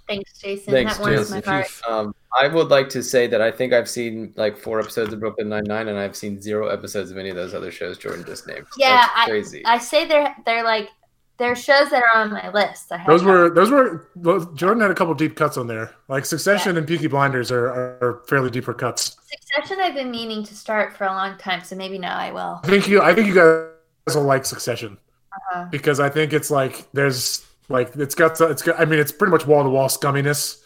[0.09, 0.73] Thanks, Jason.
[0.73, 1.41] Thanks, that warms Jason.
[1.45, 1.67] my heart.
[1.87, 5.19] Um, I would like to say that I think I've seen like four episodes of
[5.19, 8.25] Brooklyn Nine Nine, and I've seen zero episodes of any of those other shows Jordan
[8.25, 8.65] just named.
[8.77, 9.63] Yeah, That's crazy.
[9.65, 10.89] I say they're they're like
[11.37, 12.91] they're shows that are on my list.
[12.91, 15.93] I Those were those were well, Jordan had a couple deep cuts on there.
[16.07, 19.15] Like Succession and Peaky Blinders are, are fairly deeper cuts.
[19.31, 19.79] Succession.
[19.79, 22.59] I've been meaning to start for a long time, so maybe now I will.
[22.63, 24.97] I think you I think you guys will like Succession
[25.33, 25.65] Uh-huh.
[25.71, 29.31] because I think it's like there's like it's got it's got I mean it's pretty
[29.31, 30.61] much wall to wall scumminess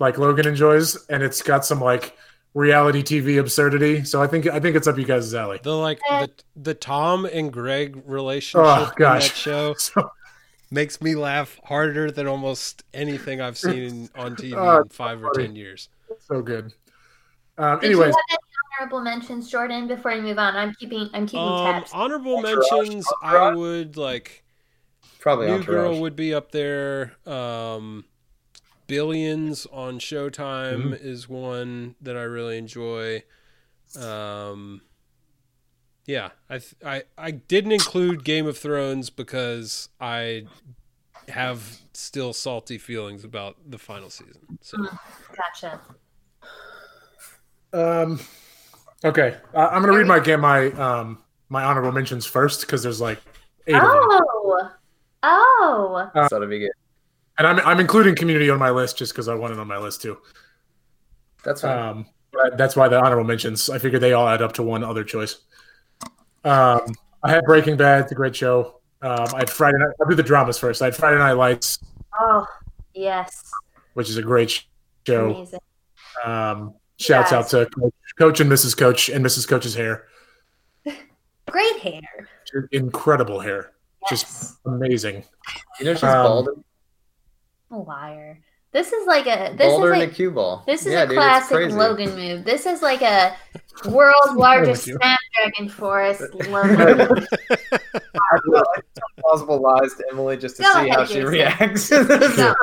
[0.00, 2.16] like Logan enjoys and it's got some like
[2.54, 4.04] reality TV absurdity.
[4.04, 5.60] So I think I think it's up you guys' alley.
[5.62, 6.26] The like Eh.
[6.26, 9.28] the the Tom and Greg relationship Oh, in gosh.
[9.30, 10.10] that show So,
[10.70, 15.30] makes me laugh harder than almost anything I've seen on TV Oh, in five or
[15.32, 15.88] ten years.
[16.18, 16.72] so good.
[17.58, 18.38] Um, Did you anyways, have any
[18.80, 19.86] honorable mentions, Jordan?
[19.86, 21.90] Before we move on, I'm keeping I'm keeping Um, tabs.
[21.92, 24.43] honorable mentions, I would like
[25.24, 25.66] Probably New Entourage.
[25.66, 27.14] Girl would be up there.
[27.26, 28.04] Um,
[28.86, 30.92] Billions on Showtime Mm-hmm.
[31.00, 33.22] is one that I really enjoy.
[33.98, 34.82] Um,
[36.04, 40.44] yeah, I, th- I I didn't include Game of Thrones because I
[41.30, 44.58] have still salty feelings about the final season.
[44.60, 44.76] So
[45.34, 45.80] Gotcha.
[47.72, 48.20] Um,
[49.02, 53.00] okay, uh, I'm gonna read my get my um my honorable mentions first because there's
[53.00, 53.22] like
[53.66, 54.68] eight of them,
[55.26, 56.70] Oh, oh, So that'd be good.
[57.38, 59.78] and I'm I'm including Community on my list just because I want it on my
[59.78, 60.18] list too.
[61.44, 61.78] That's fine.
[61.78, 63.70] Um, but that's why the honorable mentions.
[63.70, 65.38] I figured they all add up to one other choice.
[66.44, 66.80] Um,
[67.22, 68.80] I had Breaking Bad, it's a great show.
[69.02, 69.94] Um, I had Friday Night.
[70.00, 70.82] I'll do the dramas first.
[70.82, 71.78] I had Friday Night Lights,
[72.18, 72.46] oh,
[72.94, 73.50] yes,
[73.94, 74.62] which is a great
[75.06, 75.30] show.
[75.30, 75.60] amazing.
[76.24, 78.76] Um, shouts out to Coach, Coach and Mrs.
[78.76, 79.46] Coach and Mrs.
[79.48, 80.06] Coach's hair.
[81.50, 82.00] Great hair.
[82.72, 83.72] Incredible hair,
[84.10, 84.20] Yes.
[84.22, 85.24] just amazing.
[85.78, 86.48] you know she's um, bald.
[87.70, 88.40] a liar.
[88.72, 90.64] This is like a this Boulder is and a cue ball.
[90.66, 91.76] this is yeah, a dude, classic crazy.
[91.76, 92.44] Logan move.
[92.44, 93.36] This is like a
[93.88, 94.98] world's largest you.
[95.00, 97.26] Snapdragon Forest Logan.
[97.50, 98.84] I feel like
[99.20, 101.28] plausible lies to Emily just to Go see ahead, how she Jason.
[101.28, 101.90] reacts.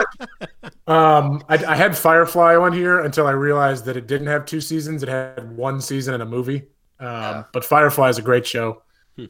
[0.87, 0.93] No.
[0.93, 4.59] Um, I, I had Firefly on here until I realized that it didn't have two
[4.59, 6.63] seasons; it had one season and a movie.
[6.99, 7.43] Um, Yeah.
[7.53, 8.81] But Firefly is a great show.
[9.15, 9.25] Hmm.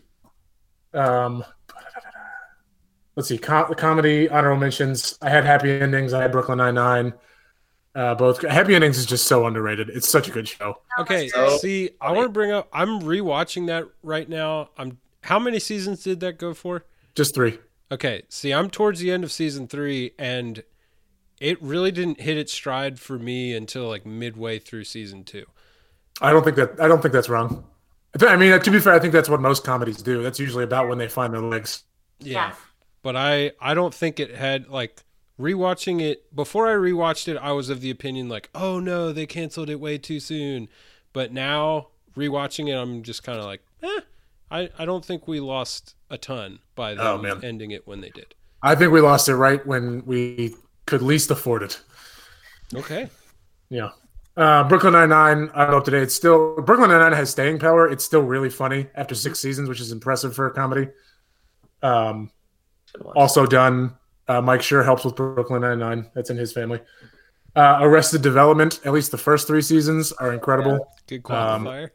[0.99, 1.45] Um,
[3.21, 5.15] let's see, com- the comedy honorable mentions.
[5.21, 6.11] I had Happy Endings.
[6.11, 7.13] I had Brooklyn Nine Nine.
[7.93, 9.89] Uh, both Happy Endings is just so underrated.
[9.89, 10.79] It's such a good show.
[10.97, 12.67] Okay, So see, I want to bring up.
[12.73, 14.69] I'm rewatching that right now.
[14.75, 14.97] I'm.
[15.21, 16.85] How many seasons did that go for?
[17.13, 17.59] Just three.
[17.91, 20.63] Okay, see, I'm towards the end of season three, and
[21.39, 25.45] it really didn't hit its stride for me until like midway through season two.
[26.21, 26.81] I don't think that.
[26.81, 27.65] I don't think that's wrong.
[28.19, 30.23] I I mean, to be fair, I think that's what most comedies do.
[30.23, 31.83] That's usually about when they find their legs.
[32.19, 32.53] Yeah.
[33.03, 35.01] But I I don't think it had like
[35.39, 39.25] rewatching it before I rewatched it I was of the opinion like, "Oh no, they
[39.25, 40.67] canceled it way too soon."
[41.13, 43.99] But now rewatching it I'm just kind of like, "Eh,
[44.51, 47.43] I I don't think we lost a ton by them Oh, man.
[47.43, 50.53] ending it when they did." I think we lost it right when we
[50.85, 51.81] could least afford it.
[52.75, 53.09] Okay.
[53.69, 53.89] Yeah.
[54.37, 55.49] Uh, Brooklyn Nine Nine.
[55.55, 56.03] I don't know up to date.
[56.03, 57.89] It's still Brooklyn Nine Nine has staying power.
[57.89, 60.87] It's still really funny after six seasons, which is impressive for a comedy.
[61.81, 62.29] Um,
[63.15, 63.95] also done.
[64.27, 66.09] Uh, Mike Schur helps with Brooklyn Nine Nine.
[66.13, 66.79] That's in his family.
[67.55, 68.79] Uh, Arrested Development.
[68.85, 70.87] At least the first three seasons are incredible.
[71.07, 71.89] Good Um, qualifier.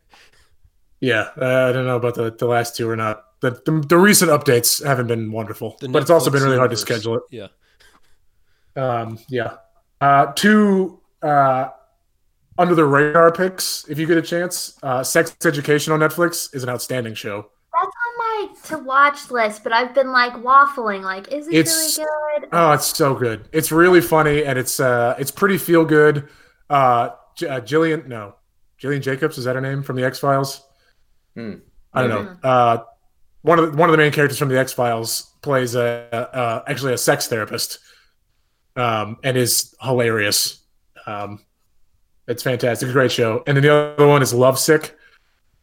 [1.01, 3.25] Yeah, uh, I don't know about the, the last two or not.
[3.41, 6.71] The, the the recent updates haven't been wonderful, The but it's also been really hard
[6.71, 7.23] to schedule it.
[7.31, 7.49] Yeah.
[8.77, 9.57] Um, yeah.
[10.01, 11.69] Uh, two uh,
[12.59, 14.79] under the radar picks, if you get a chance.
[14.83, 17.51] Uh, Sex Education on Netflix is an outstanding show.
[18.41, 21.03] That's on my to watch list, but I've been like waffling.
[21.03, 22.49] Like, is it It's- really good?
[22.53, 23.49] Oh, it's so good.
[23.53, 26.29] It's really funny and it's uh, it's pretty feel good.
[26.69, 28.35] Uh, J- uh, Jillian, no,
[28.81, 30.63] Jillian Jacobs is that her name from the X Files?
[31.35, 31.55] Hmm.
[31.93, 32.37] I don't know.
[32.49, 32.79] Uh,
[33.43, 36.63] one of the, one of the main characters from the X Files plays a, uh,
[36.67, 37.79] actually a sex therapist,
[38.75, 40.63] um, and is hilarious.
[41.07, 41.41] Um,
[42.27, 43.43] it's fantastic, great show.
[43.47, 44.97] And then the other one is Lovesick.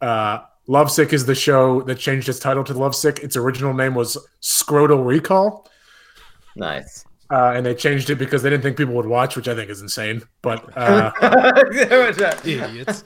[0.01, 3.19] Uh, Lovesick is the show that changed its title to Lovesick.
[3.19, 5.69] Its original name was Scrotal Recall,
[6.55, 7.03] Nice.
[7.29, 9.69] uh, and they changed it because they didn't think people would watch, which I think
[9.69, 10.23] is insane.
[10.41, 11.11] But uh,
[12.45, 13.03] Idiots.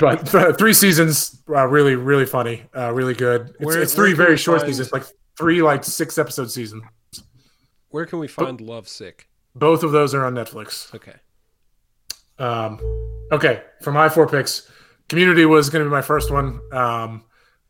[0.00, 0.28] but
[0.58, 3.50] three seasons, uh, really, really funny, uh, really good.
[3.50, 5.04] It's, Where- it's three very short find- seasons, like
[5.36, 6.82] three like six episode season.
[7.90, 9.28] Where can we find Love Sick?
[9.54, 10.92] Both of those are on Netflix.
[10.94, 11.14] Okay.
[12.38, 12.80] Um,
[13.30, 14.68] okay, for my four picks,
[15.08, 16.60] Community was going to be my first one.
[16.72, 17.24] Um,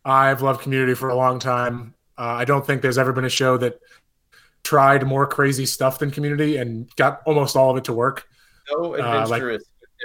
[0.04, 1.94] I've loved Community for a long time.
[2.16, 3.80] Uh, I don't think there's ever been a show that
[4.62, 8.26] tried more crazy stuff than Community and got almost all of it to work.
[8.68, 9.58] So Uh, like- adventurous.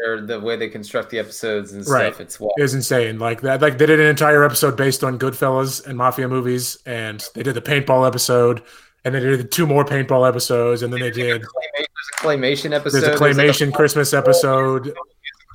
[0.06, 1.94] with the way they construct the episodes and stuff.
[1.94, 2.20] Right.
[2.20, 2.54] It's wild.
[2.58, 3.20] It was insane.
[3.20, 7.24] Like that, like they did an entire episode based on Goodfellas and mafia movies, and
[7.36, 8.62] they did the paintball episode,
[9.04, 13.02] and they did two more paintball episodes, and then they did There's a claymation episode.
[13.02, 14.94] there's a like, claymation Christmas episode.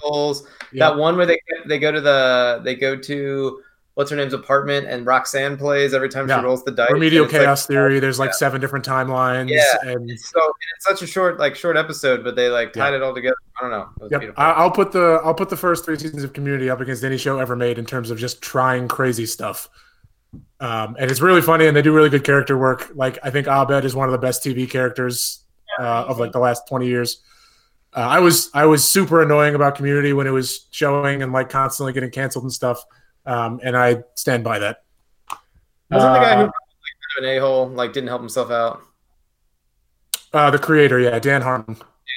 [0.03, 0.47] musicals.
[0.75, 0.91] Yeah.
[0.91, 3.61] That one where they they go to the they go to
[3.95, 6.41] what's her name's apartment and Roxanne plays every time Yeah.
[6.41, 6.91] she rolls the dice.
[6.91, 8.01] Remedial it's like- Chaos Theory.
[8.01, 9.63] There's like seven different timelines, Yeah.
[9.83, 10.41] and It's so
[10.77, 13.37] it's such a short like short episode, but they like tied it all together.
[13.57, 13.89] I don't know.
[14.11, 14.21] Yep.
[14.21, 14.43] beautiful.
[14.43, 17.39] I'll put the I'll put the first three seasons of Community up against any show
[17.39, 19.69] ever made in terms of just trying crazy stuff.
[20.59, 22.91] Um, and it's really funny, and they do really good character work.
[22.97, 25.45] Like I think Abed is one of the best TV characters
[25.79, 27.23] uh, of like the last twenty years.
[27.95, 31.49] Uh, I was I was super annoying about Community when it was showing and like
[31.49, 32.83] constantly getting canceled and stuff.
[33.25, 34.83] Um, and I stand by that.
[35.91, 36.53] Wasn't the guy who Uh, like,
[37.19, 38.83] an a hole like didn't help himself out?
[40.33, 41.77] Uh, the creator, yeah, Dan Harmon.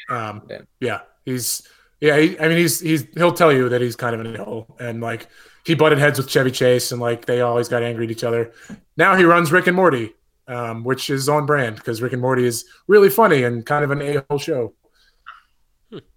[0.09, 0.65] Um, Dan.
[0.79, 1.61] yeah, he's
[2.01, 2.17] yeah.
[2.17, 5.01] He, I mean, he's he's he'll tell you that he's kind of an a-hole, and
[5.01, 5.27] like
[5.63, 8.53] he butted heads with Chevy Chase, and like they always got angry at each other.
[8.95, 10.15] Now he runs Rick and Morty,
[10.47, 13.91] um, which is on brand because Rick and Morty is really funny and kind of
[13.91, 14.73] an a-hole show.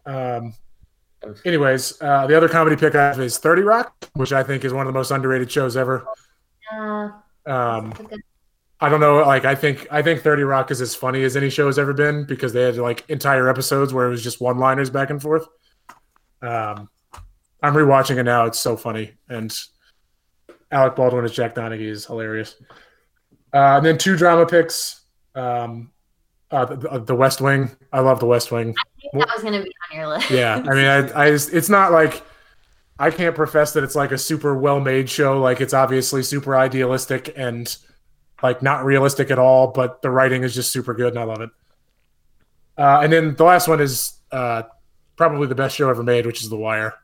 [0.06, 0.54] Um.
[1.44, 4.72] Anyways, uh, the other comedy pick I have is Thirty Rock, which I think is
[4.72, 6.06] one of the most underrated shows ever.
[6.72, 8.22] Um, that's a good-
[8.82, 9.16] I don't know.
[9.18, 11.92] Like, I think I think Thirty Rock is as funny as any show has ever
[11.92, 15.46] been because they had like entire episodes where it was just one-liners back and forth.
[16.40, 16.88] Um,
[17.62, 18.46] I'm rewatching it now.
[18.46, 19.54] It's so funny, and
[20.70, 22.56] Alec Baldwin as Jack Donaghy is hilarious.
[23.52, 25.02] Uh, and then two drama picks.
[25.34, 25.92] Um,
[26.50, 27.70] uh, the, the West Wing.
[27.92, 28.74] I love The West Wing.
[28.76, 30.30] I think that was going to be on your list.
[30.30, 32.22] Yeah, I mean, I, I just, it's not like
[32.98, 35.40] I can't profess that it's like a super well-made show.
[35.40, 37.74] Like it's obviously super idealistic and
[38.42, 41.40] like not realistic at all, but the writing is just super good, and I love
[41.40, 41.50] it.
[42.76, 44.62] Uh, and then the last one is uh,
[45.16, 46.94] probably the best show ever made, which is The Wire,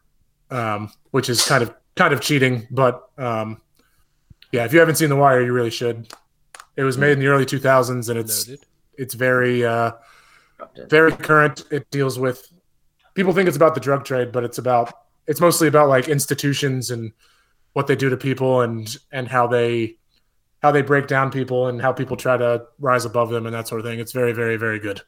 [0.50, 3.60] um, which is kind of kind of cheating, but um,
[4.52, 6.08] yeah, if you haven't seen The Wire, you really should.
[6.76, 8.66] It was made in the early 2000s, and it's Noted.
[8.98, 9.92] It's very uh,
[10.88, 11.64] very current.
[11.70, 12.48] It deals with
[13.14, 14.92] people think it's about the drug trade, but it's about
[15.26, 17.12] it's mostly about like institutions and
[17.72, 19.96] what they do to people and and how they
[20.62, 23.68] how they break down people and how people try to rise above them and that
[23.68, 24.00] sort of thing.
[24.00, 25.02] It's very very very good.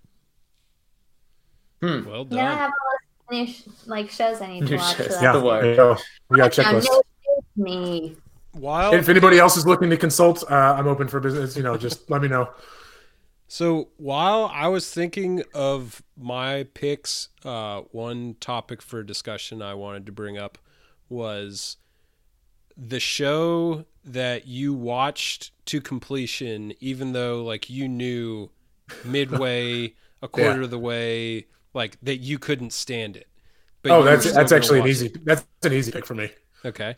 [1.81, 2.39] Well done.
[2.39, 2.71] Yeah, I have
[3.31, 4.97] a list of new sh- like shows I need to watch.
[4.97, 5.07] shows.
[5.07, 5.23] for that.
[5.23, 5.77] Yeah, The Wire.
[5.77, 5.97] there
[6.29, 6.87] we got a Now, checklist.
[6.91, 7.03] no,
[7.39, 8.17] it's me.
[8.53, 11.57] While If anybody else is looking to consult, uh, I'm open for business.
[11.57, 12.51] You know, just let me know.
[13.51, 20.05] So while I was thinking of my picks, uh, one topic for discussion I wanted
[20.07, 20.59] to bring up
[21.09, 21.79] was
[22.77, 28.51] the show that you watched to completion, even though like you knew
[29.03, 30.65] midway, a quarter Yeah.
[30.65, 33.29] of the way, like that you couldn't stand it.
[33.83, 35.07] But Oh, that's that's actually an easy.
[35.07, 35.25] it.
[35.25, 36.31] That's an easy pick for me.
[36.65, 36.97] Okay.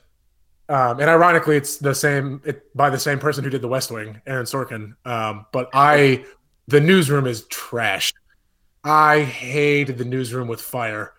[0.69, 3.91] Um, and ironically, it's the same it, by the same person who did The West
[3.91, 4.95] Wing, Aaron Sorkin.
[5.05, 6.25] Um, but I,
[6.71, 8.13] the newsroom is trash.
[8.83, 11.13] I hated the newsroom with fire.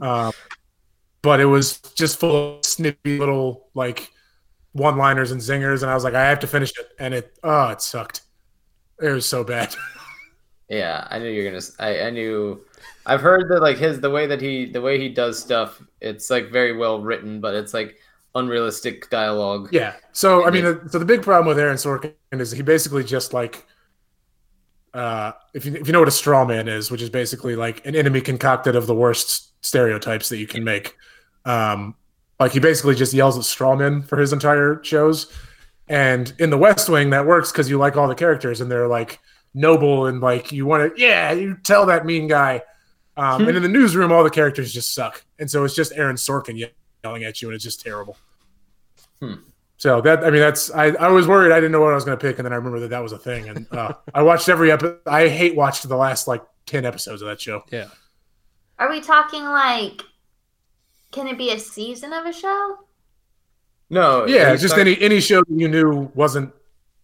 [0.00, 0.32] Um,
[1.22, 4.10] but it was just full of snippy little like
[4.72, 7.68] one-liners and zingers, and I was like, I have to finish it, and it oh,
[7.68, 8.22] it sucked.
[9.00, 9.74] It was so bad.
[10.68, 11.62] Yeah, I knew you're gonna.
[11.78, 12.60] I knew.
[13.06, 15.80] I've heard that like his the way that he the way he does stuff.
[16.00, 17.98] It's like very well written, but it's like
[18.34, 19.68] unrealistic dialogue.
[19.70, 19.94] Yeah.
[20.10, 23.64] So I mean, so the big problem with Aaron Sorkin is he basically just like,
[25.54, 27.94] if you if you know what a straw man is, which is basically like an
[27.94, 30.96] enemy concocted of the worst stereotypes that you can make.
[31.44, 31.94] Um,
[32.40, 35.32] like he basically just yells at straw men for his entire shows,
[35.88, 38.88] and in the West Wing that works because you like all the characters and they're
[38.88, 39.20] like
[39.54, 42.62] noble and like you want to yeah you tell that mean guy.
[43.18, 46.16] Um, and in the newsroom, all the characters just suck, and so it's just Aaron
[46.16, 46.70] Sorkin
[47.02, 48.16] yelling at you, and it's just terrible.
[49.78, 52.04] So that I mean that's I, I was worried I didn't know what I was
[52.04, 54.22] going to pick and then I remember that that was a thing and uh, I
[54.22, 55.00] watched every episode.
[55.06, 57.62] I hate watched the last like ten episodes of that show.
[57.70, 57.88] Yeah.
[58.78, 60.02] Are we talking like?
[61.12, 62.78] Can it be a season of a show?
[63.88, 66.52] No, Yeah, just talking- any any show that you knew wasn't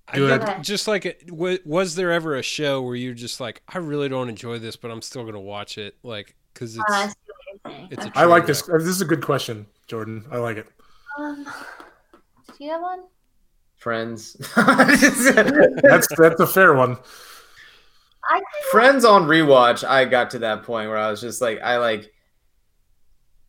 [0.09, 0.41] I Good.
[0.45, 3.79] get- just like it- wa- was there ever a show where you're just like I
[3.79, 6.95] really don't enjoy this but I'm still going to watch it like cuz it's Uh,
[6.95, 7.89] I see what you're saying.
[7.93, 8.21] it's Okay.
[8.21, 8.63] I like train this.
[8.63, 10.25] This is a good question, Jordan.
[10.31, 10.67] I like it.
[11.19, 11.47] Um,
[12.63, 13.03] do you have one?
[13.75, 14.35] Friends.
[14.57, 16.97] That's that's a fair one.
[18.25, 18.41] I
[18.71, 22.13] Friends on rewatch, I got to that point where I was just like, I like,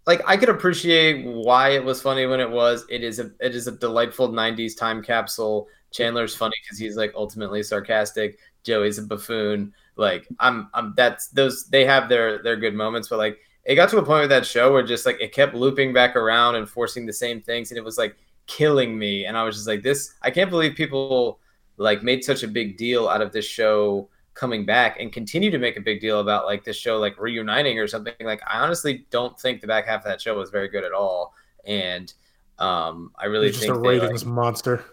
[0.08, 2.88] like I could appreciate why it was funny when it was.
[2.90, 5.68] It is a, it is a delightful '90s time capsule.
[5.92, 8.40] Chandler's funny because he's like ultimately sarcastic.
[8.64, 9.76] Joey's a buffoon.
[9.96, 10.96] Like I'm, I'm.
[10.98, 11.68] That's those.
[11.68, 14.48] They have their their good moments, but like it got to a point with that
[14.48, 17.78] show where just like it kept looping back around and forcing the same things, and
[17.78, 18.18] it was like
[18.48, 19.26] killing me.
[19.26, 20.14] And I was just like, this.
[20.22, 21.40] I can't believe people
[21.78, 25.60] like made such a big deal out of this show coming back and continue to
[25.60, 29.06] make a big deal about like this show like reuniting or something like i honestly
[29.12, 31.34] don't think the back half of that show was very good at all
[31.66, 32.14] and
[32.60, 34.84] um i really think a they, like- ratings monster.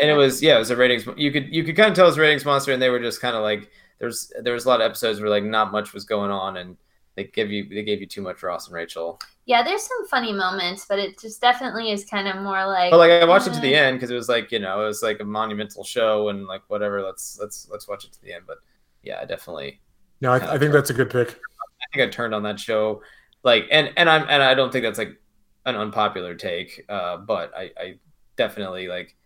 [0.00, 2.06] and it was yeah it was a ratings you could you could kind of tell
[2.06, 3.70] it was a ratings monster and they were just kind of like
[4.00, 6.76] there's there was a lot of episodes where like not much was going on and
[7.16, 10.32] they give you they gave you too much ross and rachel Yeah, there's some funny
[10.32, 12.90] moments, but it just definitely is kind of more like.
[12.90, 14.82] but like i watched it to the uh, end because it was like you know
[14.82, 18.22] it was like a monumental show and like whatever let's let's let's watch it to
[18.22, 18.58] the end but
[19.02, 19.80] yeah I definitely
[20.20, 21.28] No, I, I think that's a good pick.
[21.28, 23.02] I think I turned on that show,
[23.42, 25.20] like, and and I'm and I don't think that's like
[25.66, 27.98] an unpopular take, uh, but I, I
[28.36, 29.16] definitely like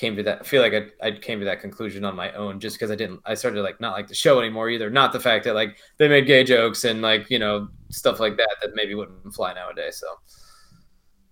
[0.00, 0.40] came to that.
[0.40, 2.96] I feel like I, I came to that conclusion on my own just because I
[2.96, 3.20] didn't.
[3.24, 4.90] I started to like not like the show anymore either.
[4.90, 8.36] Not the fact that like they made gay jokes and like you know stuff like
[8.38, 9.98] that that maybe wouldn't fly nowadays.
[9.98, 10.06] So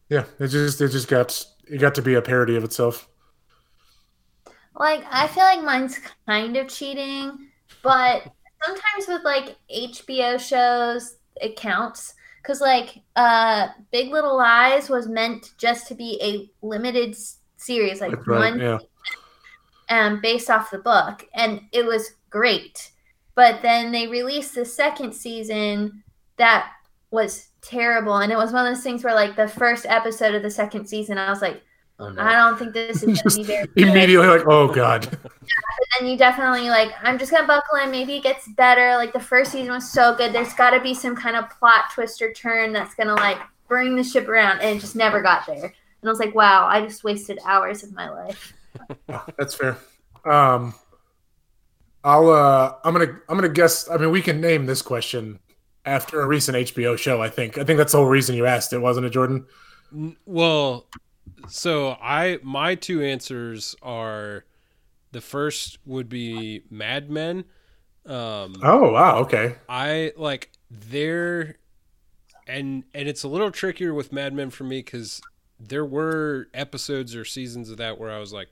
[0.09, 3.09] Yeah, it just it just got it got to be a parody of itself.
[4.74, 7.49] Like I feel like mine's kind of cheating,
[7.82, 8.23] but
[8.65, 12.15] sometimes with like HBO shows it counts
[12.45, 18.01] cuz like uh Big Little Lies was meant just to be a limited s- series
[18.01, 18.53] like right.
[18.53, 18.79] one Yeah.
[19.91, 22.93] um based off the book and it was great.
[23.35, 26.03] But then they released the second season
[26.37, 26.73] that
[27.11, 30.43] was terrible and it was one of those things where like the first episode of
[30.43, 31.63] the second season I was like
[31.99, 32.23] oh no.
[32.23, 35.19] I don't think this is going to Just be very good Immediately like, oh god.
[35.99, 39.21] and you definitely like i'm just gonna buckle in maybe it gets better like the
[39.21, 42.33] first season was so good there's got to be some kind of plot twist or
[42.33, 46.09] turn that's gonna like bring the ship around and it just never got there and
[46.09, 48.55] i was like wow i just wasted hours of my life
[49.39, 49.77] That's fair.
[50.25, 50.75] Um,
[52.05, 55.41] I'll uh I'm gonna I'm gonna guess I mean we can name this question
[55.85, 57.59] after a recent HBO show, I think.
[57.59, 59.47] I think that's the whole reason you asked it, wasn't it, Jordan?
[60.27, 60.87] Well,
[61.49, 64.45] so I my two answers are
[65.12, 67.45] the first would be Mad Men.
[68.07, 69.57] Um, Oh wow, okay.
[69.69, 71.57] I like there,
[72.47, 75.20] and and it's a little trickier with Mad Men for me because
[75.61, 78.49] there were episodes or seasons of that where I was like,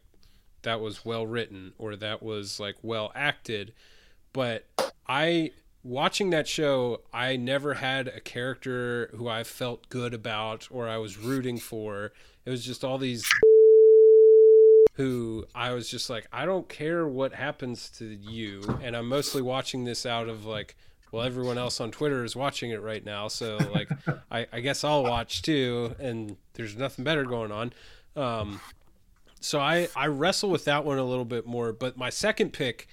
[0.63, 3.73] that was well written or that was like well acted,
[4.33, 4.67] but
[5.09, 5.53] I
[5.87, 10.99] watching that show, I never had a character who I felt good about or I
[10.99, 12.13] was rooting for.
[12.45, 13.25] It was just all these
[14.95, 18.79] who I was just like, I don't care what happens to you.
[18.83, 20.77] And I'm mostly watching this out of like,
[21.13, 23.29] well, everyone else on Twitter is watching it right now.
[23.29, 23.89] So, like,
[24.31, 25.95] I, I guess I'll watch too.
[25.99, 27.73] And there's nothing better going on.
[28.17, 28.61] Um,
[29.41, 31.73] so I, I wrestle with that one a little bit more.
[31.73, 32.89] But my second pick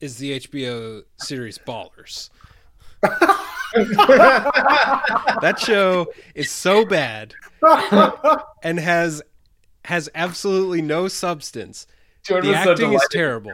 [0.00, 2.30] is the HBO series Ballers.
[3.02, 3.34] that
[5.58, 7.32] show is so bad
[8.62, 9.22] and has
[9.84, 11.86] has absolutely no substance.
[12.24, 13.52] Jordan The was so acting is terrible.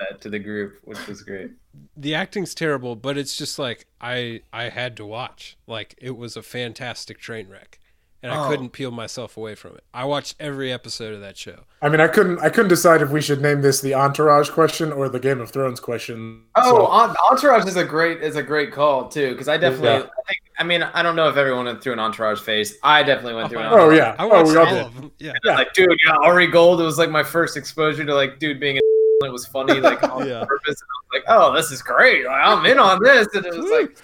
[0.00, 1.50] To that to the group, which was great.
[1.96, 5.56] The acting's terrible, but it's just like I I had to watch.
[5.66, 7.78] Like it was a fantastic train wreck.
[8.22, 8.50] And I Oh.
[8.50, 9.84] couldn't peel myself away from it.
[9.94, 11.60] I watched every episode of that show.
[11.80, 14.92] I mean I couldn't I couldn't decide if we should name this the Entourage question
[14.92, 16.42] or the Game of Thrones question.
[16.54, 19.96] Oh, So- Entourage is a great is a great call too because I definitely Yeah.
[20.18, 22.76] I think I mean I don't know if everyone went through an Entourage phase.
[22.82, 23.66] I definitely went through an.
[23.66, 23.92] Oh, Entourage.
[23.92, 24.16] Oh yeah.
[24.18, 24.86] I Oh, watched we all all did.
[24.86, 25.12] of them.
[25.18, 25.32] Yeah.
[25.42, 25.54] Yeah.
[25.54, 26.80] Like, dude, yeah, Ari Gold.
[26.82, 28.80] It was like my first exposure to like, dude being a.
[29.22, 30.44] It was funny, like on Yeah.
[30.46, 30.80] purpose.
[30.80, 32.24] And I was like, oh, this is great.
[32.24, 33.28] Like, I'm in on this.
[33.34, 33.96] And it was like,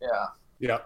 [0.00, 0.26] yeah,
[0.58, 0.78] Yeah.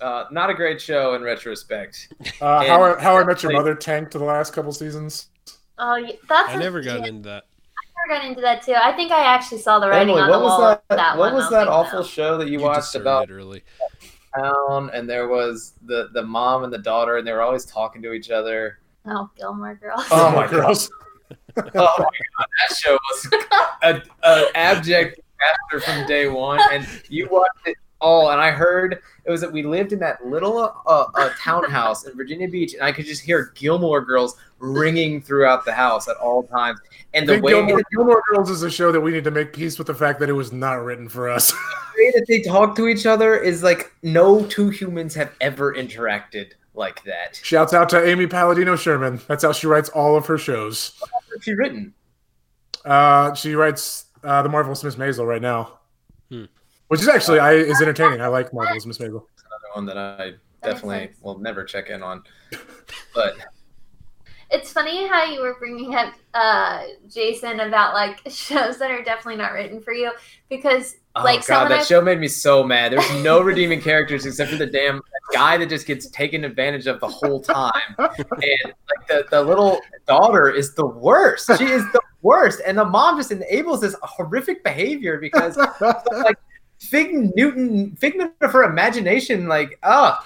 [0.00, 2.08] uh, not a great show in retrospect.
[2.40, 5.28] Uh, And- how I, how I Met Your Mother tanked the last couple seasons.
[5.78, 6.48] Oh, yeah, that's.
[6.50, 7.44] I a- never got yeah, into that.
[7.44, 8.74] I never got into that too.
[8.74, 10.60] I think I actually saw the writing Emily, on what the was wall.
[10.70, 10.82] that?
[10.88, 11.42] of that what one.
[11.42, 12.06] was that awful no.
[12.06, 13.62] show that you, You watched about Literally.
[14.34, 14.90] town?
[14.94, 18.12] And there was the the mom and the daughter, and they were always talking to
[18.12, 18.78] each other.
[19.06, 20.04] Oh, Gilmore Girls.
[20.10, 20.90] Oh my girls.
[21.56, 23.28] Oh my god, that show was
[23.82, 25.20] a, a abject
[25.70, 28.30] disaster from day one, and you watched it all.
[28.30, 32.16] And I heard it was that we lived in that little uh, uh, townhouse in
[32.16, 36.42] Virginia Beach, and I could just hear Gilmore Girls ringing throughout the house at all
[36.44, 36.80] times.
[37.14, 39.78] And the way, Gilmore, Gilmore Girls is a show that we need to make peace
[39.78, 41.50] with the fact that it was not written for us.
[41.96, 45.74] the way that they talk to each other is like no two humans have ever
[45.74, 47.40] interacted like that.
[47.42, 49.20] Shouts out to Amy Palladino Sherman.
[49.26, 50.98] That's how she writes all of her shows.
[51.30, 51.94] What's she written?
[52.84, 55.78] Uh, she writes uh, the Marvelous Miss Maisel right now,
[56.30, 56.44] Hmm.
[56.88, 58.20] which is actually I is entertaining.
[58.20, 59.24] I like Marvelous Miss Maisel.
[59.46, 60.32] Another one that I
[60.62, 61.18] definitely sense.
[61.22, 62.22] will never check in on.
[63.14, 63.34] But
[64.50, 69.36] It's funny how you were bringing up uh, Jason about like shows that are definitely
[69.36, 70.10] not written for you
[70.48, 72.92] because Oh like god, that I- show made me so mad.
[72.92, 75.00] There's no redeeming characters except for the damn
[75.32, 77.72] guy that just gets taken advantage of the whole time.
[77.98, 81.50] And like the, the little daughter is the worst.
[81.58, 82.60] She is the worst.
[82.64, 86.36] And the mom just enables this horrific behavior because like
[86.78, 90.16] Fig Newton figment of her imagination, like, oh,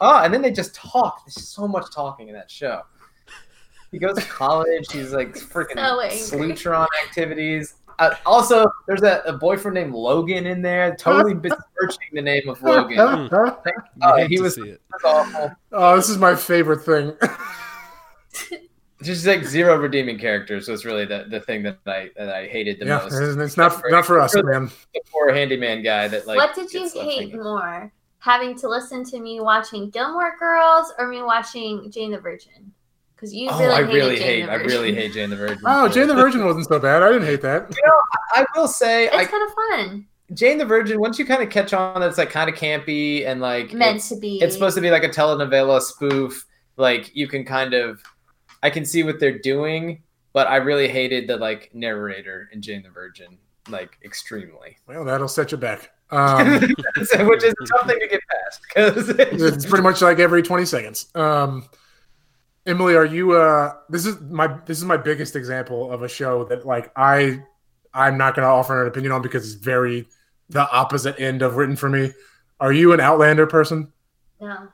[0.00, 1.24] oh, and then they just talk.
[1.24, 2.82] There's so much talking in that show.
[3.92, 6.18] He goes to college, he's like freaking So angry.
[6.18, 7.74] sleutron activities.
[7.98, 12.62] Uh, also, there's a, a boyfriend named Logan in there, totally besmirching the name of
[12.62, 12.98] Logan.
[12.98, 14.82] Uh, he was see it.
[14.90, 15.52] That's awful.
[15.72, 17.12] oh, this is my favorite thing.
[19.02, 22.78] Just like zero redeeming characters was really the, the thing that I that I hated
[22.80, 23.12] the yeah, most.
[23.12, 24.70] and it's not not for us, man.
[24.94, 26.36] The poor handyman guy that like.
[26.36, 27.92] what did you hate more?
[28.20, 32.72] Having to listen to me watching Gilmore Girls or me watching Jane the Virgin?
[33.16, 34.48] Because you Oh, I really Jane hate.
[34.48, 35.60] I really hate Jane the Virgin.
[35.66, 37.02] Oh, Jane the Virgin wasn't so bad.
[37.02, 37.72] I didn't hate that.
[38.34, 40.06] I will say, It's I, kind of fun.
[40.32, 40.98] Jane the Virgin.
[41.00, 44.08] Once you kind of catch on, it's like kind of campy and like Meant it's,
[44.08, 44.38] to be.
[44.42, 46.44] it's supposed to be like a telenovela spoof.
[46.76, 48.02] Like you can kind of,
[48.62, 52.82] I can see what they're doing, but I really hated the like narrator in Jane
[52.82, 53.38] the Virgin,
[53.68, 55.90] like extremely, Well, that'll set you back.
[56.10, 61.06] Um, which is something to get past because it's pretty much like every 20 seconds.
[61.16, 61.66] Um,
[62.66, 63.32] Emily, are you?
[63.32, 67.42] Uh, this is my this is my biggest example of a show that like I
[67.92, 70.06] I'm not going to offer an opinion on because it's very
[70.48, 72.12] the opposite end of written for me.
[72.60, 73.92] Are you an Outlander person?
[74.40, 74.68] no,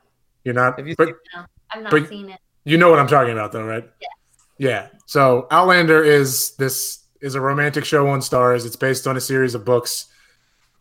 [0.45, 0.79] You're not.
[0.79, 2.41] Have you but seen- I've not seen it.
[2.65, 3.89] you know what I'm talking about, though, right?
[4.01, 4.11] Yes.
[4.59, 4.89] Yeah.
[5.07, 8.65] So Outlander is this is a romantic show on Starz.
[8.67, 10.07] It's based on a series of books,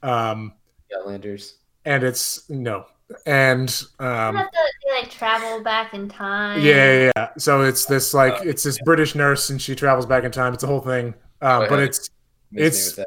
[0.04, 0.54] um,
[0.96, 1.56] Outlanders.
[1.86, 2.86] and it's no,
[3.26, 3.70] and
[4.00, 6.62] um, that the, they like travel back in time?
[6.62, 6.74] Yeah,
[7.06, 7.30] yeah, yeah.
[7.38, 10.54] So it's this like it's this British nurse, and she travels back in time.
[10.54, 12.10] It's a whole thing, um, Oh, but it's
[12.56, 13.00] It's-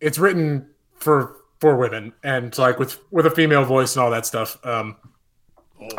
[0.00, 4.26] it's written for for women and like with with a female voice and all that
[4.26, 4.64] stuff.
[4.64, 4.96] Um,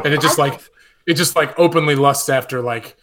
[0.03, 0.59] and it just like
[1.05, 2.95] it just like openly lusts after like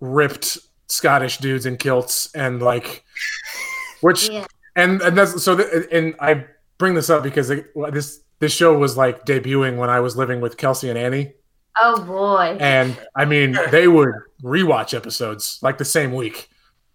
[0.00, 3.04] ripped Scottish dudes in kilts and like
[4.00, 4.46] which Yeah.
[4.76, 6.46] and and that's so th- and I
[6.78, 10.40] bring this up because it, this this show was like debuting when I was living
[10.40, 11.32] with Kelsey and Annie
[11.80, 12.56] Oh boy.
[12.60, 14.10] and I mean they would
[14.42, 16.48] rewatch episodes like the same week.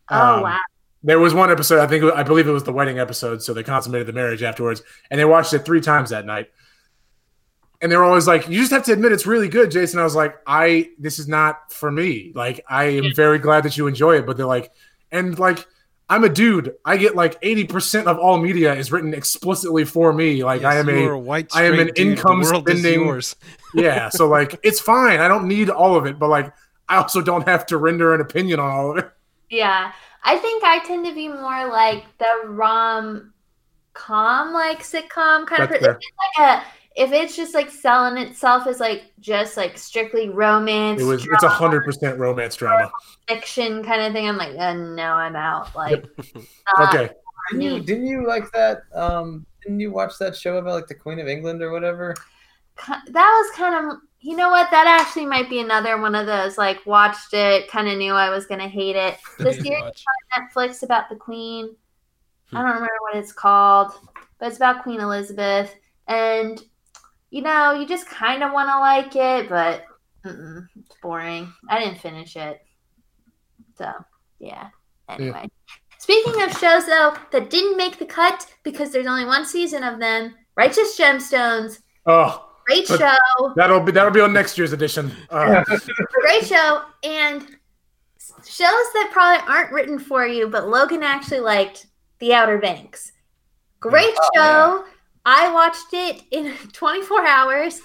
[0.09, 0.59] oh um, wow.
[1.05, 3.41] There was one episode, I think, I believe it was the wedding episode.
[3.43, 6.47] So they consummated the marriage afterwards, and they watched it three times that night.
[7.81, 10.03] And they were always like, "You just have to admit it's really good, Jason." I
[10.05, 12.31] was like, "I this is not for me.
[12.33, 14.71] Like, I am very glad that you enjoy it." But they're like,
[15.11, 15.67] and like,
[16.13, 16.75] I'm a dude.
[16.85, 20.43] I get like 80 percent of all media is written explicitly for me.
[20.43, 21.99] Like, I am a a white I am an dude.
[21.99, 23.35] income the world is spending- yours.
[23.73, 24.09] yeah.
[24.09, 25.19] So like, it's fine.
[25.19, 26.53] I don't need all of it, but like,
[26.87, 29.11] I also don't have to render an opinion on all of it.
[29.49, 29.91] Yeah.
[30.23, 33.33] I think I tend to be more like the rom
[33.93, 35.99] com like sitcom kind of That's per- fair.
[35.99, 36.63] it's like a
[36.95, 41.43] if it's just like selling itself as like just like strictly romance It was it's
[41.43, 42.91] a hundred percent romance drama.
[43.27, 45.75] fiction kind of thing, I'm like, uh, no, I'm out.
[45.75, 46.03] Like
[46.77, 47.13] not Okay.
[47.51, 48.83] Didn't you, didn't you like that?
[48.93, 52.15] Um, didn't you watch that show about like the Queen of England or whatever?
[52.87, 56.57] That was kind of you know what that actually might be another one of those
[56.57, 59.91] like watched it kind of knew i was gonna hate it the Didn't series on
[60.47, 61.75] netflix about the queen
[62.49, 62.57] Hmm.
[62.57, 63.91] i don't remember what it's called
[64.39, 65.75] but it's about queen elizabeth
[66.07, 66.61] and
[67.33, 69.85] you know you just kind of want to like it but
[70.23, 71.51] it's boring.
[71.67, 72.61] I didn't finish it.
[73.75, 73.91] So
[74.39, 74.69] yeah
[75.09, 75.49] anyway.
[75.97, 79.99] Speaking of shows though that didn't make the cut because there's only one season of
[79.99, 81.81] them righteous gemstones.
[82.05, 83.17] Oh, great show.
[83.55, 85.11] that'll be that'll be on next year's edition.
[85.31, 85.63] Uh,
[86.21, 86.83] great show.
[87.03, 87.41] And
[88.45, 91.87] shows that probably aren't written for you but logan actually liked
[92.19, 93.11] the outer banks.
[93.79, 94.92] Great Oh, show
[95.25, 97.81] i watched it in 24 hours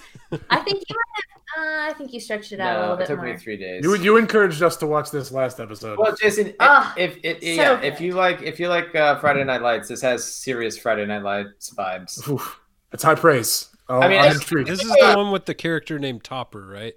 [0.49, 1.23] i think you might
[1.57, 3.25] have, uh, i think you stretched it out a No, little it bit took more
[3.33, 3.83] me three days.
[3.83, 5.97] you you encouraged us to watch this last episode.
[5.97, 9.43] Well, Jason, if, Ugh, if so yeah, if you like if you like uh, Friday
[9.43, 12.27] Night Lights, this has serious Friday Night Lights vibes.
[12.29, 12.59] Oof,
[12.91, 13.69] it's high praise.
[13.89, 14.69] Oh, I mean, I'm intrigued.
[14.69, 16.93] This is the one with the character named Topper, right?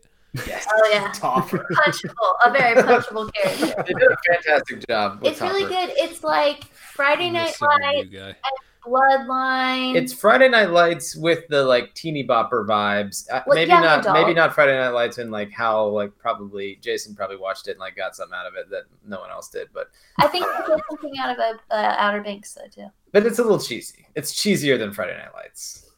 [0.47, 1.65] Yes, oh yeah Topper.
[1.73, 5.23] punchable a very punchable character they did a fantastic job.
[5.23, 8.35] With it's really good it's like friday night civil light new guy.
[8.85, 13.31] Bloodline It's Friday Night Lights with the like teeny bopper vibes.
[13.31, 14.01] Uh, With maybe young not.
[14.01, 14.15] adult.
[14.19, 17.81] Maybe not Friday Night Lights and like how like probably Jason probably watched it and
[17.81, 19.69] like got something out of it that no one else did.
[19.73, 19.89] But
[20.19, 23.39] i think you get something out of a, uh, outer banks though too but it's
[23.39, 24.07] a little cheesy.
[24.15, 25.91] It's cheesier than Friday Night Lights.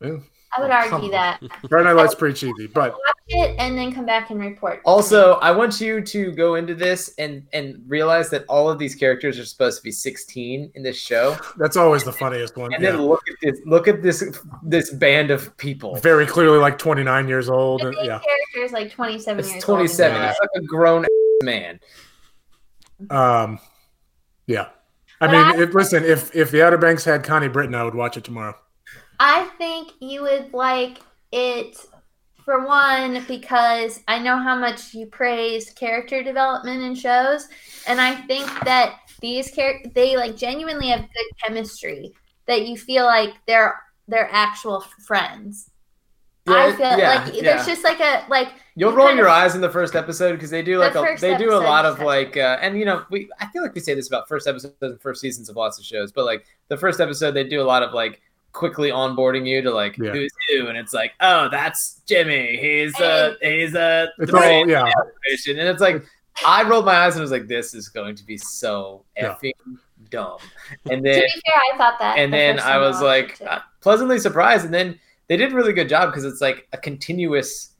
[0.00, 0.18] Yeah.
[0.56, 3.92] i would Oh, argue that Friday Night Lights pretty cheesy, but watch it and then
[3.92, 4.80] come back and report.
[4.84, 8.94] Also, I want you to go into this and and realize that all of these
[8.94, 12.72] characters are supposed to be 16 in this show, that's always the funniest one.
[12.74, 12.90] and yeah.
[12.92, 13.60] then look at this.
[13.64, 15.96] Look at this this band of people.
[15.96, 17.80] Very clearly, like 29 years old.
[17.80, 18.18] the and- main yeah.
[18.20, 20.16] character is like 27 It's years 27.
[20.16, 20.28] old.
[20.28, 21.06] He's like a grown
[21.42, 21.80] man.
[23.10, 23.58] Um,
[24.46, 24.68] yeah.
[25.20, 27.84] I But mean, I- if, listen, if if the Outer Banks had Connie Britton, I
[27.84, 28.54] would watch it tomorrow.
[29.20, 30.98] I think you would like
[31.32, 31.76] it
[32.44, 37.48] for one because I know how much you praise character development in shows,
[37.86, 42.12] and I think that these characters they like genuinely have good chemistry
[42.46, 45.70] that you feel like they're they're actual friends.
[46.46, 47.42] I feel yeah, like yeah.
[47.42, 50.50] there's just like a like You'll roll your of- eyes in the first episode because
[50.50, 53.04] they do The like a, they do a lot of like uh, and you know
[53.10, 55.78] we I feel like we say this about first episodes and first seasons of lots
[55.78, 58.20] of shows, but like the first episode they do a lot of like
[58.54, 60.12] quickly onboarding you to like Yeah.
[60.12, 64.90] who's who, and it's like oh that's Jimmy, he's a he's a It's all yeah.
[65.48, 66.02] and it's like
[66.46, 69.34] I rolled my eyes and was like this is going to be so Yeah.
[69.34, 69.52] effing
[70.10, 70.38] dumb,
[70.90, 72.18] and then to then be fair, I thought that.
[72.18, 73.44] and the then I was like too.
[73.44, 74.64] uh, pleasantly surprised.
[74.64, 74.98] And then
[75.28, 77.70] they did a really good job because it's like a continuous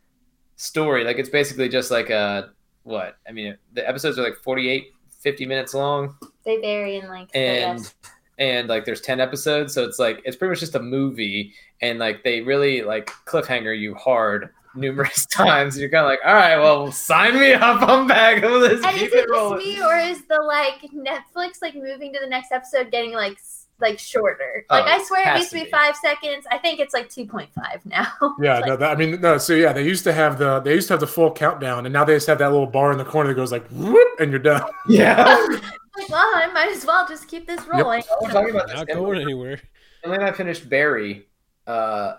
[0.57, 1.05] story.
[1.05, 2.51] Like it's basically just like a
[2.83, 3.17] what?
[3.29, 4.87] I mean, the episodes are like 48,
[5.21, 7.95] 50 minutes long, they vary in like and yes.
[8.39, 11.53] And like there's 10 episodes, so it's like it's pretty much just a movie.
[11.81, 15.79] And like they really like cliffhanger you hard numerous times.
[15.79, 17.83] You're kind of like, all right, well, sign me up.
[17.83, 18.43] I'm back.
[18.43, 22.21] Let's And is it it just me, or is the like Netflix like moving to
[22.21, 23.39] the next episode getting like
[23.81, 24.65] like shorter?
[24.71, 25.71] Like Oh, I swear it used to to be be.
[25.71, 26.47] five seconds.
[26.51, 28.07] I think it's like two point five now.
[28.41, 29.39] Yeah, It's no, that, I mean, no.
[29.39, 31.93] So yeah, they used to have the they used to have the full countdown, and
[31.93, 34.31] now they just have that little bar in the corner that goes like, whoop, and
[34.31, 34.63] you're done.
[34.89, 35.25] Yeah.
[35.97, 38.03] like, well, I might as well just keep this rolling.
[38.23, 38.77] We're talking about this.
[38.77, 39.61] Not going anywhere.
[40.05, 41.27] Emily and I finished Barry
[41.67, 42.15] uh,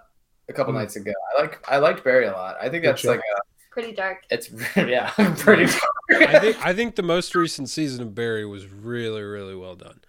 [0.49, 0.77] a couple Mm.
[0.77, 1.11] nights ago.
[1.37, 2.55] I like I liked Barry a lot.
[2.59, 3.09] I think Good that's show.
[3.11, 3.41] like a,
[3.71, 4.23] Pretty dark.
[4.29, 5.65] it's yeah pretty.
[6.11, 9.99] I think I think the most recent season of Barry was really really well done.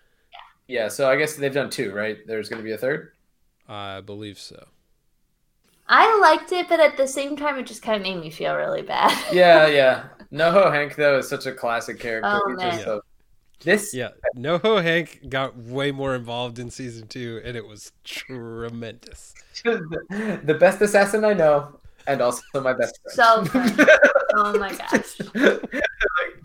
[0.68, 2.18] Yeah, so I guess they've done two, right?
[2.26, 3.12] There's going to be a third.
[3.68, 4.66] I believe so.
[5.88, 8.54] I liked it, but at the same time, it just kind of made me feel
[8.56, 9.16] really bad.
[9.32, 10.04] Yeah, yeah.
[10.32, 12.28] NoHo Hank though is such a classic character.
[12.44, 12.72] Oh, man.
[12.72, 13.00] just so-
[13.60, 19.32] this Yeah, NoHo Hank got way more involved in season two, and it was tremendous.
[19.64, 23.16] the the best assassin I know, and also my best friend.
[23.16, 23.88] so funny.
[24.34, 25.18] Oh my gosh.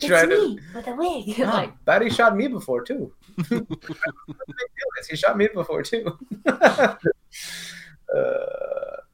[0.03, 1.36] like, It's trying to me with a wig.
[1.40, 3.14] Oh, like, Batty shot me before too.
[5.10, 6.18] he shot me before too.
[6.45, 6.95] uh,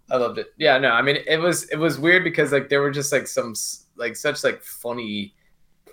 [0.09, 0.53] I loved it.
[0.57, 3.27] Yeah, no, I mean it was it was weird because like there were just like
[3.27, 3.53] some
[3.95, 5.33] like such like funny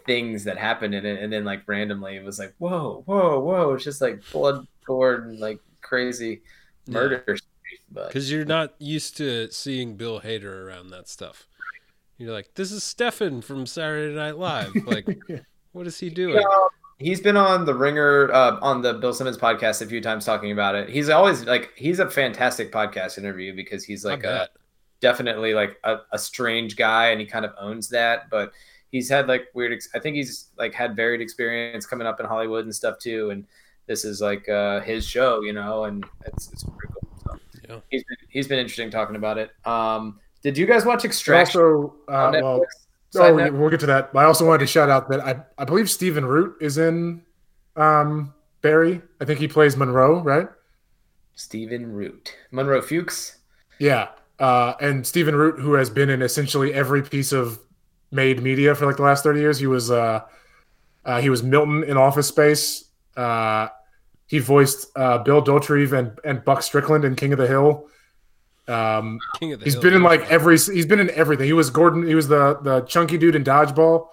[0.06, 3.74] things that happened in it, and then like randomly it was like whoa, whoa, whoa!
[3.74, 6.42] It's just like blood, gore, and like crazy
[6.86, 7.22] murder.
[7.22, 7.40] story.
[7.90, 11.46] But Because you're not used to seeing Bill Hader around that stuff.
[12.18, 14.72] You're like, this is Stefon from Saturday Night Live.
[14.86, 15.06] Like,
[15.72, 16.44] what is he doing?
[16.98, 20.52] He's been on the Ringer, uh, on the Bill Simmons podcast a few times talking
[20.52, 20.88] about it.
[20.88, 24.48] He's always like, he's a fantastic podcast interview because he's like a,
[25.00, 28.30] definitely like a, a strange guy and he kind of owns that.
[28.30, 28.52] But
[28.92, 32.26] he's had like weird, ex- I think he's like had varied experience coming up in
[32.26, 33.30] Hollywood and stuff too.
[33.30, 33.44] And
[33.86, 37.08] this is like uh, his show, you know, and it's, it's pretty cool.
[37.26, 37.38] So
[37.68, 37.80] Yeah.
[37.90, 39.50] he's been, he's been interesting talking about it.
[39.66, 42.64] Um, did you guys watch Extraction Also, uh, well,
[43.16, 44.12] oh, we'll get to that.
[44.12, 47.22] But I also wanted to shout out that I, I believe Stephen Root is in
[47.76, 49.00] um, Barry.
[49.22, 50.46] I think he plays Monroe, right?
[51.34, 53.38] Stephen Root, Monroe Fuchs.
[53.78, 54.08] Yeah.
[54.38, 57.58] Uh, and Stephen Root, who has been in essentially every piece of
[58.10, 59.58] made media for like the last 30 years.
[59.58, 60.20] He was uh,
[61.06, 62.84] uh, he was Milton in Office Space.
[63.16, 63.68] Uh,
[64.26, 67.88] he voiced uh, Bill Dauterive and, and Buck Strickland in King of the Hill.
[68.66, 69.82] Um, King of the he's Hill.
[69.82, 71.46] been in like every he's been in everything.
[71.46, 72.06] He was Gordon.
[72.06, 74.08] He was the the chunky dude in Dodgeball.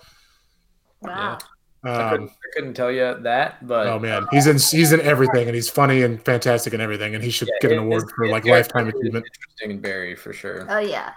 [1.01, 1.37] wow.
[1.83, 5.01] I, couldn't, Um, I couldn't tell you that, but oh man, he's in he's in
[5.01, 7.15] everything, and he's funny and fantastic and everything.
[7.15, 9.25] And he should get an award it's- for like lifetime achievement.
[9.59, 10.67] Interesting Barry for sure.
[10.69, 11.13] Oh yeah.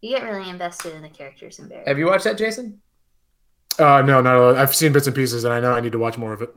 [0.00, 1.84] You get really invested in the characters in Barry.
[1.86, 2.80] Have you watched that, Jason?
[3.78, 6.16] Uh, no, no, I've seen bits and pieces, and I know I need to watch
[6.18, 6.50] more of it.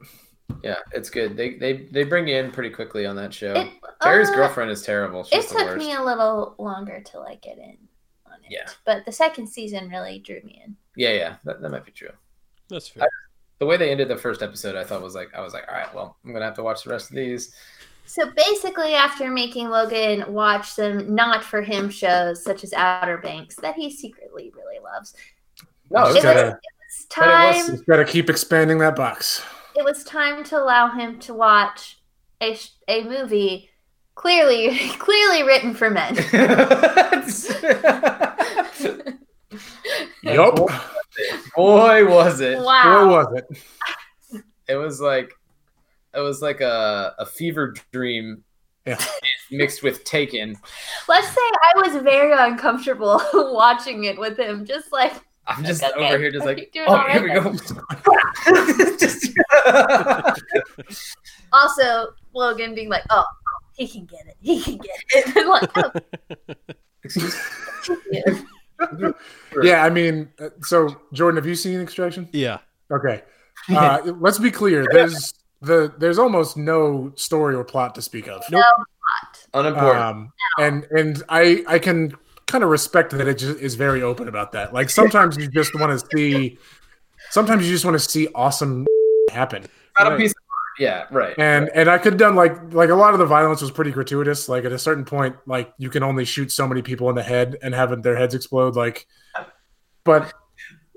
[0.63, 1.35] Yeah, it's good.
[1.37, 3.53] They they they bring you in pretty quickly on that show.
[3.53, 3.69] It,
[4.01, 5.21] Barry's uh, girlfriend is terrible.
[5.21, 5.77] It She's the took worst.
[5.85, 7.77] me a little longer to like get in
[8.25, 8.49] on it.
[8.49, 8.67] Yeah.
[8.85, 10.75] But the second season really drew me in.
[10.95, 12.09] Yeah, yeah, that, that might be true.
[12.69, 13.07] That's fair.
[13.59, 15.75] The way they ended the first episode, I thought was like, I was like, all
[15.75, 17.53] right, well, I'm gonna have to watch the rest of these.
[18.05, 23.55] So basically, after making Logan watch some not for him shows such as Outer Banks
[23.57, 25.15] that he secretly really loves,
[25.89, 27.75] No, Just it was, it's- gotta- it was but it was- time.
[27.75, 29.41] Just got to keep expanding that box.
[29.75, 31.99] It was time to allow him to watch
[32.41, 32.57] a
[32.87, 33.69] a movie
[34.15, 36.15] clearly clearly written for men.
[40.23, 40.57] Yup.
[41.55, 42.57] Boy, was it!
[42.57, 43.07] What wow.
[43.07, 44.43] was it?
[44.67, 45.31] It was like,
[46.13, 48.43] it was like a a fever dream
[48.85, 48.97] Yeah.
[49.51, 50.57] mixed with Taken.
[51.07, 55.13] Let's say I was very uncomfortable watching it with him, just like
[55.47, 56.07] I'm just Okay.
[56.07, 57.53] over here, just like, oh, all here we go.
[58.97, 59.29] Just-
[61.53, 63.25] also Logan being like, "Oh,
[63.75, 65.91] he can get it, he can get it," and like, "Oh,
[67.03, 67.39] Excuse
[68.11, 68.23] yeah.
[69.61, 72.27] Yeah, I mean, uh, so Jordan, have you seen Extraction?
[72.31, 72.59] Yeah.
[72.91, 73.23] Okay.
[73.69, 74.85] Uh, let's be clear.
[74.91, 78.43] There's the there's almost no story or plot to speak of.
[78.51, 78.65] No nope.
[78.75, 79.65] Plot.
[79.65, 80.03] Unimportant.
[80.03, 82.13] Um, and and I I can
[82.47, 84.73] kind of respect that it just is very open about that.
[84.73, 86.57] Like sometimes you just want to see,
[87.29, 88.85] sometimes you just want to see awesome
[89.31, 89.65] happen.
[89.99, 90.79] Not a piece of art.
[90.79, 91.35] Yeah, right.
[91.37, 93.91] And and I could have done like like a lot of the violence was pretty
[93.91, 94.49] gratuitous.
[94.49, 97.23] Like at a certain point, like you can only shoot so many people in the
[97.23, 98.75] head and have their heads explode.
[98.75, 99.07] Like,
[100.03, 100.33] but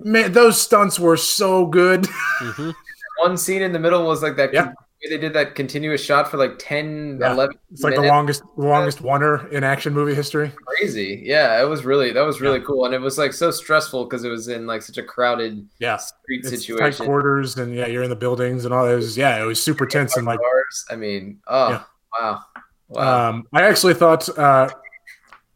[0.01, 2.03] man, those stunts were so good.
[2.41, 2.75] Mhm.
[3.21, 4.53] One scene in the middle was like that.
[4.53, 4.73] Yeah.
[5.09, 7.33] They did that continuous shot for like 10, Yeah.
[7.33, 10.51] 11 It's like the longest longest oner in action movie history.
[10.67, 11.23] Crazy.
[11.25, 12.85] Yeah, it was really, that was really cool.
[12.85, 15.99] And it was like so stressful because it was in like such a crowded Yeah,
[15.99, 17.07] street it's tight situation.
[17.07, 18.87] quarters and yeah, you're in the buildings and all.
[18.89, 20.85] It was yeah, it was super tense and like Cars.
[20.91, 21.83] I mean, oh, Yeah.
[22.21, 22.41] wow.
[22.89, 23.29] Wow.
[23.29, 24.69] Um, I actually thought uh,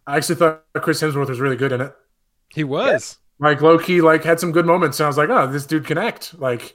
[0.06, 1.92] I actually thought Chris Hemsworth was really good in it.
[2.54, 3.18] He was.
[3.38, 5.00] Like low key, like had some good moments.
[5.00, 6.38] And I was like, oh, this dude can act.
[6.38, 6.74] Like,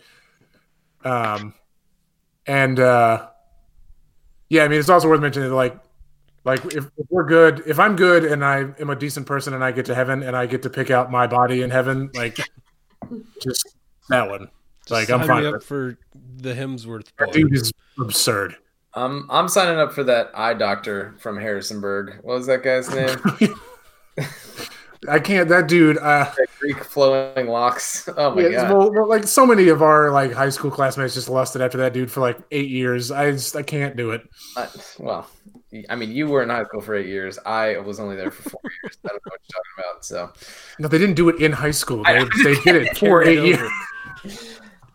[1.05, 1.53] um,
[2.47, 3.27] and uh,
[4.49, 5.77] yeah, I mean, it's also worth mentioning that, like,
[6.45, 9.63] like if, if we're good, if I'm good and I am a decent person and
[9.63, 12.39] I get to heaven and I get to pick out my body in heaven, like,
[13.41, 13.75] just
[14.09, 14.49] that one.
[14.81, 15.97] Just Like, I'm sign fine up for
[16.37, 18.55] the Hemsworth That dude is absurd.
[18.93, 22.19] I'm, I'm signing up for that eye doctor from Harrisonburg.
[22.21, 23.55] What was that guy's name?
[25.09, 25.47] I can't.
[25.49, 25.97] That dude.
[25.97, 28.07] Uh, The Greek flowing locks.
[28.17, 28.77] Oh my yeah, god.
[28.77, 31.93] well, well, like so many of our like high school classmates just lusted after that
[31.93, 33.11] dude for like eight years.
[33.11, 34.27] I just I can't do it.
[34.55, 34.67] Uh,
[34.99, 35.29] well,
[35.89, 37.37] I mean, you were in high school for eight years.
[37.45, 38.97] I was only there for four years.
[39.05, 40.05] I don't know what you're talking about.
[40.05, 40.33] So
[40.79, 42.03] No, they didn't do it in high school.
[42.03, 43.69] They, they did it for eight years.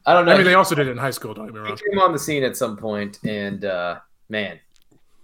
[0.05, 0.33] I don't know.
[0.33, 1.33] I mean, they also did it in high school.
[1.35, 1.79] Don't get me he wrong.
[1.91, 4.59] came on the scene at some point, and uh, man,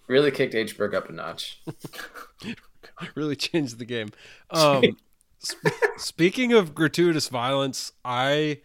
[0.06, 0.76] really kicked H.
[0.78, 1.60] Berg up a notch.
[3.14, 4.10] really changed the game.
[4.50, 4.96] Um,
[5.40, 8.60] sp- speaking of gratuitous violence, I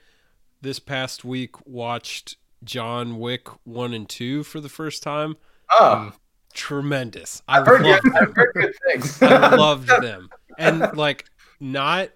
[0.62, 5.38] this past week watched John Wick one and two for the first time.
[5.72, 6.14] Oh,
[6.54, 7.42] Tremendous.
[7.48, 9.22] I I've heard, I've heard good things.
[9.24, 11.26] I loved them, and like
[11.60, 12.10] not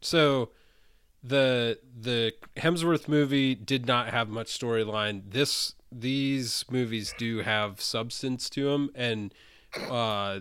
[0.00, 0.50] so.
[1.22, 5.22] The the Hemsworth movie did not have much storyline.
[5.28, 9.34] This these movies do have substance to them, and
[9.90, 10.40] uh,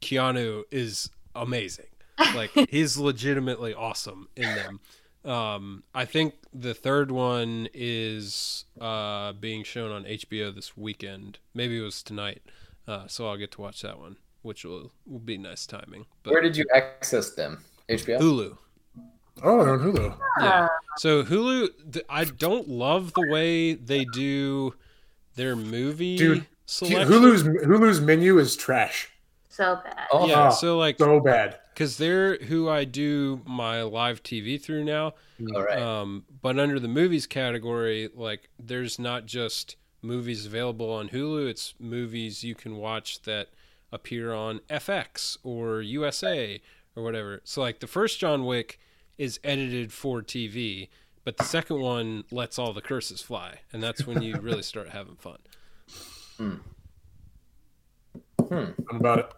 [0.00, 1.86] Keanu is amazing.
[2.34, 4.80] Like he's legitimately awesome in them.
[5.24, 11.38] Um, I think the third one is uh, being shown on HBO this weekend.
[11.54, 12.42] Maybe it was tonight,
[12.88, 16.06] uh, so I'll get to watch that one, which will will be nice timing.
[16.24, 17.62] But Where did you access them?
[17.88, 18.18] HBO.
[18.18, 18.58] Hulu?
[19.42, 20.18] Oh, they're on Hulu.
[20.40, 20.68] Yeah.
[20.96, 24.74] So Hulu, th- I don't love the way they do
[25.36, 27.08] their movie Dude, selection.
[27.08, 29.08] Hulu's Hulu's menu is trash.
[29.58, 30.06] So bad.
[30.12, 30.50] Oh, yeah.
[30.50, 31.58] So like, So bad.
[31.74, 35.14] because they're who I do my live TV through now.
[35.52, 35.80] all right.
[35.82, 41.74] Um, but under the movies category, like there's not just movies available on Hulu, it's
[41.80, 43.48] movies you can watch that
[43.90, 46.60] appear on FX or USA
[46.94, 47.40] or whatever.
[47.42, 48.78] So like the first John Wick
[49.16, 50.88] is edited for TV,
[51.24, 54.90] but the second one lets all the curses fly, and that's when you really start
[54.90, 55.38] having fun.
[58.50, 59.32] I'm about it.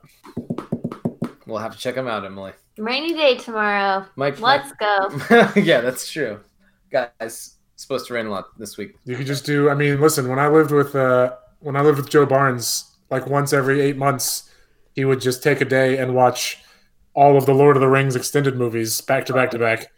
[1.46, 2.52] We'll have to check them out, Emily.
[2.78, 4.06] Rainy day tomorrow.
[4.16, 5.50] Mike, Let's go.
[5.60, 6.40] Yeah, that's true.
[6.90, 8.94] Guys, supposed to rain a lot this week.
[9.04, 9.68] You could just do.
[9.70, 10.28] I mean, listen.
[10.28, 13.96] When I lived with uh, when I lived with Joe Barnes, like once every eight
[13.96, 14.50] months,
[14.94, 16.62] he would just take a day and watch
[17.14, 19.88] all of the Lord of the Rings extended movies back to back to back,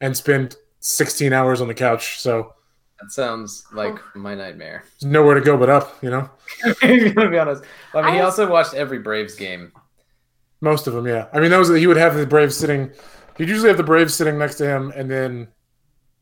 [0.00, 2.20] and spend 16 hours on the couch.
[2.20, 2.54] So
[3.02, 4.18] That sounds like oh.
[4.18, 4.84] my nightmare.
[5.00, 5.98] there's nowhere to go but up.
[6.02, 6.30] You know,
[6.82, 7.64] I'm gonna be honest.
[7.94, 9.72] I mean, he also watched every Braves game.
[10.60, 11.06] most of them.
[11.06, 11.26] Yeah.
[11.32, 12.92] I mean, those he would have the Braves sitting.
[13.38, 15.48] He'd usually have the Braves sitting next to him, and then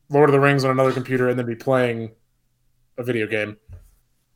[0.09, 2.11] Lord of the Rings on another computer, and then be playing
[2.97, 3.57] a video game,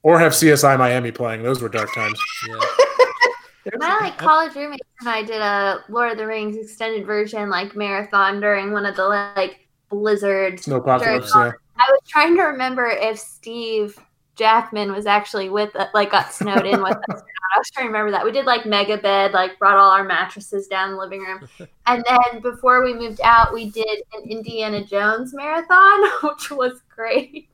[0.04, 1.42] or have CSI Miami playing.
[1.42, 2.20] Those were dark times.
[2.48, 2.60] Yeah.
[3.78, 7.76] My like college roommates and I did a Lord of the Rings extended version like
[7.76, 10.62] marathon during one of the like blizzard.
[10.68, 11.32] No apocalypse.
[11.34, 11.54] Yeah.
[11.78, 14.00] I was trying to remember if Steve
[14.36, 17.22] Jackman was actually with like got snowed in with us.
[17.56, 18.26] I was trying to remember that.
[18.26, 21.48] We did like mega bed, like brought all our mattresses down the living room.
[21.88, 27.48] And then before we moved out, we did an Indiana Jones marathon, which was great.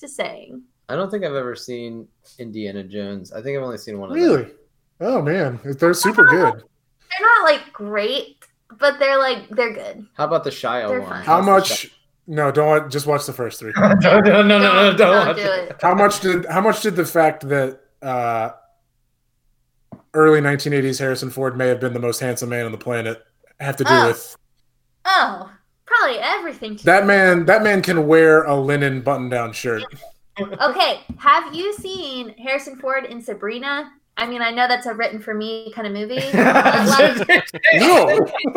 [0.00, 0.62] Just saying.
[0.88, 2.08] I don't think I've ever seen
[2.38, 3.32] Indiana Jones.
[3.32, 4.24] I think I've only seen one of them.
[4.24, 4.52] Really?
[5.00, 6.54] Oh man, they're super good.
[6.54, 8.38] They're not like great,
[8.78, 10.06] but they're like they're good.
[10.14, 11.10] How about the Shia They're one?
[11.10, 11.24] fine.
[11.24, 11.99] How How's the much?
[12.26, 13.72] No, don't watch, just watch the first three.
[13.72, 15.70] Shia- no, no, no, no, no, no, don't, watch do it.
[15.70, 15.76] it.
[15.82, 18.50] How much did how much did the fact that uh,
[20.14, 23.22] early 1980s Harrison Ford may have been the most handsome man on the planet
[23.58, 24.08] have to do Oh.
[24.08, 24.36] with
[25.04, 25.50] Oh,
[25.86, 26.76] probably everything.
[26.76, 27.06] to that do.
[27.06, 27.46] man?
[27.46, 29.82] That man can wear a linen button-down shirt.
[30.38, 33.90] Okay, have you seen Harrison Ford in Sabrina?
[34.20, 36.16] I mean, I know that's a written for me kind of movie.
[36.20, 36.32] like,
[37.74, 38.28] No,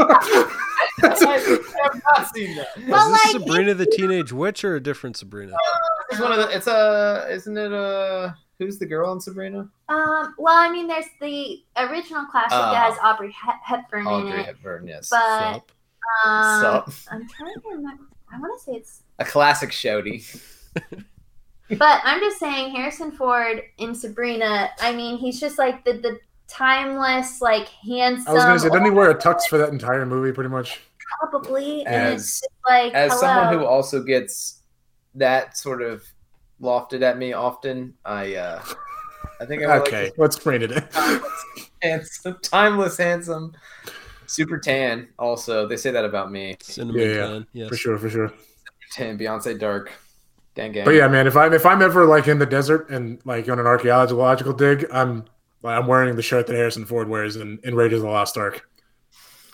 [1.02, 2.68] I have not seen that.
[2.88, 5.56] Well, this like, Sabrina the Teenage Witch or a different Sabrina?
[6.12, 6.56] It's one of the.
[6.56, 7.28] It's a.
[7.32, 8.36] Isn't it a?
[8.60, 9.68] Who's the girl in Sabrina?
[9.90, 12.72] um, well, I mean, there's the original classic Oh.
[12.72, 14.88] that has Aubrey Hep- Hepburn in Audrey it, Hepburn.
[14.88, 15.10] Yes.
[15.10, 15.20] but
[15.56, 15.72] Sup?
[16.26, 18.04] um, So, I'm trying to remember.
[18.32, 20.40] I want to say it's, a classic shouty.
[21.70, 24.70] But I'm just saying Harrison Ford in Sabrina.
[24.80, 28.30] I mean, he's just like the the timeless, like handsome.
[28.30, 30.82] I was gonna say, doesn't he wear a tux for that entire movie, pretty much?
[31.20, 33.22] probably, and it's As like as hello.
[33.22, 34.62] someone who also gets
[35.16, 36.04] that sort of
[36.62, 38.64] lofted at me often, I uh
[39.42, 40.82] I think I Okay, like let's rein it in.
[40.92, 41.24] to
[41.82, 43.54] handsome, timeless, handsome,
[44.28, 45.10] super tan.
[45.20, 46.56] Also, they say that about me.
[46.62, 47.70] Cinnamon Yeah, yeah, Tan, yes.
[47.70, 48.34] For sure, for sure.
[48.92, 49.92] Tan, Beyonce, dark,
[50.56, 50.86] gang gang.
[50.86, 53.60] But yeah, man, if I'm if I'm ever like in the desert and like on
[53.60, 55.26] an archaeological dig, I'm
[55.64, 58.68] I'm wearing the shirt that Harrison Ford wears in, in Raiders of the Lost Ark.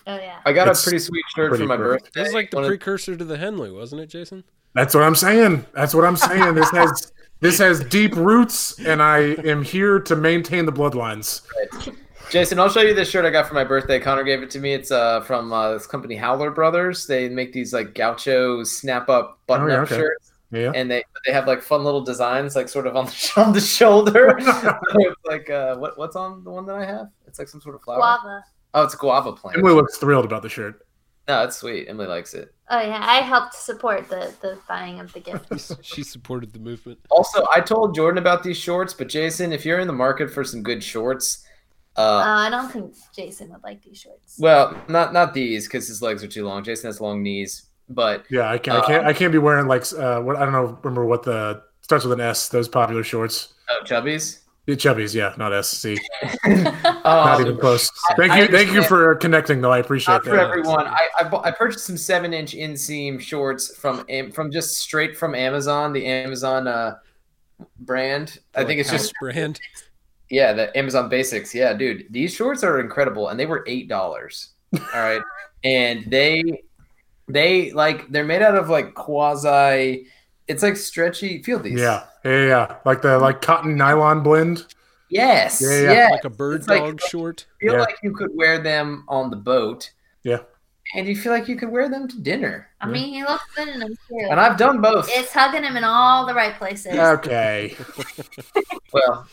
[0.07, 0.39] Oh yeah.
[0.45, 2.05] I got It's a pretty sweet shirt pretty for my perfect.
[2.05, 2.19] birthday.
[2.21, 4.43] This is like the One of- precursor to the Henley, wasn't it, Jason?
[4.73, 5.65] That's what I'm saying.
[5.73, 6.55] That's what I'm saying.
[6.55, 7.11] This has
[7.41, 11.41] this has deep roots, and I am here to maintain the bloodlines.
[12.29, 13.99] Jason, I'll show you this shirt I got for my birthday.
[13.99, 14.73] Connor gave it to me.
[14.73, 17.07] It's uh from uh, this company Howler Brothers.
[17.07, 19.95] They make these like gaucho snap up button up Oh, yeah, okay.
[19.95, 20.71] shirts, Yeah.
[20.73, 23.61] and they they have like fun little designs, like sort of on the on the
[23.61, 24.39] shoulder.
[25.25, 27.09] like uh, what what's on the one that I have?
[27.27, 27.97] It's like some sort of flower.
[27.97, 28.43] Guava.
[28.73, 29.57] Oh, it's a guava plant.
[29.57, 30.85] Emily looks thrilled about the shirt.
[31.27, 31.87] No, it's sweet.
[31.87, 32.53] Emily likes it.
[32.71, 35.51] Oh yeah, I helped support the the buying of the gift.
[35.85, 36.99] she supported the movement.
[37.11, 40.43] Also, I told Jordan about these shorts, but Jason, if you're in the market for
[40.43, 41.45] some good shorts,
[41.97, 44.37] uh, uh, I don't think Jason would like these shorts.
[44.39, 46.63] well, not not these because his legs are too long.
[46.63, 48.83] Jason has long knees, but Yeah, I can't.
[48.83, 49.05] I can't.
[49.07, 50.77] I can't be wearing like uh, what I don't know.
[50.83, 52.49] Remember what the starts with an S?
[52.49, 53.53] Those popular shorts.
[53.69, 54.39] oh, chubbies.
[54.65, 55.75] The chubbies, yeah, not SC.
[55.77, 55.97] See,
[56.45, 57.89] Um, not even close.
[58.17, 59.71] Thank I you, thank you for connecting, though.
[59.71, 60.29] I appreciate Not that.
[60.29, 60.85] for everyone.
[60.85, 65.91] I I, I purchased some seven inch inseam shorts from from just straight from Amazon,
[65.91, 66.97] the Amazon uh,
[67.79, 68.39] brand.
[68.53, 69.59] I think it's just brand.
[70.29, 71.55] yeah, the Amazon Basics.
[71.55, 74.49] Yeah, dude, these shorts are incredible, and they were eight dollars.
[74.75, 75.21] All right,
[75.63, 76.61] and they
[77.29, 80.07] they like they're made out of like quasi.
[80.47, 81.43] It's like stretchy.
[81.43, 81.79] Feel these?
[81.79, 82.75] Yeah, yeah, yeah.
[82.85, 84.65] Like the like cotton nylon blend.
[85.09, 85.61] Yes.
[85.63, 85.91] Yeah, Yeah.
[85.93, 86.09] yeah.
[86.11, 87.45] Like a bird It's like- dog short.
[87.59, 87.79] feel Yeah.
[87.81, 89.91] like you could wear them on the boat.
[90.23, 90.39] Yeah.
[90.95, 92.67] And you feel like you could wear them to dinner.
[92.81, 94.27] I mean, he looks good in them too.
[94.29, 95.07] And I've done both.
[95.11, 96.97] It's hugging him in all the right places.
[96.97, 97.75] Okay.
[98.91, 99.27] Well,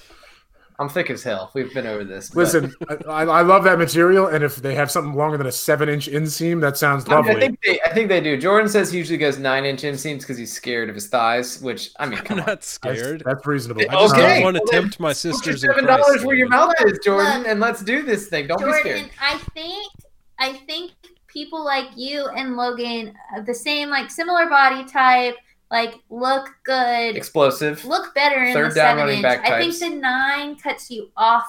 [0.78, 1.50] I'm thick as hell.
[1.54, 2.28] We've been over this.
[2.28, 2.74] but- Listen,
[3.08, 6.60] I, I love that material, and if they have something longer than a seven-inch inseam,
[6.60, 7.36] that sounds I, mean, lovely.
[7.36, 8.36] I think they, I think they do.
[8.36, 11.62] Jordan says he usually goes nine inch inseams because he's scared of his thighs.
[11.62, 12.40] Which I mean, I'm come on.
[12.40, 13.22] not That's, scared.
[13.24, 13.82] that's reasonable.
[13.88, 14.34] I just Okay.
[14.34, 17.46] don't want to Well, tempt my sisters seven dollars where your mouth is, Jordan, Look.
[17.48, 18.46] and let's do this thing.
[18.46, 19.10] Don't be Jordan, scared.
[19.20, 19.92] I think
[20.38, 20.92] I think
[21.26, 25.36] people like you and Logan have the same like similar body type,
[25.70, 27.84] like look good, Explosive.
[27.84, 29.22] look better in Third the down seven running inch.
[29.22, 31.46] back I think the nine cuts you off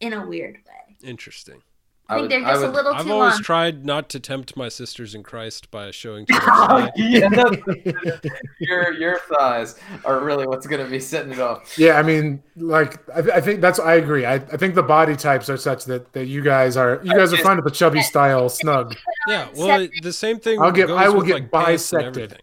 [0.00, 0.96] in a weird way.
[1.08, 1.62] Interesting.
[2.08, 3.42] I think they're just a little too I've too always long.
[3.42, 6.42] tried not to tempt my sisters in Christ by showing too much.
[6.46, 7.28] Oh, yeah,
[8.60, 11.78] your your thighs are really what's going to be setting it off.
[11.78, 14.26] Yeah, I mean, like I, I think that's I agree.
[14.26, 17.32] I, I think the body types are such that, that you guys are you guys
[17.32, 18.94] are fine with the chubby style snug.
[19.26, 20.60] Yeah, well, the same thing.
[20.60, 22.40] I'll get- goes I will with, get like, bisected.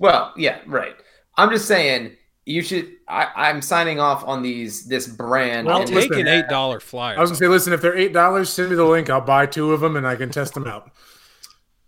[0.00, 0.20] Everything.
[0.20, 0.94] Well, yeah, right.
[1.36, 2.16] I'm just saying
[2.46, 2.92] you should.
[3.08, 5.66] I, I'm signing off on these this brand.
[5.66, 7.16] Well, I'll take an eight dollar flyer.
[7.16, 9.10] I was gonna say, listen, if they're eight dollars, send me the link.
[9.10, 10.90] I'll buy two of them and I can test them out.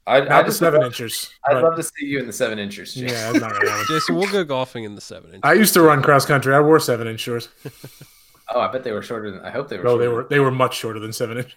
[0.06, 1.30] I, I Not the just seven love, inches.
[1.46, 2.94] I'd but- love to see you in the seven inches.
[2.94, 3.02] Jay.
[3.06, 3.84] yeah, that's not gonna.
[3.88, 5.40] Jason, we'll go golfing in the seven inch.
[5.44, 6.54] I used to run cross country.
[6.54, 7.48] I wore seven inch shorts.
[8.52, 9.42] Oh, I bet they were shorter than.
[9.42, 9.84] I hope they were.
[9.84, 11.56] No, they were they were much shorter than seven inch.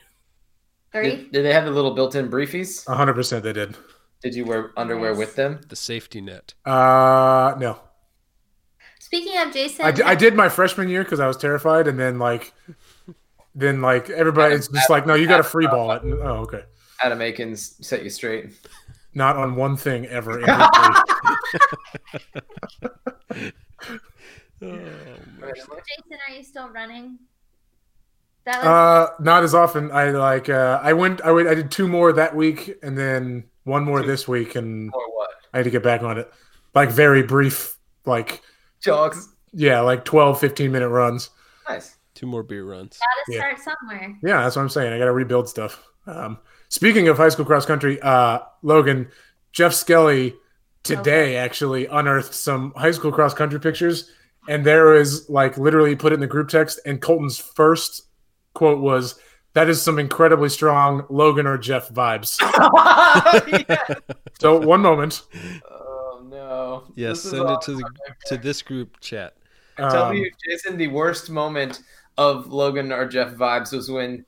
[0.91, 1.09] Three.
[1.09, 2.85] Did, did they have the little built-in briefies?
[2.85, 3.75] hundred percent they did.
[4.23, 5.19] Did you wear underwear Nice.
[5.19, 5.59] with them?
[5.67, 6.53] the safety net.
[6.65, 7.79] Uh no.
[8.99, 12.51] Speaking of Jason, I, did my freshman year because I was terrified, and then like,
[13.53, 16.01] then like everybody, it's just like, no, you got to free ball it.
[16.03, 16.63] Oh, okay.
[17.03, 18.53] Adam Akins set you straight.
[19.13, 20.39] Not on one thing ever.
[20.39, 20.45] in.
[24.65, 27.19] Oh, Jason, are you still running?
[28.45, 29.91] That was uh, not as often.
[29.91, 30.47] I like.
[30.49, 31.21] Uh, I went.
[31.21, 31.47] I went.
[31.49, 35.29] I did two more that week, and then one more this week, and Or what?
[35.53, 36.31] I had to get back on it.
[36.73, 38.41] Like very brief, like
[38.81, 39.29] Jogs.
[39.53, 41.29] yeah, like 12, 15 minute runs.
[41.69, 41.97] Nice.
[42.13, 42.99] two more beer runs.
[42.99, 43.55] gotta yeah.
[43.55, 44.17] start somewhere.
[44.23, 44.91] Yeah, that's what I'm saying.
[44.93, 45.83] I got to rebuild stuff.
[46.07, 49.09] Um, speaking of high school cross country, uh, Logan,
[49.51, 50.33] Jeff Skelly
[50.83, 54.09] today actually unearthed some high school cross country pictures,
[54.49, 58.03] and there is like literally put it in the group text, and Colton's first
[58.53, 59.15] quote was,
[59.53, 62.37] "That is some incredibly strong Logan or Jeff vibes."
[63.69, 63.95] Yeah.
[64.39, 65.21] so one moment.
[65.69, 66.83] Oh no.
[66.95, 67.89] Yes, This send it to the
[68.27, 69.35] to this group chat.
[69.77, 71.81] Tell Um, me, Jason, the worst moment
[72.17, 74.25] of Logan or Jeff vibes was when.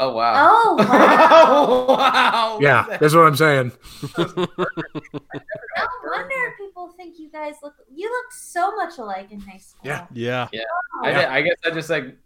[0.00, 0.32] Oh wow.
[0.36, 1.86] Oh wow!
[1.88, 2.58] Oh, wow.
[2.60, 3.70] yeah, that's what I'm saying.
[4.18, 4.26] no
[6.04, 7.74] wonder people think you guys look.
[7.94, 9.80] You look so much alike in high school.
[9.84, 10.06] Yeah.
[10.12, 10.46] Yeah,
[11.02, 11.18] I, Yeah.
[11.20, 12.16] did- I guess I just like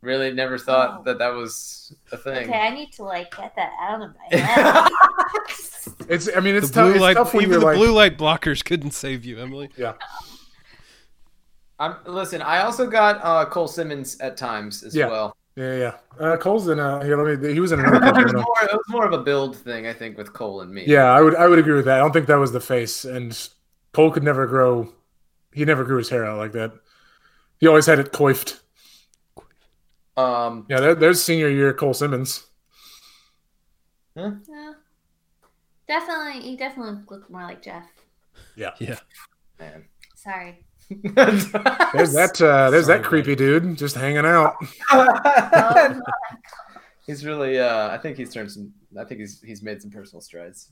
[0.00, 1.02] really never thought Oh.
[1.04, 2.48] that that was a thing.
[2.48, 4.88] Okay, I need to like get that out of my head.
[6.08, 6.28] It's.
[6.36, 6.84] I mean, it's the tough.
[6.86, 7.76] blue It's light, tough even the like.
[7.76, 9.70] blue light blockers couldn't save you, Emily.
[9.76, 9.94] yeah.
[11.78, 12.42] I'm listen.
[12.42, 15.06] I also got uh, Cole Simmons at times as Yeah.
[15.08, 15.36] well.
[15.56, 15.94] Yeah, yeah.
[16.24, 16.78] Uh, Cole's in.
[16.78, 17.52] Uh, here, let me.
[17.52, 18.06] He was in another.
[18.20, 20.72] it, was more, it was more of a build thing, I think, with Cole and
[20.72, 20.84] me.
[20.86, 21.96] Yeah, I would I would agree with that.
[21.96, 23.04] I don't think that was the face.
[23.04, 23.36] And
[23.92, 24.92] Cole could never grow
[25.52, 26.72] he never grew his hair out like that.
[27.58, 28.60] He always had it coiffed.
[30.18, 30.66] Um.
[30.68, 32.44] Yeah, there, there's senior year Cole Simmons.
[34.16, 34.32] Yeah.
[35.86, 37.86] Definitely, he definitely look more like Jeff.
[38.56, 38.72] Yeah,
[39.58, 39.84] Man.
[40.16, 40.64] Sorry.
[40.90, 42.40] There's that.
[42.40, 44.54] Uh, there's Sorry, that creepy dude just hanging out.
[44.90, 46.00] Oh,
[47.06, 47.58] he's really.
[47.58, 48.72] Uh, I think he's turned some.
[48.98, 50.70] I think he's he's made some personal strides.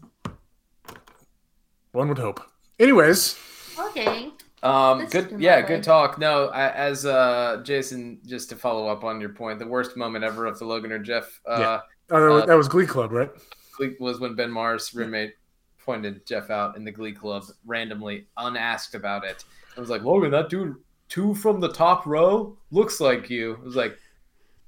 [1.92, 2.40] One would hope.
[2.80, 3.38] Anyways,
[3.78, 4.30] okay.
[4.66, 5.36] Um, good.
[5.38, 6.18] Yeah, good talk.
[6.18, 10.24] No, I, as uh, Jason, just to follow up on your point, the worst moment
[10.24, 11.80] ever of the Logan or Jeff uh, Yeah.
[12.10, 13.30] oh, that, was, Uh, that was Glee Club, right?
[13.76, 15.34] Glee- was when Ben Maher's roommate
[15.78, 19.44] pointed Jeff out in the Glee Club randomly, unasked about it.
[19.76, 20.74] I was like, Logan, that dude,
[21.08, 23.58] two from the top row, looks like you.
[23.60, 23.96] I was like,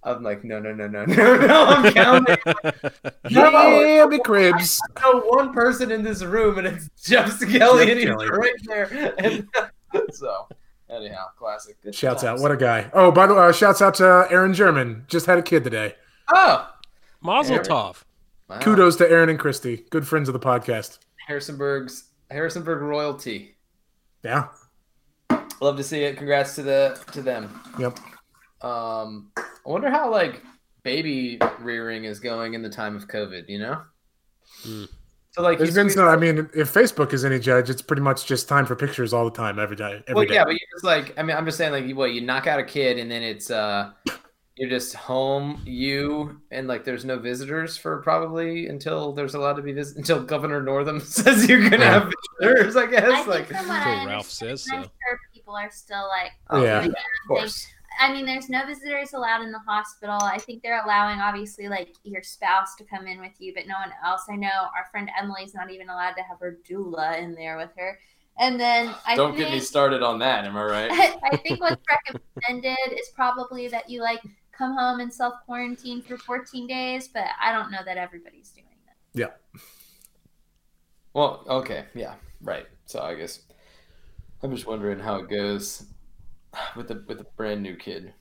[0.05, 1.65] I'm like, no, no, no, no, no, no.
[1.67, 2.37] I'm counting.
[3.31, 4.81] Yeah, big cribs.
[4.97, 8.29] I know one person in this room, and it's Jeff Skelly, Jeff and he's Skelly.
[8.31, 9.15] right there.
[9.19, 9.49] And
[10.13, 10.49] so,
[10.91, 11.81] anyhow, classic.
[11.83, 12.41] Good Shouts out.
[12.41, 12.91] What a guy.
[12.93, 15.05] Oh, by the way, uh, shouts out to Aaron German.
[15.09, 15.95] Just had a kid today.
[16.33, 16.69] Oh,
[17.23, 17.67] Mazel Eric.
[17.67, 18.05] tov.
[18.49, 18.59] wow.
[18.61, 19.85] Kudos to Aaron and Christy.
[19.91, 20.99] Good friends of the podcast.
[21.27, 23.57] Harrisonburg's Harrisonburg royalty.
[24.23, 24.49] Yeah.
[25.61, 26.17] Love to see it.
[26.17, 27.61] Congrats to the to them.
[27.79, 27.99] Yep.
[28.63, 30.43] Um, I wonder how like
[30.83, 33.49] baby rearing is going in the time of COVID.
[33.49, 33.83] You know.
[34.63, 34.85] Hmm.
[35.31, 37.83] So like, There's you been squeeze- some, I mean, if Facebook is any judge, it's
[37.83, 40.03] pretty much just time for pictures all the time, every day.
[40.09, 40.35] Every well, day.
[40.35, 42.59] yeah, but you just like I mean, I'm just saying like, what you knock out
[42.59, 43.91] a kid and then it's uh,
[44.57, 49.63] you're just home, you and like there's no visitors for probably until there's allowed to
[49.63, 52.75] be vis- until Governor Northam says you're gonna have visitors.
[52.75, 54.91] I guess I think like, from what Until I Ralph understand, says I'm so.
[55.09, 56.81] sure people are still like oh, Yeah.
[56.81, 57.65] doing of course.
[57.67, 57.75] thing.
[57.99, 60.19] I mean, there's no visitors allowed in the hospital.
[60.23, 63.75] I think they're allowing, obviously, like your spouse to come in with you, but no
[63.75, 64.23] one else.
[64.31, 67.71] I know our friend Emily's not even allowed to have her doula in there with
[67.77, 67.99] her.
[68.39, 70.45] And then I Don't think, get me started on that.
[70.45, 70.91] Am I right?
[71.33, 74.23] I think what's recommended is probably that you like
[74.53, 78.67] come home and self quarantine for 14 days, but I don't know that everybody's doing
[78.87, 78.97] that.
[79.13, 79.61] Yeah.
[81.15, 82.67] Well, okay, yeah, right.
[82.87, 83.41] So I guess
[84.43, 85.85] I'm just wondering how it goes
[86.77, 88.13] with the with a brand new kid.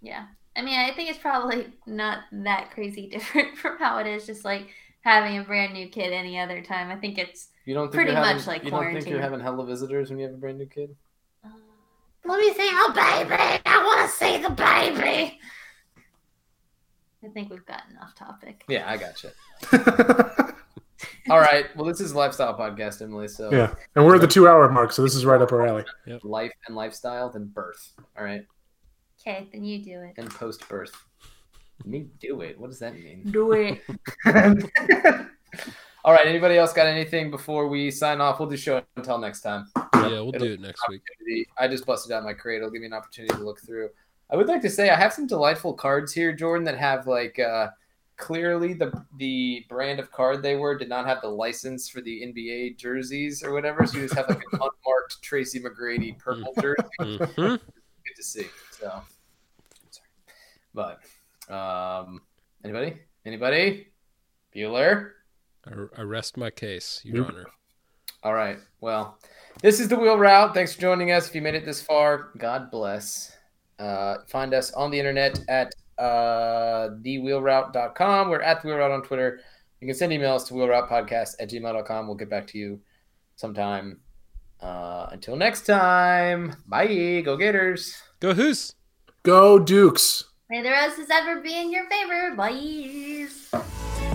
[0.00, 0.26] Yeah.
[0.56, 4.44] I mean, I think it's probably not that crazy different from how it is just
[4.44, 4.68] like
[5.02, 6.90] having a brand new kid any other time.
[6.90, 9.20] I think it's You don't think Pretty you're having, much like you don't think you're
[9.20, 10.94] having hella visitors when you have a brand new kid?
[11.44, 11.48] uh,
[12.24, 13.60] let me see oh baby.
[13.66, 15.40] I want to see the baby.
[17.24, 18.64] I think we've gotten off topic.
[18.68, 19.30] Yeah, I got you.
[21.30, 21.74] All right.
[21.76, 23.28] Well, this is a lifestyle podcast, Emily.
[23.28, 23.74] So yeah.
[23.96, 25.84] And we're at the two hour mark, so this is right up our alley.
[26.22, 27.92] life and lifestyle, then birth.
[28.18, 28.44] All right,
[29.20, 30.14] Okay, then you do it.
[30.18, 30.92] and post birth.
[31.84, 32.58] Me do it.
[32.58, 33.22] What does that mean?
[33.30, 33.80] Do it.
[36.04, 36.26] All right.
[36.26, 38.38] Anybody else got anything before we sign off?
[38.38, 39.66] We'll do show until next time.
[39.94, 41.02] Yeah, we'll do it next week.
[41.58, 42.58] I just busted out my crate.
[42.58, 43.88] It'll give me an opportunity to look through.
[44.30, 47.38] I would like to say I have some delightful cards here, Jordan, that have like
[47.38, 47.68] uh,
[48.16, 52.22] clearly the the brand of card they were did not have the license for the
[52.22, 53.86] NBA jerseys or whatever.
[53.86, 56.82] So you just have like an unmarked Tracy McGrady purple jersey.
[57.00, 57.60] Mhm.
[58.06, 58.46] Good to see.
[58.70, 59.02] So,
[59.90, 60.08] sorry,
[60.74, 61.00] but
[61.52, 62.20] um,
[62.62, 63.88] anybody, anybody,
[64.54, 65.10] Bueller.
[65.66, 67.28] I, I rest my case, Your Nope.
[67.28, 67.46] Honor.
[68.22, 68.58] All right.
[68.80, 69.18] Well,
[69.62, 70.52] this is the Wheel Route.
[70.54, 71.28] Thanks for joining us.
[71.28, 73.34] If you made it this far, God bless.
[73.78, 78.30] Uh, find us on the internet at uh, thewheelroute.com.
[78.30, 79.40] We're at the Wheel Route on Twitter.
[79.80, 82.06] You can send emails to wheelroutepodcast at gmail.com.
[82.06, 82.80] We'll get back to you
[83.36, 84.00] sometime.
[84.60, 87.22] Uh, until next time, bye.
[87.24, 87.94] Go Gators.
[88.20, 88.74] Go Hoos.
[89.22, 90.24] Go Dukes.
[90.48, 92.34] May the roses ever be in your favor.
[92.36, 94.13] Bye.